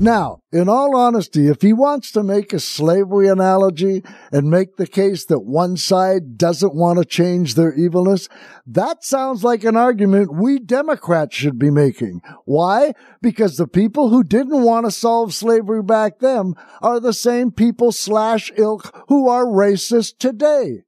Now, 0.00 0.40
in 0.50 0.68
all 0.68 0.96
honesty, 0.96 1.46
if 1.46 1.62
he 1.62 1.72
wants 1.72 2.10
to 2.12 2.24
make 2.24 2.52
a 2.52 2.58
slavery 2.58 3.28
analogy 3.28 4.02
and 4.32 4.50
make 4.50 4.76
the 4.76 4.88
case 4.88 5.26
that 5.26 5.44
one 5.44 5.76
side 5.76 6.36
doesn't 6.36 6.74
want 6.74 6.98
to 6.98 7.04
change 7.04 7.54
their 7.54 7.72
evilness, 7.72 8.28
that 8.66 9.04
sounds 9.04 9.44
like 9.44 9.62
an 9.62 9.76
argument 9.76 10.34
we 10.34 10.58
Democrats 10.58 11.36
should 11.36 11.60
be 11.60 11.70
making. 11.70 12.22
Why? 12.44 12.94
Because 13.22 13.56
the 13.56 13.68
people 13.68 14.08
who 14.08 14.24
didn't 14.24 14.64
want 14.64 14.86
to 14.86 14.90
solve 14.90 15.32
slavery 15.32 15.84
back 15.84 16.18
then 16.18 16.54
are 16.82 16.98
the 16.98 17.12
same 17.12 17.52
people 17.52 17.92
slash 17.92 18.50
ilk 18.56 18.92
who 19.06 19.28
are 19.28 19.44
racist 19.44 20.18
today. 20.18 20.82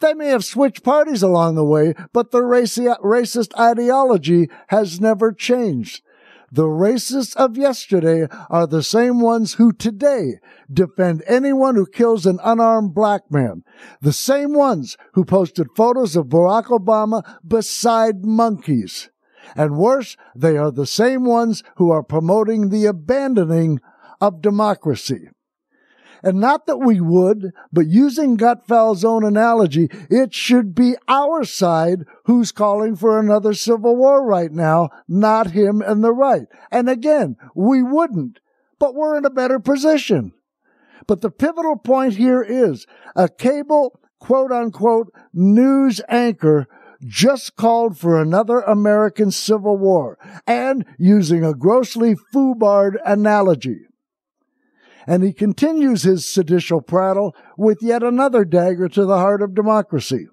They 0.00 0.14
may 0.14 0.28
have 0.28 0.44
switched 0.44 0.82
parties 0.82 1.22
along 1.22 1.54
the 1.54 1.64
way, 1.64 1.94
but 2.12 2.30
their 2.30 2.42
racist 2.42 3.58
ideology 3.58 4.48
has 4.68 5.00
never 5.00 5.32
changed. 5.32 6.02
The 6.52 6.64
racists 6.64 7.36
of 7.36 7.56
yesterday 7.56 8.26
are 8.48 8.66
the 8.66 8.82
same 8.82 9.20
ones 9.20 9.54
who 9.54 9.72
today 9.72 10.40
defend 10.72 11.22
anyone 11.28 11.76
who 11.76 11.86
kills 11.86 12.26
an 12.26 12.40
unarmed 12.42 12.92
black 12.92 13.30
man. 13.30 13.62
The 14.00 14.12
same 14.12 14.52
ones 14.52 14.96
who 15.14 15.24
posted 15.24 15.68
photos 15.76 16.16
of 16.16 16.26
Barack 16.26 16.64
Obama 16.66 17.22
beside 17.46 18.24
monkeys. 18.24 19.10
And 19.54 19.76
worse, 19.76 20.16
they 20.34 20.56
are 20.56 20.72
the 20.72 20.86
same 20.86 21.24
ones 21.24 21.62
who 21.76 21.92
are 21.92 22.02
promoting 22.02 22.70
the 22.70 22.86
abandoning 22.86 23.80
of 24.20 24.42
democracy. 24.42 25.28
And 26.22 26.40
not 26.40 26.66
that 26.66 26.78
we 26.78 27.00
would, 27.00 27.52
but 27.72 27.86
using 27.86 28.36
Gutfeld's 28.36 29.04
own 29.04 29.24
analogy, 29.24 29.88
it 30.10 30.34
should 30.34 30.74
be 30.74 30.96
our 31.08 31.44
side 31.44 32.04
who's 32.24 32.52
calling 32.52 32.96
for 32.96 33.18
another 33.18 33.54
civil 33.54 33.96
war 33.96 34.24
right 34.24 34.52
now, 34.52 34.90
not 35.08 35.52
him 35.52 35.80
and 35.80 36.04
the 36.04 36.12
right. 36.12 36.46
And 36.70 36.88
again, 36.88 37.36
we 37.54 37.82
wouldn't, 37.82 38.40
but 38.78 38.94
we're 38.94 39.16
in 39.16 39.24
a 39.24 39.30
better 39.30 39.58
position. 39.58 40.32
But 41.06 41.22
the 41.22 41.30
pivotal 41.30 41.76
point 41.76 42.14
here 42.14 42.42
is 42.42 42.86
a 43.16 43.28
cable 43.28 43.98
quote 44.18 44.52
unquote 44.52 45.12
news 45.32 46.00
anchor 46.08 46.68
just 47.06 47.56
called 47.56 47.98
for 47.98 48.20
another 48.20 48.60
American 48.60 49.30
Civil 49.30 49.78
War 49.78 50.18
and 50.46 50.84
using 50.98 51.42
a 51.42 51.54
grossly 51.54 52.14
foobarred 52.14 52.96
analogy 53.04 53.86
and 55.10 55.24
he 55.24 55.32
continues 55.32 56.04
his 56.04 56.24
seditious 56.24 56.82
prattle 56.86 57.34
with 57.56 57.82
yet 57.82 58.04
another 58.04 58.44
dagger 58.44 58.88
to 58.88 59.04
the 59.04 59.16
heart 59.16 59.42
of 59.42 59.56
democracy. 59.56 60.28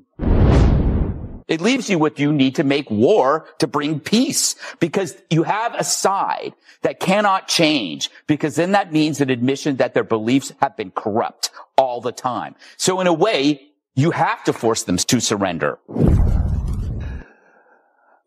It 1.48 1.62
leaves 1.62 1.90
you 1.90 1.98
with 1.98 2.20
you 2.20 2.32
need 2.32 2.54
to 2.56 2.64
make 2.64 2.92
war 2.92 3.48
to 3.58 3.66
bring 3.66 4.00
peace 4.00 4.54
because 4.80 5.18
you 5.32 5.42
have 5.42 5.74
a 5.74 5.84
side 5.84 6.54
that 6.84 7.00
cannot 7.00 7.48
change 7.48 8.12
because 8.28 8.56
then 8.56 8.74
that 8.74 8.94
means 8.94 9.20
an 9.20 9.32
admission 9.32 9.78
that 9.78 9.96
their 9.96 10.04
beliefs 10.04 10.54
have 10.62 10.78
been 10.78 10.92
corrupt 10.92 11.50
all 11.76 12.00
the 12.00 12.12
time. 12.12 12.54
So 12.76 13.02
in 13.02 13.08
a 13.08 13.14
way, 13.14 13.60
you 13.96 14.12
have 14.12 14.44
to 14.44 14.54
force 14.54 14.84
them 14.84 14.98
to 14.98 15.20
surrender. 15.20 15.80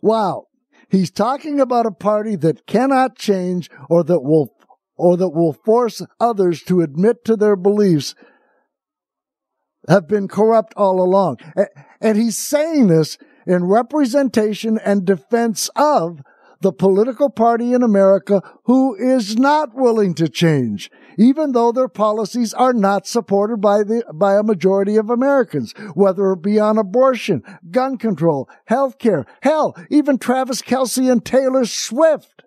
Wow. 0.01 0.48
He's 0.88 1.12
talking 1.12 1.61
about 1.61 1.86
a 1.86 1.92
party 1.92 2.34
that 2.36 2.66
cannot 2.66 3.16
change 3.16 3.70
or 3.88 4.03
that 4.03 4.24
will 4.24 4.53
or 5.01 5.16
that 5.16 5.30
will 5.30 5.53
force 5.53 6.03
others 6.20 6.62
to 6.64 6.82
admit 6.82 7.24
to 7.24 7.36
their 7.36 7.57
beliefs 7.57 8.14
have 9.88 10.07
been 10.07 10.28
corrupt 10.28 10.74
all 10.76 11.01
along. 11.01 11.38
And 12.01 12.18
he's 12.18 12.36
saying 12.36 12.88
this 12.88 13.16
in 13.46 13.64
representation 13.64 14.78
and 14.84 15.05
defense 15.05 15.70
of 15.74 16.20
the 16.61 16.72
political 16.72 17.30
party 17.30 17.72
in 17.72 17.82
America 17.82 18.42
who 18.64 18.94
is 18.94 19.36
not 19.38 19.74
willing 19.74 20.12
to 20.14 20.28
change, 20.28 20.90
even 21.16 21.53
though 21.53 21.72
their 21.72 21.88
policies 21.88 22.53
are 22.53 22.74
not 22.74 23.07
supported 23.07 23.57
by 23.62 23.78
the, 23.82 24.05
by 24.12 24.36
a 24.36 24.42
majority 24.42 24.96
of 24.96 25.09
Americans, 25.09 25.72
whether 25.94 26.32
it 26.32 26.42
be 26.42 26.61
on 26.61 26.76
abortion, 26.76 27.42
gun 27.70 27.96
control, 27.96 28.46
health 28.66 28.98
care, 28.98 29.24
hell, 29.40 29.74
even 29.88 30.18
Travis 30.18 30.61
Kelce 30.61 31.11
and 31.11 31.24
Taylor 31.24 31.64
Swift. 31.64 32.42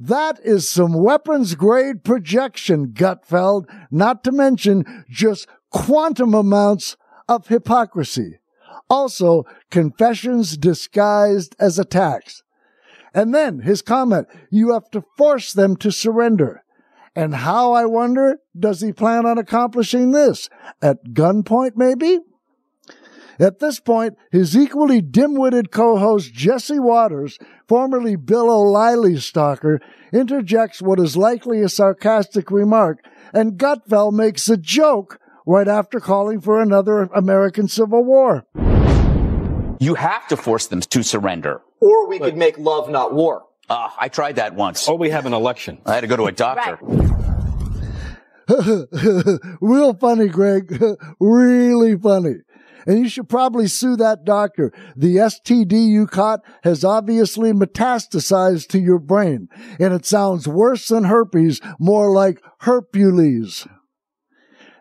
That 0.00 0.38
is 0.44 0.68
some 0.68 0.92
weapons 0.94 1.56
grade 1.56 2.04
projection, 2.04 2.88
Gutfeld, 2.88 3.64
not 3.90 4.22
to 4.24 4.32
mention 4.32 5.04
just 5.10 5.48
quantum 5.70 6.34
amounts 6.34 6.96
of 7.28 7.48
hypocrisy. 7.48 8.38
Also, 8.88 9.44
confessions 9.70 10.56
disguised 10.56 11.56
as 11.58 11.80
attacks. 11.80 12.44
And 13.12 13.34
then 13.34 13.60
his 13.60 13.82
comment, 13.82 14.28
you 14.50 14.72
have 14.72 14.88
to 14.90 15.04
force 15.16 15.52
them 15.52 15.76
to 15.78 15.90
surrender. 15.90 16.62
And 17.16 17.34
how, 17.34 17.72
I 17.72 17.84
wonder, 17.84 18.38
does 18.56 18.80
he 18.80 18.92
plan 18.92 19.26
on 19.26 19.36
accomplishing 19.36 20.12
this? 20.12 20.48
At 20.80 21.06
gunpoint, 21.06 21.72
maybe? 21.74 22.20
At 23.40 23.60
this 23.60 23.78
point, 23.78 24.16
his 24.32 24.56
equally 24.56 25.00
dim-witted 25.00 25.70
co-host 25.70 26.32
Jesse 26.32 26.80
Watters, 26.80 27.38
formerly 27.68 28.16
Bill 28.16 28.50
O'Reilly's 28.50 29.24
stalker, 29.24 29.80
interjects 30.12 30.82
what 30.82 30.98
is 30.98 31.16
likely 31.16 31.62
a 31.62 31.68
sarcastic 31.68 32.50
remark, 32.50 32.98
and 33.32 33.56
Gutfeld 33.56 34.12
makes 34.12 34.48
a 34.48 34.56
joke 34.56 35.20
right 35.46 35.68
after 35.68 36.00
calling 36.00 36.40
for 36.40 36.60
another 36.60 37.02
American 37.14 37.68
Civil 37.68 38.04
War. 38.04 38.44
You 39.78 39.94
have 39.94 40.26
to 40.28 40.36
force 40.36 40.66
them 40.66 40.80
to 40.80 41.04
surrender. 41.04 41.62
Or 41.80 42.08
we 42.08 42.18
could 42.18 42.36
make 42.36 42.58
love, 42.58 42.90
not 42.90 43.14
war. 43.14 43.44
Uh, 43.70 43.90
I 43.96 44.08
tried 44.08 44.36
that 44.36 44.56
once. 44.56 44.88
Or 44.88 44.98
we 44.98 45.10
have 45.10 45.26
an 45.26 45.32
election. 45.32 45.78
I 45.86 45.94
had 45.94 46.00
to 46.00 46.08
go 46.08 46.16
to 46.16 46.24
a 46.24 46.32
doctor. 46.32 46.80
Real 49.60 49.94
funny, 49.94 50.26
Greg. 50.26 50.82
really 51.20 51.96
funny 51.96 52.38
and 52.88 52.98
you 52.98 53.08
should 53.08 53.28
probably 53.28 53.66
sue 53.68 53.96
that 53.96 54.24
doctor. 54.24 54.72
The 54.96 55.16
STD 55.16 55.86
you 55.88 56.06
caught 56.06 56.40
has 56.62 56.82
obviously 56.82 57.52
metastasized 57.52 58.68
to 58.68 58.80
your 58.80 58.98
brain, 58.98 59.48
and 59.78 59.92
it 59.92 60.06
sounds 60.06 60.48
worse 60.48 60.88
than 60.88 61.04
herpes, 61.04 61.60
more 61.78 62.10
like 62.10 62.42
herpules. 62.62 63.68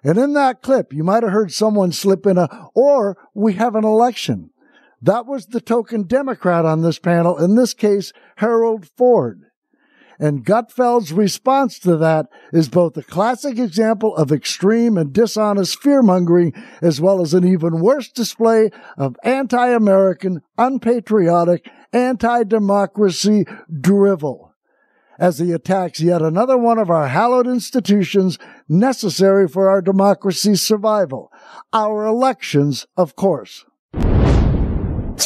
And 0.06 0.18
in 0.18 0.34
that 0.34 0.62
clip, 0.62 0.94
you 0.94 1.04
might 1.04 1.24
have 1.24 1.34
heard 1.34 1.52
someone 1.52 1.92
slip 1.92 2.26
in 2.26 2.38
a, 2.38 2.70
or 2.74 3.18
we 3.36 3.54
have 3.54 3.76
an 3.76 3.84
election. 3.84 4.52
That 5.02 5.26
was 5.26 5.48
the 5.48 5.60
token 5.60 6.04
Democrat 6.04 6.64
on 6.64 6.84
this 6.84 7.00
panel, 7.00 7.38
in 7.38 7.56
this 7.56 7.74
case, 7.74 8.14
Harold 8.38 8.88
Ford. 8.96 9.47
And 10.20 10.44
Gutfeld's 10.44 11.14
response 11.14 11.78
to 11.80 11.96
that 11.98 12.28
is 12.52 12.70
both 12.70 12.98
a 12.98 13.04
classic 13.04 13.60
example 13.60 14.16
of 14.16 14.32
extreme 14.32 14.98
and 14.98 15.14
dishonest 15.14 15.82
fearmongering, 15.82 16.60
as 16.82 17.00
well 17.00 17.22
as 17.22 17.34
an 17.34 17.48
even 17.48 17.82
worse 17.82 18.10
display 18.10 18.72
of 18.98 19.16
anti-American, 19.24 20.42
unpatriotic, 20.58 21.70
anti-democracy 21.94 23.46
drivel 23.80 24.48
as 25.20 25.40
he 25.40 25.52
attacks 25.52 26.00
yet 26.00 26.22
another 26.22 26.58
one 26.58 26.78
of 26.78 26.90
our 26.90 27.08
hallowed 27.08 27.48
institutions 27.48 28.38
necessary 28.70 29.48
for 29.48 29.70
our 29.70 29.82
democracy's 29.82 30.62
survival. 30.62 31.32
Our 31.74 32.06
elections, 32.06 32.86
of 32.96 33.16
course. 33.16 33.66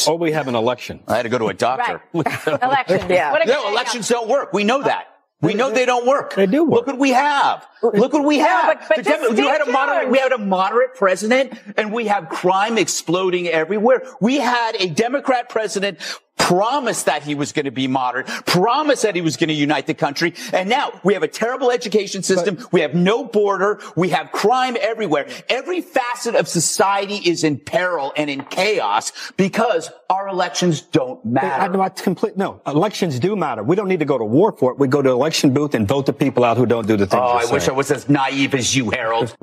Or 0.06 0.18
we 0.18 0.32
have 0.32 0.48
an 0.48 0.54
election. 0.54 1.02
I 1.08 1.16
had 1.16 1.22
to 1.24 1.28
go 1.28 1.38
to 1.38 1.46
a 1.48 1.54
doctor. 1.54 2.02
Right. 2.12 2.26
Election. 2.62 3.10
Yeah. 3.10 3.32
No, 3.46 3.68
elections 3.68 4.08
don't 4.08 4.28
work. 4.28 4.52
We 4.52 4.64
know 4.64 4.82
that. 4.82 5.08
We 5.40 5.54
know 5.54 5.72
they 5.72 5.86
don't 5.86 6.06
work. 6.06 6.34
They 6.36 6.46
do 6.46 6.62
work. 6.64 6.72
Look 6.72 6.86
what 6.86 6.98
we 6.98 7.10
have. 7.10 7.66
Look 7.82 8.12
what 8.12 8.24
we 8.24 8.38
have. 8.38 8.78
but- 8.78 8.88
but 8.88 8.96
The 8.98 9.02
Demo- 9.02 9.30
you 9.30 9.48
had 9.48 9.60
a 9.60 9.70
moderate, 9.72 10.08
we 10.08 10.18
had 10.18 10.30
a 10.30 10.38
moderate 10.38 10.94
president 10.94 11.54
and 11.76 11.92
we 11.92 12.06
have 12.06 12.28
crime 12.28 12.78
exploding 12.78 13.48
everywhere. 13.48 14.02
We 14.20 14.36
had 14.38 14.76
a 14.78 14.86
Democrat 14.86 15.48
president 15.48 15.98
promised 16.42 17.06
that 17.06 17.22
he 17.22 17.34
was 17.34 17.52
going 17.52 17.66
to 17.66 17.70
be 17.70 17.86
modern, 17.86 18.24
promised 18.24 19.02
that 19.02 19.14
he 19.14 19.20
was 19.20 19.36
going 19.36 19.48
to 19.48 19.54
unite 19.54 19.86
the 19.86 19.94
country. 19.94 20.34
And 20.52 20.68
now 20.68 21.00
we 21.04 21.14
have 21.14 21.22
a 21.22 21.28
terrible 21.28 21.70
education 21.70 22.22
system. 22.22 22.56
But, 22.56 22.72
we 22.72 22.80
have 22.80 22.94
no 22.94 23.24
border. 23.24 23.80
We 23.96 24.08
have 24.10 24.32
crime 24.32 24.76
everywhere. 24.80 25.28
Every 25.48 25.80
facet 25.80 26.34
of 26.34 26.48
society 26.48 27.16
is 27.16 27.44
in 27.44 27.58
peril 27.58 28.12
and 28.16 28.28
in 28.28 28.44
chaos 28.46 29.12
because 29.36 29.90
our 30.10 30.28
elections 30.28 30.80
don't 30.80 31.24
matter. 31.24 31.80
I, 31.80 31.84
I, 31.84 31.88
complete, 31.90 32.36
no, 32.36 32.60
elections 32.66 33.20
do 33.20 33.36
matter. 33.36 33.62
We 33.62 33.76
don't 33.76 33.88
need 33.88 34.00
to 34.00 34.04
go 34.04 34.18
to 34.18 34.24
war 34.24 34.52
for 34.52 34.72
it. 34.72 34.78
We 34.78 34.88
go 34.88 35.00
to 35.00 35.10
election 35.10 35.54
booth 35.54 35.74
and 35.74 35.86
vote 35.86 36.06
the 36.06 36.12
people 36.12 36.44
out 36.44 36.56
who 36.56 36.66
don't 36.66 36.88
do 36.88 36.96
the 36.96 37.06
things. 37.06 37.22
Oh, 37.22 37.36
I 37.36 37.42
saying. 37.42 37.54
wish 37.54 37.68
I 37.68 37.72
was 37.72 37.90
as 37.92 38.08
naive 38.08 38.54
as 38.54 38.74
you, 38.74 38.90
Harold. 38.90 39.34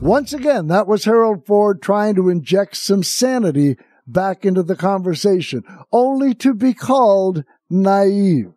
Once 0.00 0.32
again, 0.32 0.68
that 0.68 0.86
was 0.86 1.04
Harold 1.04 1.44
Ford 1.44 1.82
trying 1.82 2.14
to 2.14 2.28
inject 2.30 2.76
some 2.76 3.02
sanity 3.02 3.76
back 4.06 4.44
into 4.44 4.62
the 4.62 4.76
conversation, 4.76 5.64
only 5.92 6.34
to 6.34 6.54
be 6.54 6.74
called 6.74 7.44
naive. 7.68 8.52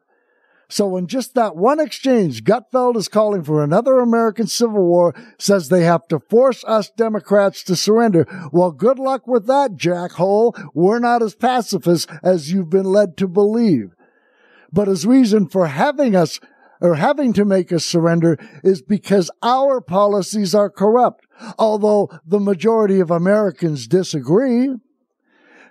So 0.72 0.98
in 0.98 1.08
just 1.08 1.34
that 1.34 1.56
one 1.56 1.80
exchange, 1.80 2.44
Gutfeld 2.44 2.96
is 2.96 3.08
calling 3.08 3.44
for 3.44 3.64
another 3.64 4.00
American 4.00 4.46
Civil 4.46 4.86
War, 4.86 5.16
says 5.40 5.68
they 5.70 5.84
have 5.84 6.08
to 6.10 6.20
force 6.20 6.64
us 6.66 6.92
Democrats 6.92 7.64
to 7.64 7.76
surrender. 7.76 8.28
Well, 8.52 8.72
good 8.72 9.00
luck 9.00 9.26
with 9.26 9.48
that, 9.48 9.72
jackhole. 9.78 10.54
We're 10.76 11.00
not 11.00 11.24
as 11.24 11.34
pacifist 11.34 12.08
as 12.22 12.52
you've 12.52 12.70
been 12.70 12.86
led 12.86 13.18
to 13.18 13.28
believe. 13.28 13.96
But 14.72 14.88
his 14.88 15.08
reason 15.08 15.48
for 15.48 15.68
having 15.68 16.16
us 16.16 16.40
or 16.82 16.96
having 16.96 17.34
to 17.34 17.46
make 17.46 17.74
us 17.74 17.84
surrender 17.84 18.38
is 18.64 18.84
because 18.84 19.32
our 19.42 19.82
policies 19.82 20.54
are 20.54 20.70
corrupt, 20.70 21.26
although 21.58 22.10
the 22.26 22.40
majority 22.40 23.00
of 23.00 23.10
Americans 23.12 23.88
disagree. 23.88 24.76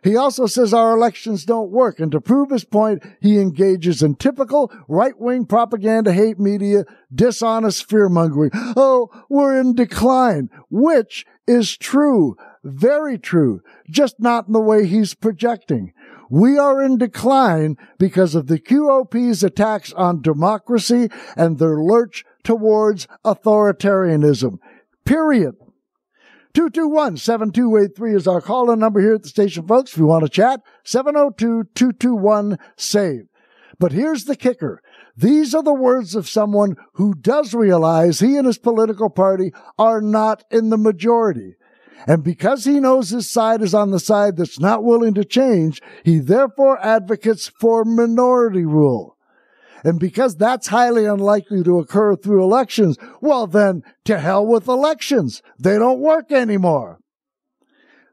He 0.03 0.17
also 0.17 0.47
says 0.47 0.73
our 0.73 0.97
elections 0.97 1.45
don't 1.45 1.71
work, 1.71 2.01
and 2.01 2.13
to 2.13 2.21
prove 2.21 2.51
his 2.51 2.65
point, 2.65 3.03
he 3.21 3.39
engages 3.39 4.03
in 4.03 4.15
typical 4.15 4.73
right-wing 4.89 5.47
propaganda, 5.47 6.13
hate 6.13 6.39
media, 6.39 6.85
dishonest 7.15 7.89
fear-mongering. 7.89 8.51
Oh, 8.55 9.09
we're 9.29 9.59
in 9.59 9.75
decline, 9.75 10.51
which 10.71 11.27
is 11.47 11.77
true, 11.77 12.37
very 12.63 13.19
true, 13.19 13.61
just 13.89 14.21
not 14.21 14.47
in 14.47 14.53
the 14.53 14.61
way 14.61 14.87
he's 14.87 15.15
projecting. 15.15 15.93
We 16.31 16.59
are 16.59 16.83
in 16.83 16.99
decline 16.99 17.77
because 17.99 18.35
of 18.35 18.49
the 18.49 18.59
QOP's 18.59 19.43
attacks 19.43 19.93
on 19.95 20.21
democracy 20.21 21.09
and 21.37 21.59
their 21.59 21.81
lurch 21.81 22.25
towards 22.45 23.09
authoritarianism. 23.25 24.59
Period. 25.05 25.57
221-7283 26.55 28.17
is 28.17 28.27
our 28.27 28.41
call-in 28.41 28.79
number 28.79 29.01
here 29.01 29.15
at 29.15 29.23
the 29.23 29.29
station, 29.29 29.67
folks. 29.67 29.93
If 29.93 29.99
you 29.99 30.07
want 30.07 30.25
to 30.25 30.31
chat, 30.31 30.63
702-221-SAVE. 30.85 33.29
But 33.79 33.93
here's 33.93 34.25
the 34.25 34.35
kicker. 34.35 34.81
These 35.17 35.55
are 35.55 35.63
the 35.63 35.75
words 35.75 36.15
of 36.15 36.27
someone 36.29 36.77
who 36.95 37.15
does 37.15 37.55
realize 37.55 38.21
he 38.21 38.37
and 38.37 38.47
his 38.47 38.59
political 38.59 39.11
party 39.11 39.53
are 39.79 40.01
not 40.01 40.43
in 40.51 40.71
the 40.71 40.79
majority. 40.79 41.57
And 42.07 42.25
because 42.25 42.65
he 42.65 42.81
knows 42.81 43.11
his 43.11 43.29
side 43.29 43.61
is 43.61 43.75
on 43.75 43.91
the 43.91 44.01
side 44.01 44.37
that's 44.37 44.61
not 44.61 44.85
willing 44.85 45.15
to 45.15 45.25
change, 45.25 45.83
he 46.05 46.19
therefore 46.19 46.79
advocates 46.85 47.51
for 47.61 47.85
minority 47.85 48.65
rule. 48.65 49.18
And 49.85 49.99
because 49.99 50.37
that's 50.37 50.69
highly 50.69 51.05
unlikely 51.05 51.63
to 51.65 51.79
occur 51.79 52.17
through 52.17 52.43
elections, 52.43 52.99
well 53.21 53.47
then, 53.47 53.83
to 54.05 54.19
hell 54.19 54.47
with 54.47 54.69
elections. 54.69 55.43
They 55.59 55.79
don't 55.79 56.01
work 56.01 56.33
anymore. 56.33 56.99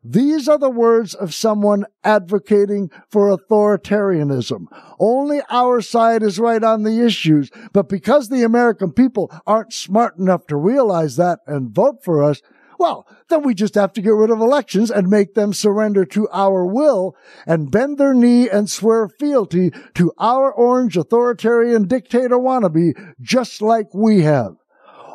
These 0.07 0.47
are 0.47 0.59
the 0.59 0.69
words 0.69 1.15
of 1.15 1.33
someone 1.33 1.85
advocating 2.03 2.91
for 3.09 3.35
authoritarianism. 3.35 4.67
Only 4.99 5.41
our 5.49 5.81
side 5.81 6.21
is 6.21 6.37
right 6.37 6.63
on 6.63 6.83
the 6.83 7.03
issues, 7.03 7.49
but 7.73 7.89
because 7.89 8.29
the 8.29 8.43
American 8.43 8.91
people 8.91 9.31
aren't 9.47 9.73
smart 9.73 10.17
enough 10.19 10.45
to 10.47 10.57
realize 10.57 11.15
that 11.15 11.39
and 11.47 11.73
vote 11.73 12.03
for 12.03 12.21
us, 12.23 12.43
well, 12.77 13.07
then 13.29 13.43
we 13.43 13.53
just 13.53 13.75
have 13.75 13.93
to 13.93 14.01
get 14.01 14.13
rid 14.13 14.29
of 14.29 14.39
elections 14.39 14.91
and 14.91 15.07
make 15.07 15.33
them 15.33 15.53
surrender 15.53 16.05
to 16.05 16.27
our 16.31 16.65
will 16.65 17.15
and 17.45 17.71
bend 17.71 17.97
their 17.97 18.13
knee 18.13 18.49
and 18.49 18.69
swear 18.69 19.07
fealty 19.07 19.71
to 19.93 20.11
our 20.17 20.51
orange 20.51 20.97
authoritarian 20.97 21.87
dictator 21.87 22.37
wannabe, 22.37 22.93
just 23.21 23.61
like 23.61 23.93
we 23.93 24.21
have, 24.21 24.55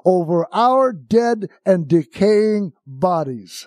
over 0.05 0.47
our 0.53 0.93
dead 0.93 1.49
and 1.65 1.89
decaying 1.89 2.73
bodies. 2.87 3.67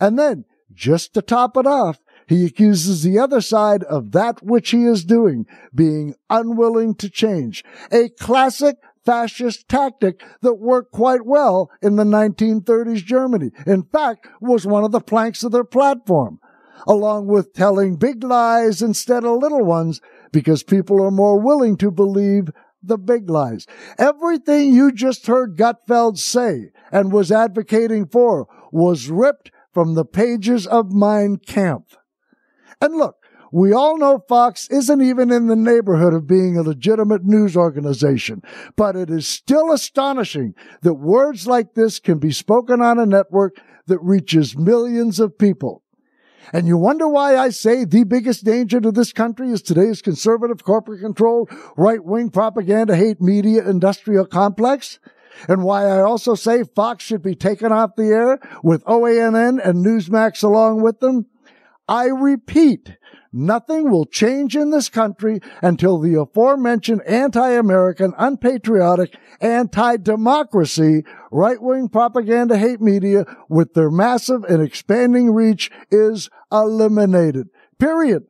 And 0.00 0.18
then, 0.18 0.44
just 0.72 1.14
to 1.14 1.22
top 1.22 1.56
it 1.56 1.66
off, 1.66 2.00
he 2.26 2.46
accuses 2.46 3.02
the 3.02 3.18
other 3.18 3.40
side 3.40 3.82
of 3.84 4.12
that 4.12 4.42
which 4.42 4.70
he 4.70 4.84
is 4.84 5.04
doing, 5.04 5.46
being 5.74 6.14
unwilling 6.30 6.94
to 6.96 7.10
change. 7.10 7.64
A 7.92 8.08
classic 8.08 8.76
fascist 9.04 9.68
tactic 9.68 10.22
that 10.42 10.54
worked 10.54 10.92
quite 10.92 11.24
well 11.24 11.70
in 11.82 11.96
the 11.96 12.04
1930s 12.04 13.04
Germany. 13.04 13.50
In 13.66 13.82
fact, 13.84 14.26
was 14.40 14.66
one 14.66 14.84
of 14.84 14.92
the 14.92 15.00
planks 15.00 15.44
of 15.44 15.52
their 15.52 15.64
platform, 15.64 16.40
along 16.86 17.26
with 17.26 17.52
telling 17.52 17.96
big 17.96 18.24
lies 18.24 18.82
instead 18.82 19.24
of 19.24 19.38
little 19.38 19.64
ones 19.64 20.00
because 20.32 20.62
people 20.62 21.02
are 21.02 21.10
more 21.10 21.40
willing 21.40 21.76
to 21.78 21.90
believe 21.90 22.50
the 22.82 22.98
big 22.98 23.30
lies. 23.30 23.66
Everything 23.98 24.72
you 24.72 24.92
just 24.92 25.26
heard 25.26 25.56
Gutfeld 25.56 26.18
say 26.18 26.70
and 26.92 27.12
was 27.12 27.32
advocating 27.32 28.06
for 28.06 28.46
was 28.70 29.08
ripped 29.08 29.50
from 29.72 29.94
the 29.94 30.04
pages 30.04 30.66
of 30.66 30.92
Mein 30.92 31.38
Kampf. 31.38 31.96
And 32.80 32.94
look, 32.94 33.16
we 33.54 33.72
all 33.72 33.96
know 33.96 34.18
Fox 34.28 34.66
isn't 34.68 35.00
even 35.00 35.30
in 35.30 35.46
the 35.46 35.54
neighborhood 35.54 36.12
of 36.12 36.26
being 36.26 36.56
a 36.56 36.62
legitimate 36.62 37.24
news 37.24 37.56
organization, 37.56 38.42
but 38.74 38.96
it 38.96 39.10
is 39.10 39.28
still 39.28 39.70
astonishing 39.70 40.56
that 40.82 40.94
words 40.94 41.46
like 41.46 41.74
this 41.74 42.00
can 42.00 42.18
be 42.18 42.32
spoken 42.32 42.80
on 42.80 42.98
a 42.98 43.06
network 43.06 43.56
that 43.86 44.00
reaches 44.00 44.58
millions 44.58 45.20
of 45.20 45.38
people. 45.38 45.84
And 46.52 46.66
you 46.66 46.76
wonder 46.76 47.06
why 47.06 47.36
I 47.36 47.50
say 47.50 47.84
the 47.84 48.02
biggest 48.02 48.44
danger 48.44 48.80
to 48.80 48.90
this 48.90 49.12
country 49.12 49.50
is 49.50 49.62
today's 49.62 50.02
conservative 50.02 50.64
corporate 50.64 51.00
controlled 51.00 51.48
right 51.76 52.04
wing 52.04 52.30
propaganda 52.30 52.96
hate 52.96 53.20
media 53.20 53.68
industrial 53.70 54.26
complex? 54.26 54.98
And 55.46 55.62
why 55.62 55.84
I 55.84 56.00
also 56.00 56.34
say 56.34 56.64
Fox 56.64 57.04
should 57.04 57.22
be 57.22 57.36
taken 57.36 57.70
off 57.70 57.94
the 57.94 58.08
air 58.08 58.40
with 58.64 58.84
OANN 58.84 59.64
and 59.64 59.86
Newsmax 59.86 60.42
along 60.42 60.82
with 60.82 60.98
them? 60.98 61.26
I 61.88 62.06
repeat, 62.06 62.96
Nothing 63.36 63.90
will 63.90 64.04
change 64.06 64.54
in 64.54 64.70
this 64.70 64.88
country 64.88 65.40
until 65.60 65.98
the 65.98 66.14
aforementioned 66.14 67.02
anti-American, 67.02 68.12
unpatriotic, 68.16 69.16
anti-democracy, 69.40 71.02
right-wing 71.32 71.88
propaganda 71.88 72.56
hate 72.56 72.80
media 72.80 73.24
with 73.48 73.74
their 73.74 73.90
massive 73.90 74.44
and 74.44 74.62
expanding 74.62 75.32
reach 75.32 75.68
is 75.90 76.30
eliminated. 76.52 77.48
Period. 77.80 78.22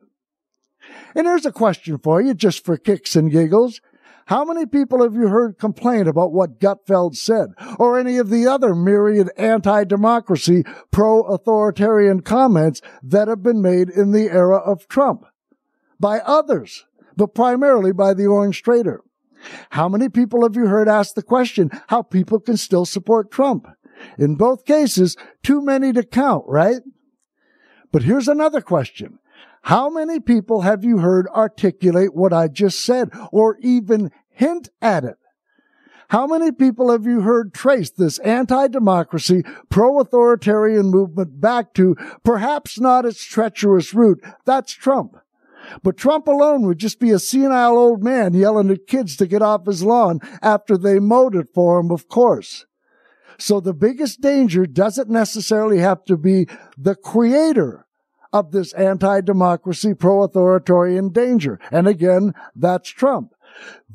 And 1.13 1.27
here's 1.27 1.45
a 1.45 1.51
question 1.51 1.99
for 1.99 2.19
you, 2.19 2.33
just 2.33 2.65
for 2.65 2.75
kicks 2.75 3.15
and 3.15 3.31
giggles. 3.31 3.81
How 4.25 4.43
many 4.43 4.65
people 4.65 5.03
have 5.03 5.13
you 5.13 5.27
heard 5.27 5.59
complain 5.59 6.07
about 6.07 6.33
what 6.33 6.59
Gutfeld 6.59 7.15
said 7.15 7.49
or 7.77 7.99
any 7.99 8.17
of 8.17 8.31
the 8.31 8.47
other 8.47 8.73
myriad 8.73 9.29
anti-democracy, 9.37 10.63
pro-authoritarian 10.89 12.21
comments 12.21 12.81
that 13.03 13.27
have 13.27 13.43
been 13.43 13.61
made 13.61 13.89
in 13.89 14.11
the 14.11 14.31
era 14.31 14.57
of 14.57 14.87
Trump? 14.87 15.25
By 15.99 16.19
others, 16.19 16.85
but 17.15 17.35
primarily 17.35 17.91
by 17.91 18.15
the 18.15 18.25
Orange 18.25 18.63
Traitor. 18.63 19.01
How 19.69 19.87
many 19.87 20.09
people 20.09 20.41
have 20.41 20.55
you 20.55 20.65
heard 20.65 20.89
ask 20.89 21.13
the 21.13 21.21
question 21.21 21.69
how 21.89 22.01
people 22.01 22.39
can 22.39 22.57
still 22.57 22.85
support 22.85 23.29
Trump? 23.29 23.67
In 24.17 24.35
both 24.35 24.65
cases, 24.65 25.15
too 25.43 25.61
many 25.61 25.93
to 25.93 26.01
count, 26.01 26.45
right? 26.47 26.81
But 27.91 28.01
here's 28.01 28.27
another 28.27 28.59
question. 28.59 29.19
How 29.65 29.89
many 29.89 30.19
people 30.19 30.61
have 30.61 30.83
you 30.83 30.99
heard 30.99 31.27
articulate 31.29 32.13
what 32.13 32.31
I 32.31 32.47
just 32.47 32.85
said 32.85 33.09
or 33.31 33.57
even 33.61 34.11
hint 34.29 34.69
at 34.79 35.03
it? 35.03 35.17
How 36.09 36.27
many 36.27 36.51
people 36.51 36.91
have 36.91 37.07
you 37.07 37.21
heard 37.21 37.51
trace 37.51 37.89
this 37.89 38.19
anti-democracy, 38.19 39.41
pro-authoritarian 39.69 40.91
movement 40.91 41.41
back 41.41 41.73
to 41.73 41.95
perhaps 42.23 42.79
not 42.79 43.05
its 43.05 43.25
treacherous 43.25 43.91
root? 43.91 44.23
That's 44.45 44.71
Trump. 44.71 45.17
But 45.81 45.97
Trump 45.97 46.27
alone 46.27 46.67
would 46.67 46.77
just 46.77 46.99
be 46.99 47.09
a 47.09 47.17
senile 47.17 47.75
old 47.75 48.03
man 48.03 48.35
yelling 48.35 48.69
at 48.69 48.85
kids 48.85 49.17
to 49.17 49.25
get 49.25 49.41
off 49.41 49.65
his 49.65 49.83
lawn 49.83 50.19
after 50.43 50.77
they 50.77 50.99
mowed 50.99 51.35
it 51.35 51.47
for 51.55 51.79
him, 51.79 51.89
of 51.89 52.07
course. 52.07 52.67
So 53.39 53.59
the 53.59 53.73
biggest 53.73 54.21
danger 54.21 54.67
doesn't 54.67 55.09
necessarily 55.09 55.79
have 55.79 56.03
to 56.03 56.17
be 56.17 56.47
the 56.77 56.93
creator 56.93 57.84
of 58.35 58.51
this 58.51 58.73
anti-democracy, 58.73 59.93
pro-authoritarian 59.93 61.07
danger. 61.09 61.57
And 61.71 61.87
again, 61.87 62.33
that's 62.53 62.89
Trump. 62.89 63.33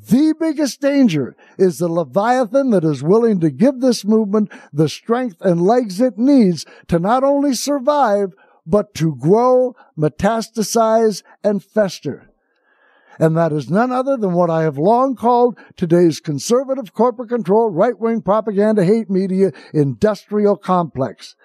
The 0.08 0.34
biggest 0.40 0.80
danger 0.80 1.36
is 1.58 1.76
the 1.76 1.88
Leviathan 1.88 2.70
that 2.70 2.82
is 2.82 3.02
willing 3.02 3.38
to 3.40 3.50
give 3.50 3.80
this 3.80 4.02
movement 4.02 4.50
the 4.72 4.88
strength 4.88 5.42
and 5.42 5.60
legs 5.60 6.00
it 6.00 6.16
needs 6.16 6.64
to 6.88 6.98
not 6.98 7.22
only 7.22 7.52
survive, 7.52 8.32
but 8.64 8.94
to 8.94 9.14
grow, 9.16 9.76
metastasize, 9.98 11.22
and 11.44 11.62
fester. 11.62 12.30
And 13.18 13.36
that 13.36 13.52
is 13.52 13.68
none 13.68 13.92
other 13.92 14.16
than 14.16 14.32
what 14.32 14.48
I 14.48 14.62
have 14.62 14.78
long 14.78 15.16
called 15.16 15.58
today's 15.76 16.20
conservative, 16.20 16.94
corporate 16.94 17.28
controlled, 17.28 17.76
right 17.76 17.98
wing 17.98 18.22
propaganda 18.22 18.82
hate 18.86 19.10
media 19.10 19.52
industrial 19.74 20.56
complex. 20.56 21.36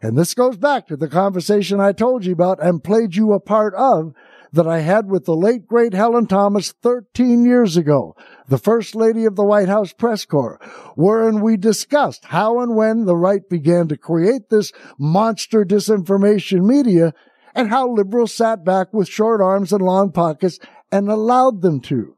And 0.00 0.16
this 0.16 0.34
goes 0.34 0.56
back 0.56 0.86
to 0.88 0.96
the 0.96 1.08
conversation 1.08 1.80
I 1.80 1.92
told 1.92 2.24
you 2.24 2.32
about 2.32 2.62
and 2.62 2.84
played 2.84 3.16
you 3.16 3.32
a 3.32 3.40
part 3.40 3.74
of 3.74 4.14
that 4.52 4.66
I 4.66 4.80
had 4.80 5.10
with 5.10 5.24
the 5.24 5.36
late 5.36 5.66
great 5.66 5.92
Helen 5.92 6.26
Thomas 6.26 6.72
13 6.72 7.44
years 7.44 7.76
ago, 7.76 8.16
the 8.48 8.58
First 8.58 8.94
Lady 8.94 9.24
of 9.24 9.36
the 9.36 9.44
White 9.44 9.68
House 9.68 9.92
Press 9.92 10.24
Corps, 10.24 10.58
wherein 10.94 11.40
we 11.40 11.56
discussed 11.56 12.26
how 12.26 12.60
and 12.60 12.74
when 12.74 13.04
the 13.04 13.16
right 13.16 13.46
began 13.48 13.88
to 13.88 13.96
create 13.96 14.48
this 14.48 14.72
monster 14.98 15.64
disinformation 15.64 16.64
media 16.64 17.12
and 17.54 17.68
how 17.68 17.90
liberals 17.90 18.32
sat 18.32 18.64
back 18.64 18.92
with 18.92 19.08
short 19.08 19.40
arms 19.40 19.72
and 19.72 19.82
long 19.82 20.12
pockets 20.12 20.58
and 20.90 21.10
allowed 21.10 21.60
them 21.60 21.80
to. 21.80 22.14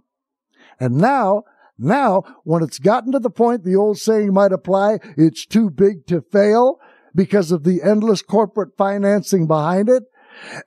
And 0.78 0.96
now, 0.96 1.44
now, 1.78 2.22
when 2.44 2.62
it's 2.62 2.78
gotten 2.78 3.12
to 3.12 3.18
the 3.18 3.30
point 3.30 3.64
the 3.64 3.76
old 3.76 3.98
saying 3.98 4.32
might 4.32 4.52
apply, 4.52 4.98
it's 5.16 5.46
too 5.46 5.70
big 5.70 6.06
to 6.06 6.20
fail 6.20 6.78
because 7.14 7.52
of 7.52 7.64
the 7.64 7.82
endless 7.82 8.22
corporate 8.22 8.76
financing 8.76 9.46
behind 9.46 9.88
it, 9.88 10.04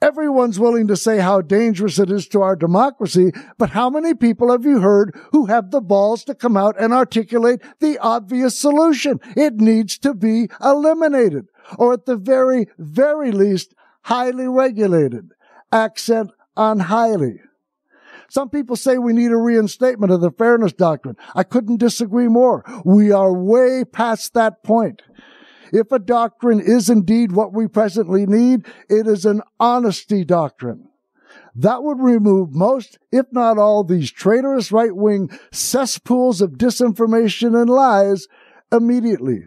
Everyone's 0.02 0.60
willing 0.60 0.88
to 0.88 0.96
say 0.96 1.20
how 1.20 1.42
dangerous 1.42 1.98
it 2.00 2.12
is 2.12 2.28
to 2.30 2.42
our 2.42 2.56
democracy, 2.56 3.32
but 3.58 3.72
how 3.72 3.90
many 3.90 4.14
people 4.14 4.52
have 4.52 4.66
you 4.66 4.82
heard 4.82 5.16
who 5.32 5.48
have 5.48 5.72
the 5.72 5.82
balls 5.82 6.24
to 6.26 6.36
come 6.36 6.56
out 6.58 6.80
and 6.80 6.94
articulate 6.94 7.62
the 7.80 7.98
obvious 8.00 8.60
solution? 8.60 9.20
It 9.36 9.56
needs 9.56 9.98
to 10.00 10.14
be 10.14 10.50
eliminated, 10.64 11.48
or 11.78 11.94
at 11.94 12.06
the 12.06 12.18
very, 12.18 12.68
very 12.78 13.32
least, 13.32 13.74
highly 14.04 14.48
regulated. 14.48 15.32
Accent 15.72 16.32
on 16.56 16.82
highly. 16.82 17.40
Some 18.30 18.50
people 18.50 18.76
say 18.76 18.98
we 18.98 19.14
need 19.14 19.32
a 19.32 19.38
reinstatement 19.38 20.12
of 20.12 20.22
the 20.22 20.32
fairness 20.32 20.74
doctrine. 20.74 21.16
I 21.36 21.44
couldn't 21.44 21.78
disagree 21.78 22.28
more. 22.28 22.64
We 22.84 23.12
are 23.12 23.34
way 23.34 23.84
past 23.86 24.34
that 24.34 24.64
point. 24.64 25.02
If 25.74 25.92
a 25.92 25.98
doctrine 25.98 26.60
is 26.60 26.88
indeed 26.88 27.32
what 27.32 27.52
we 27.52 27.68
presently 27.68 28.28
need, 28.28 28.68
it 28.90 29.08
is 29.08 29.26
an 29.26 29.42
honesty 29.60 30.24
doctrine. 30.24 30.88
That 31.56 31.82
would 31.82 32.00
remove 32.00 32.54
most, 32.54 33.00
if 33.12 33.26
not 33.32 33.58
all, 33.58 33.84
these 33.84 34.12
traitorous 34.12 34.72
right 34.72 34.96
wing 34.96 35.32
cesspools 35.52 36.42
of 36.42 36.60
disinformation 36.60 37.60
and 37.60 37.72
lies 37.72 38.28
immediately. 38.72 39.46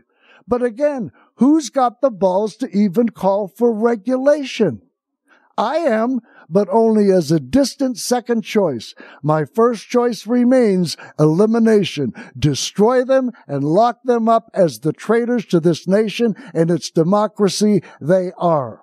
But 0.48 0.64
again, 0.64 1.12
who's 1.36 1.70
got 1.70 2.00
the 2.00 2.10
balls 2.10 2.56
to 2.56 2.76
even 2.76 3.10
call 3.10 3.46
for 3.46 3.72
regulation? 3.72 4.82
I 5.56 5.76
am, 5.76 6.18
but 6.48 6.68
only 6.70 7.10
as 7.10 7.30
a 7.30 7.40
distant 7.40 7.98
second 7.98 8.42
choice. 8.42 8.94
My 9.22 9.44
first 9.44 9.88
choice 9.88 10.26
remains 10.26 10.96
elimination. 11.18 12.12
Destroy 12.38 13.04
them 13.04 13.30
and 13.46 13.64
lock 13.64 13.98
them 14.04 14.28
up 14.28 14.50
as 14.54 14.80
the 14.80 14.92
traitors 14.92 15.46
to 15.46 15.60
this 15.60 15.86
nation 15.86 16.34
and 16.54 16.70
its 16.70 16.90
democracy 16.90 17.82
they 18.00 18.32
are. 18.38 18.82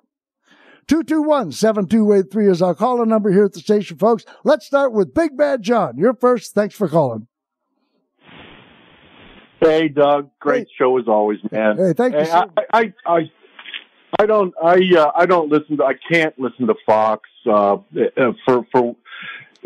221-7283 0.86 2.50
is 2.50 2.62
our 2.62 2.74
calling 2.74 3.08
number 3.08 3.32
here 3.32 3.44
at 3.44 3.52
the 3.52 3.60
station, 3.60 3.96
folks. 3.96 4.24
Let's 4.44 4.66
start 4.66 4.92
with 4.92 5.14
Big 5.14 5.36
Bad 5.36 5.62
John. 5.62 5.96
You're 5.96 6.14
first. 6.14 6.54
Thanks 6.54 6.74
for 6.74 6.88
calling. 6.88 7.26
Hey, 9.60 9.88
Doug. 9.88 10.30
Great 10.40 10.66
hey. 10.68 10.74
show 10.78 10.98
as 10.98 11.08
always, 11.08 11.38
man. 11.50 11.78
Hey, 11.78 11.92
thank 11.96 12.14
you. 12.14 12.20
I, 12.20 12.44
I, 12.72 12.92
I, 13.06 13.30
I 14.18 14.26
don't. 14.26 14.54
I 14.62 14.78
uh, 14.96 15.12
I 15.14 15.26
don't 15.26 15.50
listen 15.50 15.78
to. 15.78 15.84
I 15.84 15.94
can't 16.10 16.38
listen 16.38 16.66
to 16.66 16.74
Fox 16.86 17.28
uh, 17.50 17.76
for 18.44 18.66
for. 18.72 18.96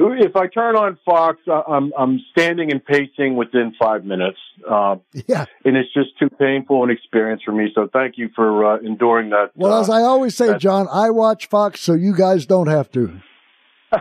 If 0.01 0.36
I 0.36 0.46
turn 0.46 0.76
on 0.76 0.96
Fox, 1.05 1.38
uh, 1.49 1.62
I'm 1.66 1.92
I'm 1.99 2.20
standing 2.30 2.70
and 2.70 2.84
pacing 2.84 3.34
within 3.34 3.74
five 3.80 4.05
minutes. 4.05 4.38
Uh, 4.68 4.96
yeah, 5.26 5.46
and 5.64 5.76
it's 5.76 5.92
just 5.92 6.16
too 6.18 6.30
painful 6.30 6.84
an 6.84 6.90
experience 6.90 7.42
for 7.44 7.53
me. 7.53 7.70
So 7.74 7.88
thank 7.92 8.16
you 8.16 8.30
for 8.34 8.64
uh, 8.64 8.78
enduring 8.78 9.30
that. 9.30 9.51
Well, 9.57 9.74
uh, 9.74 9.80
as 9.80 9.90
I 9.90 10.03
always 10.03 10.36
say, 10.36 10.57
John, 10.59 10.86
I 10.90 11.11
watch 11.11 11.49
Fox 11.49 11.80
so 11.80 11.94
you 11.94 12.14
guys 12.14 12.46
don't 12.46 12.68
have 12.68 12.90
to. 12.92 13.20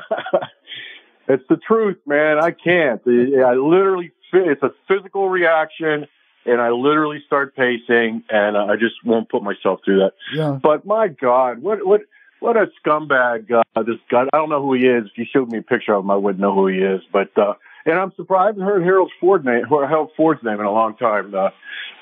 it's 1.28 1.44
the 1.50 1.58
truth, 1.58 1.98
man. 2.06 2.38
I 2.40 2.52
can't. 2.52 3.02
I 3.08 3.54
literally. 3.54 4.12
It's 4.34 4.62
a 4.62 4.72
physical 4.88 5.30
reaction 5.30 6.06
and 6.48 6.62
I 6.62 6.70
literally 6.70 7.22
start 7.26 7.56
pacing, 7.56 8.24
and 8.30 8.58
I 8.58 8.76
just 8.76 8.96
won't 9.06 9.30
put 9.30 9.44
myself 9.44 9.82
through 9.84 10.00
that. 10.00 10.14
Yeah. 10.34 10.60
But 10.62 10.86
my 10.86 11.10
God, 11.10 11.62
what 11.62 11.86
what 11.86 12.02
what 12.40 12.56
a 12.56 12.68
scumbag! 12.82 13.52
Uh, 13.52 13.84
this 13.84 13.98
guy. 14.10 14.24
I 14.34 14.38
don't 14.38 14.50
know 14.50 14.62
who 14.62 14.74
he 14.74 14.86
is. 14.86 15.06
If 15.06 15.18
you 15.18 15.26
showed 15.32 15.52
me 15.52 15.60
a 15.60 15.62
picture 15.62 15.94
of 15.94 16.04
him, 16.04 16.12
I 16.12 16.16
wouldn't 16.16 16.40
know 16.40 16.54
who 16.54 16.68
he 16.68 16.80
is. 16.80 17.02
But 17.12 17.38
uh, 17.38 17.54
and 17.86 18.00
I'm 18.00 18.12
surprised 18.16 18.58
I 18.58 18.62
haven't 18.62 18.64
heard 18.64 18.84
Harold 18.84 19.12
Ford 19.20 19.46
name, 19.46 19.64
Harold 19.70 20.12
Ford's 20.16 20.44
name 20.44 20.60
in 20.60 20.66
a 20.66 20.72
long 20.72 20.96
time. 20.98 21.34
Uh, 21.34 21.50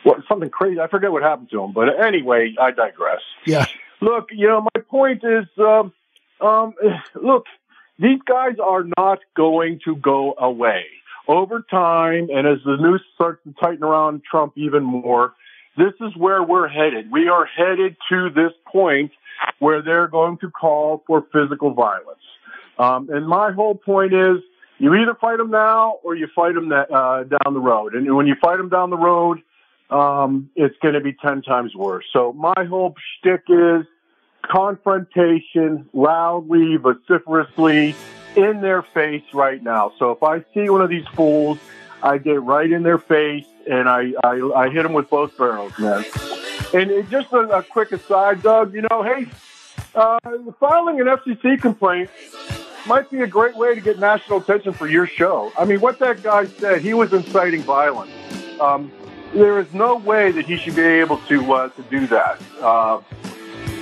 what 0.03 0.19
something 0.27 0.49
crazy? 0.49 0.79
I 0.79 0.87
forget 0.87 1.11
what 1.11 1.23
happened 1.23 1.49
to 1.51 1.63
him. 1.63 1.73
But 1.73 1.99
anyway, 1.99 2.55
I 2.59 2.71
digress. 2.71 3.21
Yeah. 3.45 3.65
Look, 4.01 4.29
you 4.31 4.47
know, 4.47 4.61
my 4.61 4.81
point 4.81 5.23
is, 5.23 5.45
um, 5.57 5.93
um, 6.41 6.73
look, 7.15 7.45
these 7.99 8.19
guys 8.27 8.55
are 8.63 8.83
not 8.97 9.19
going 9.35 9.79
to 9.85 9.95
go 9.95 10.35
away 10.37 10.83
over 11.27 11.63
time, 11.69 12.29
and 12.31 12.47
as 12.47 12.59
the 12.65 12.77
news 12.77 13.01
starts 13.15 13.43
to 13.43 13.53
tighten 13.59 13.83
around 13.83 14.21
Trump 14.29 14.53
even 14.55 14.83
more, 14.83 15.33
this 15.77 15.93
is 16.01 16.15
where 16.15 16.41
we're 16.41 16.67
headed. 16.67 17.11
We 17.11 17.27
are 17.27 17.45
headed 17.45 17.97
to 18.09 18.29
this 18.29 18.51
point 18.71 19.11
where 19.59 19.81
they're 19.81 20.07
going 20.07 20.37
to 20.39 20.49
call 20.49 21.03
for 21.07 21.25
physical 21.33 21.73
violence. 21.73 22.19
Um, 22.77 23.09
and 23.09 23.27
my 23.27 23.51
whole 23.51 23.75
point 23.75 24.13
is 24.13 24.37
you 24.77 24.93
either 24.95 25.15
fight 25.19 25.37
them 25.37 25.51
now 25.51 25.99
or 26.03 26.15
you 26.15 26.27
fight 26.35 26.55
them 26.55 26.69
that, 26.69 26.91
uh, 26.91 27.23
down 27.23 27.53
the 27.53 27.59
road. 27.59 27.95
And 27.95 28.15
when 28.15 28.27
you 28.27 28.35
fight 28.41 28.57
them 28.57 28.69
down 28.69 28.89
the 28.89 28.97
road, 28.97 29.39
um, 29.89 30.49
it's 30.55 30.75
going 30.81 30.93
to 30.93 31.01
be 31.01 31.13
10 31.13 31.41
times 31.41 31.75
worse. 31.75 32.05
So 32.11 32.33
my 32.33 32.65
whole 32.67 32.95
shtick 33.19 33.43
is 33.49 33.85
confrontation 34.43 35.89
loudly, 35.93 36.77
vociferously, 36.77 37.95
in 38.35 38.61
their 38.61 38.81
face 38.81 39.23
right 39.33 39.61
now. 39.61 39.93
So 39.97 40.11
if 40.11 40.23
I 40.23 40.43
see 40.53 40.69
one 40.69 40.81
of 40.81 40.89
these 40.89 41.07
fools, 41.09 41.57
I 42.01 42.17
get 42.17 42.41
right 42.41 42.69
in 42.71 42.83
their 42.83 42.97
face 42.97 43.45
and 43.69 43.89
I, 43.89 44.13
I, 44.23 44.51
I 44.55 44.69
hit 44.69 44.83
them 44.83 44.93
with 44.93 45.09
both 45.09 45.37
barrels, 45.37 45.77
man. 45.79 46.05
And 46.73 46.91
it, 46.91 47.09
just 47.09 47.31
a, 47.33 47.39
a, 47.49 47.63
quick 47.63 47.91
aside, 47.91 48.43
Doug, 48.43 48.73
you 48.73 48.85
know, 48.89 49.03
hey, 49.03 49.27
uh, 49.95 50.19
filing 50.59 50.99
an 50.99 51.07
FCC 51.07 51.59
complaint 51.59 52.09
might 52.85 53.09
be 53.09 53.21
a 53.21 53.27
great 53.27 53.55
way 53.55 53.75
to 53.75 53.81
get 53.81 53.99
national 53.99 54.39
attention 54.39 54.73
for 54.73 54.87
your 54.87 55.07
show. 55.07 55.51
I 55.57 55.65
mean, 55.65 55.81
what 55.81 55.99
that 55.99 56.21
guy 56.21 56.45
said, 56.45 56.81
he 56.81 56.93
was 56.93 57.13
inciting 57.13 57.63
violence. 57.63 58.11
Um, 58.59 58.91
there 59.33 59.59
is 59.59 59.73
no 59.73 59.95
way 59.97 60.31
that 60.31 60.45
he 60.45 60.57
should 60.57 60.75
be 60.75 60.83
able 60.83 61.17
to 61.27 61.53
uh, 61.53 61.69
to 61.69 61.81
do 61.83 62.07
that. 62.07 62.41
Uh, 62.61 63.01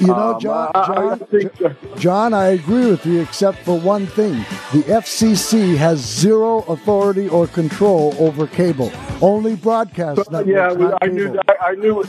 you 0.03 0.13
know, 0.13 0.33
um, 0.33 0.39
John, 0.39 0.71
John, 0.73 1.21
I 1.31 1.97
John, 1.97 2.33
I 2.33 2.47
agree 2.47 2.89
with 2.89 3.05
you, 3.05 3.21
except 3.21 3.59
for 3.59 3.79
one 3.79 4.05
thing: 4.07 4.33
the 4.71 4.83
FCC 4.87 5.75
has 5.77 5.99
zero 5.99 6.59
authority 6.63 7.27
or 7.29 7.47
control 7.47 8.15
over 8.19 8.47
cable. 8.47 8.91
Only 9.21 9.55
broadcast. 9.55 10.25
So, 10.29 10.39
yeah, 10.41 10.95
I 11.01 11.07
knew. 11.07 11.31
That, 11.31 11.57
I 11.61 11.75
knew. 11.75 12.03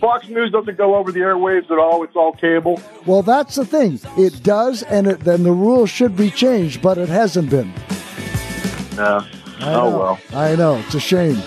Fox 0.00 0.28
News 0.28 0.50
doesn't 0.50 0.76
go 0.76 0.96
over 0.96 1.12
the 1.12 1.20
airwaves 1.20 1.70
at 1.70 1.78
all. 1.78 2.02
It's 2.02 2.16
all 2.16 2.32
cable. 2.32 2.80
Well, 3.06 3.22
that's 3.22 3.54
the 3.54 3.64
thing. 3.64 4.00
It 4.16 4.42
does, 4.42 4.82
and 4.84 5.06
it, 5.06 5.20
then 5.20 5.42
the 5.42 5.52
rules 5.52 5.90
should 5.90 6.16
be 6.16 6.30
changed, 6.30 6.82
but 6.82 6.98
it 6.98 7.08
hasn't 7.08 7.50
been. 7.50 7.72
Yeah. 8.94 9.26
Oh 9.60 9.98
well. 9.98 10.20
I 10.32 10.56
know. 10.56 10.76
It's 10.76 10.94
a 10.94 11.00
shame 11.00 11.40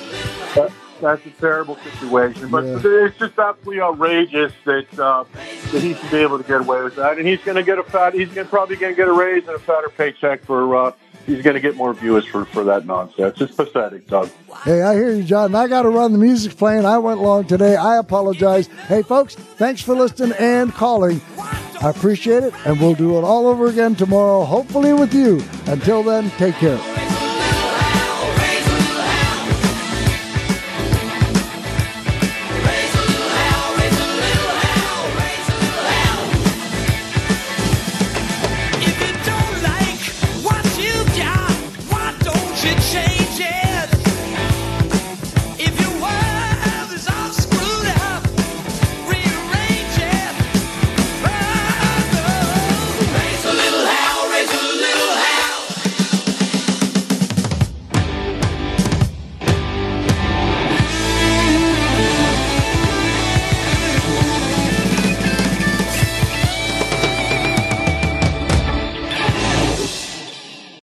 that's 1.02 1.26
a 1.26 1.30
terrible 1.32 1.78
situation. 1.78 2.50
But 2.50 2.66
yeah. 2.66 2.80
it's 2.84 3.18
just 3.18 3.38
absolutely 3.38 3.82
outrageous 3.82 4.54
that 4.66 5.00
uh, 5.00 5.26
that 5.72 5.82
he 5.82 5.94
should 5.94 6.12
be 6.12 6.18
able 6.18 6.38
to 6.38 6.44
get 6.44 6.62
away 6.62 6.84
with 6.84 6.96
that, 6.96 7.18
and 7.18 7.28
he's 7.28 7.42
going 7.42 7.58
to 7.58 7.64
get 7.64 7.80
a 7.80 7.84
fat. 7.84 8.14
He's 8.14 8.30
gonna, 8.30 8.48
probably 8.48 8.76
going 8.76 8.94
to 8.94 8.98
get 8.98 9.08
a 9.08 9.14
raise 9.14 9.46
and 9.48 9.56
a 9.56 9.60
fatter 9.60 9.90
paycheck 9.90 10.44
for. 10.44 10.76
Uh, 10.76 10.92
he's 11.26 11.42
going 11.42 11.56
to 11.56 11.60
get 11.60 11.76
more 11.76 11.94
viewers 11.94 12.26
for 12.26 12.46
for 12.46 12.64
that 12.66 12.86
nonsense. 12.86 13.42
It's 13.42 13.56
pathetic, 13.56 14.08
Doug. 14.08 14.30
Hey, 14.64 14.82
I 14.82 14.94
hear 14.94 15.14
you, 15.14 15.24
John. 15.24 15.54
I 15.56 15.68
got 15.68 15.84
to 15.84 15.90
run. 15.90 16.12
The 16.14 16.18
music's 16.18 16.56
playing. 16.56 16.86
I 16.86 16.98
went 16.98 17.20
long 17.20 17.46
today. 17.46 17.76
I 17.76 17.98
apologize. 17.98 18.68
Hey, 18.88 19.02
folks, 19.02 19.36
thanks 19.36 19.82
for 19.82 19.96
listening 19.96 20.34
and 20.40 20.72
calling. 20.74 21.22
I 21.82 21.90
appreciate 21.90 22.44
it, 22.44 22.54
and 22.66 22.80
we'll 22.80 22.94
do 22.94 23.18
it 23.18 23.24
all 23.24 23.48
over 23.48 23.68
again 23.68 23.96
tomorrow, 23.96 24.44
hopefully 24.44 24.94
with 24.94 25.16
you. 25.16 25.44
Until 25.66 26.04
then, 26.04 26.30
take 26.32 26.54
care. 26.56 27.11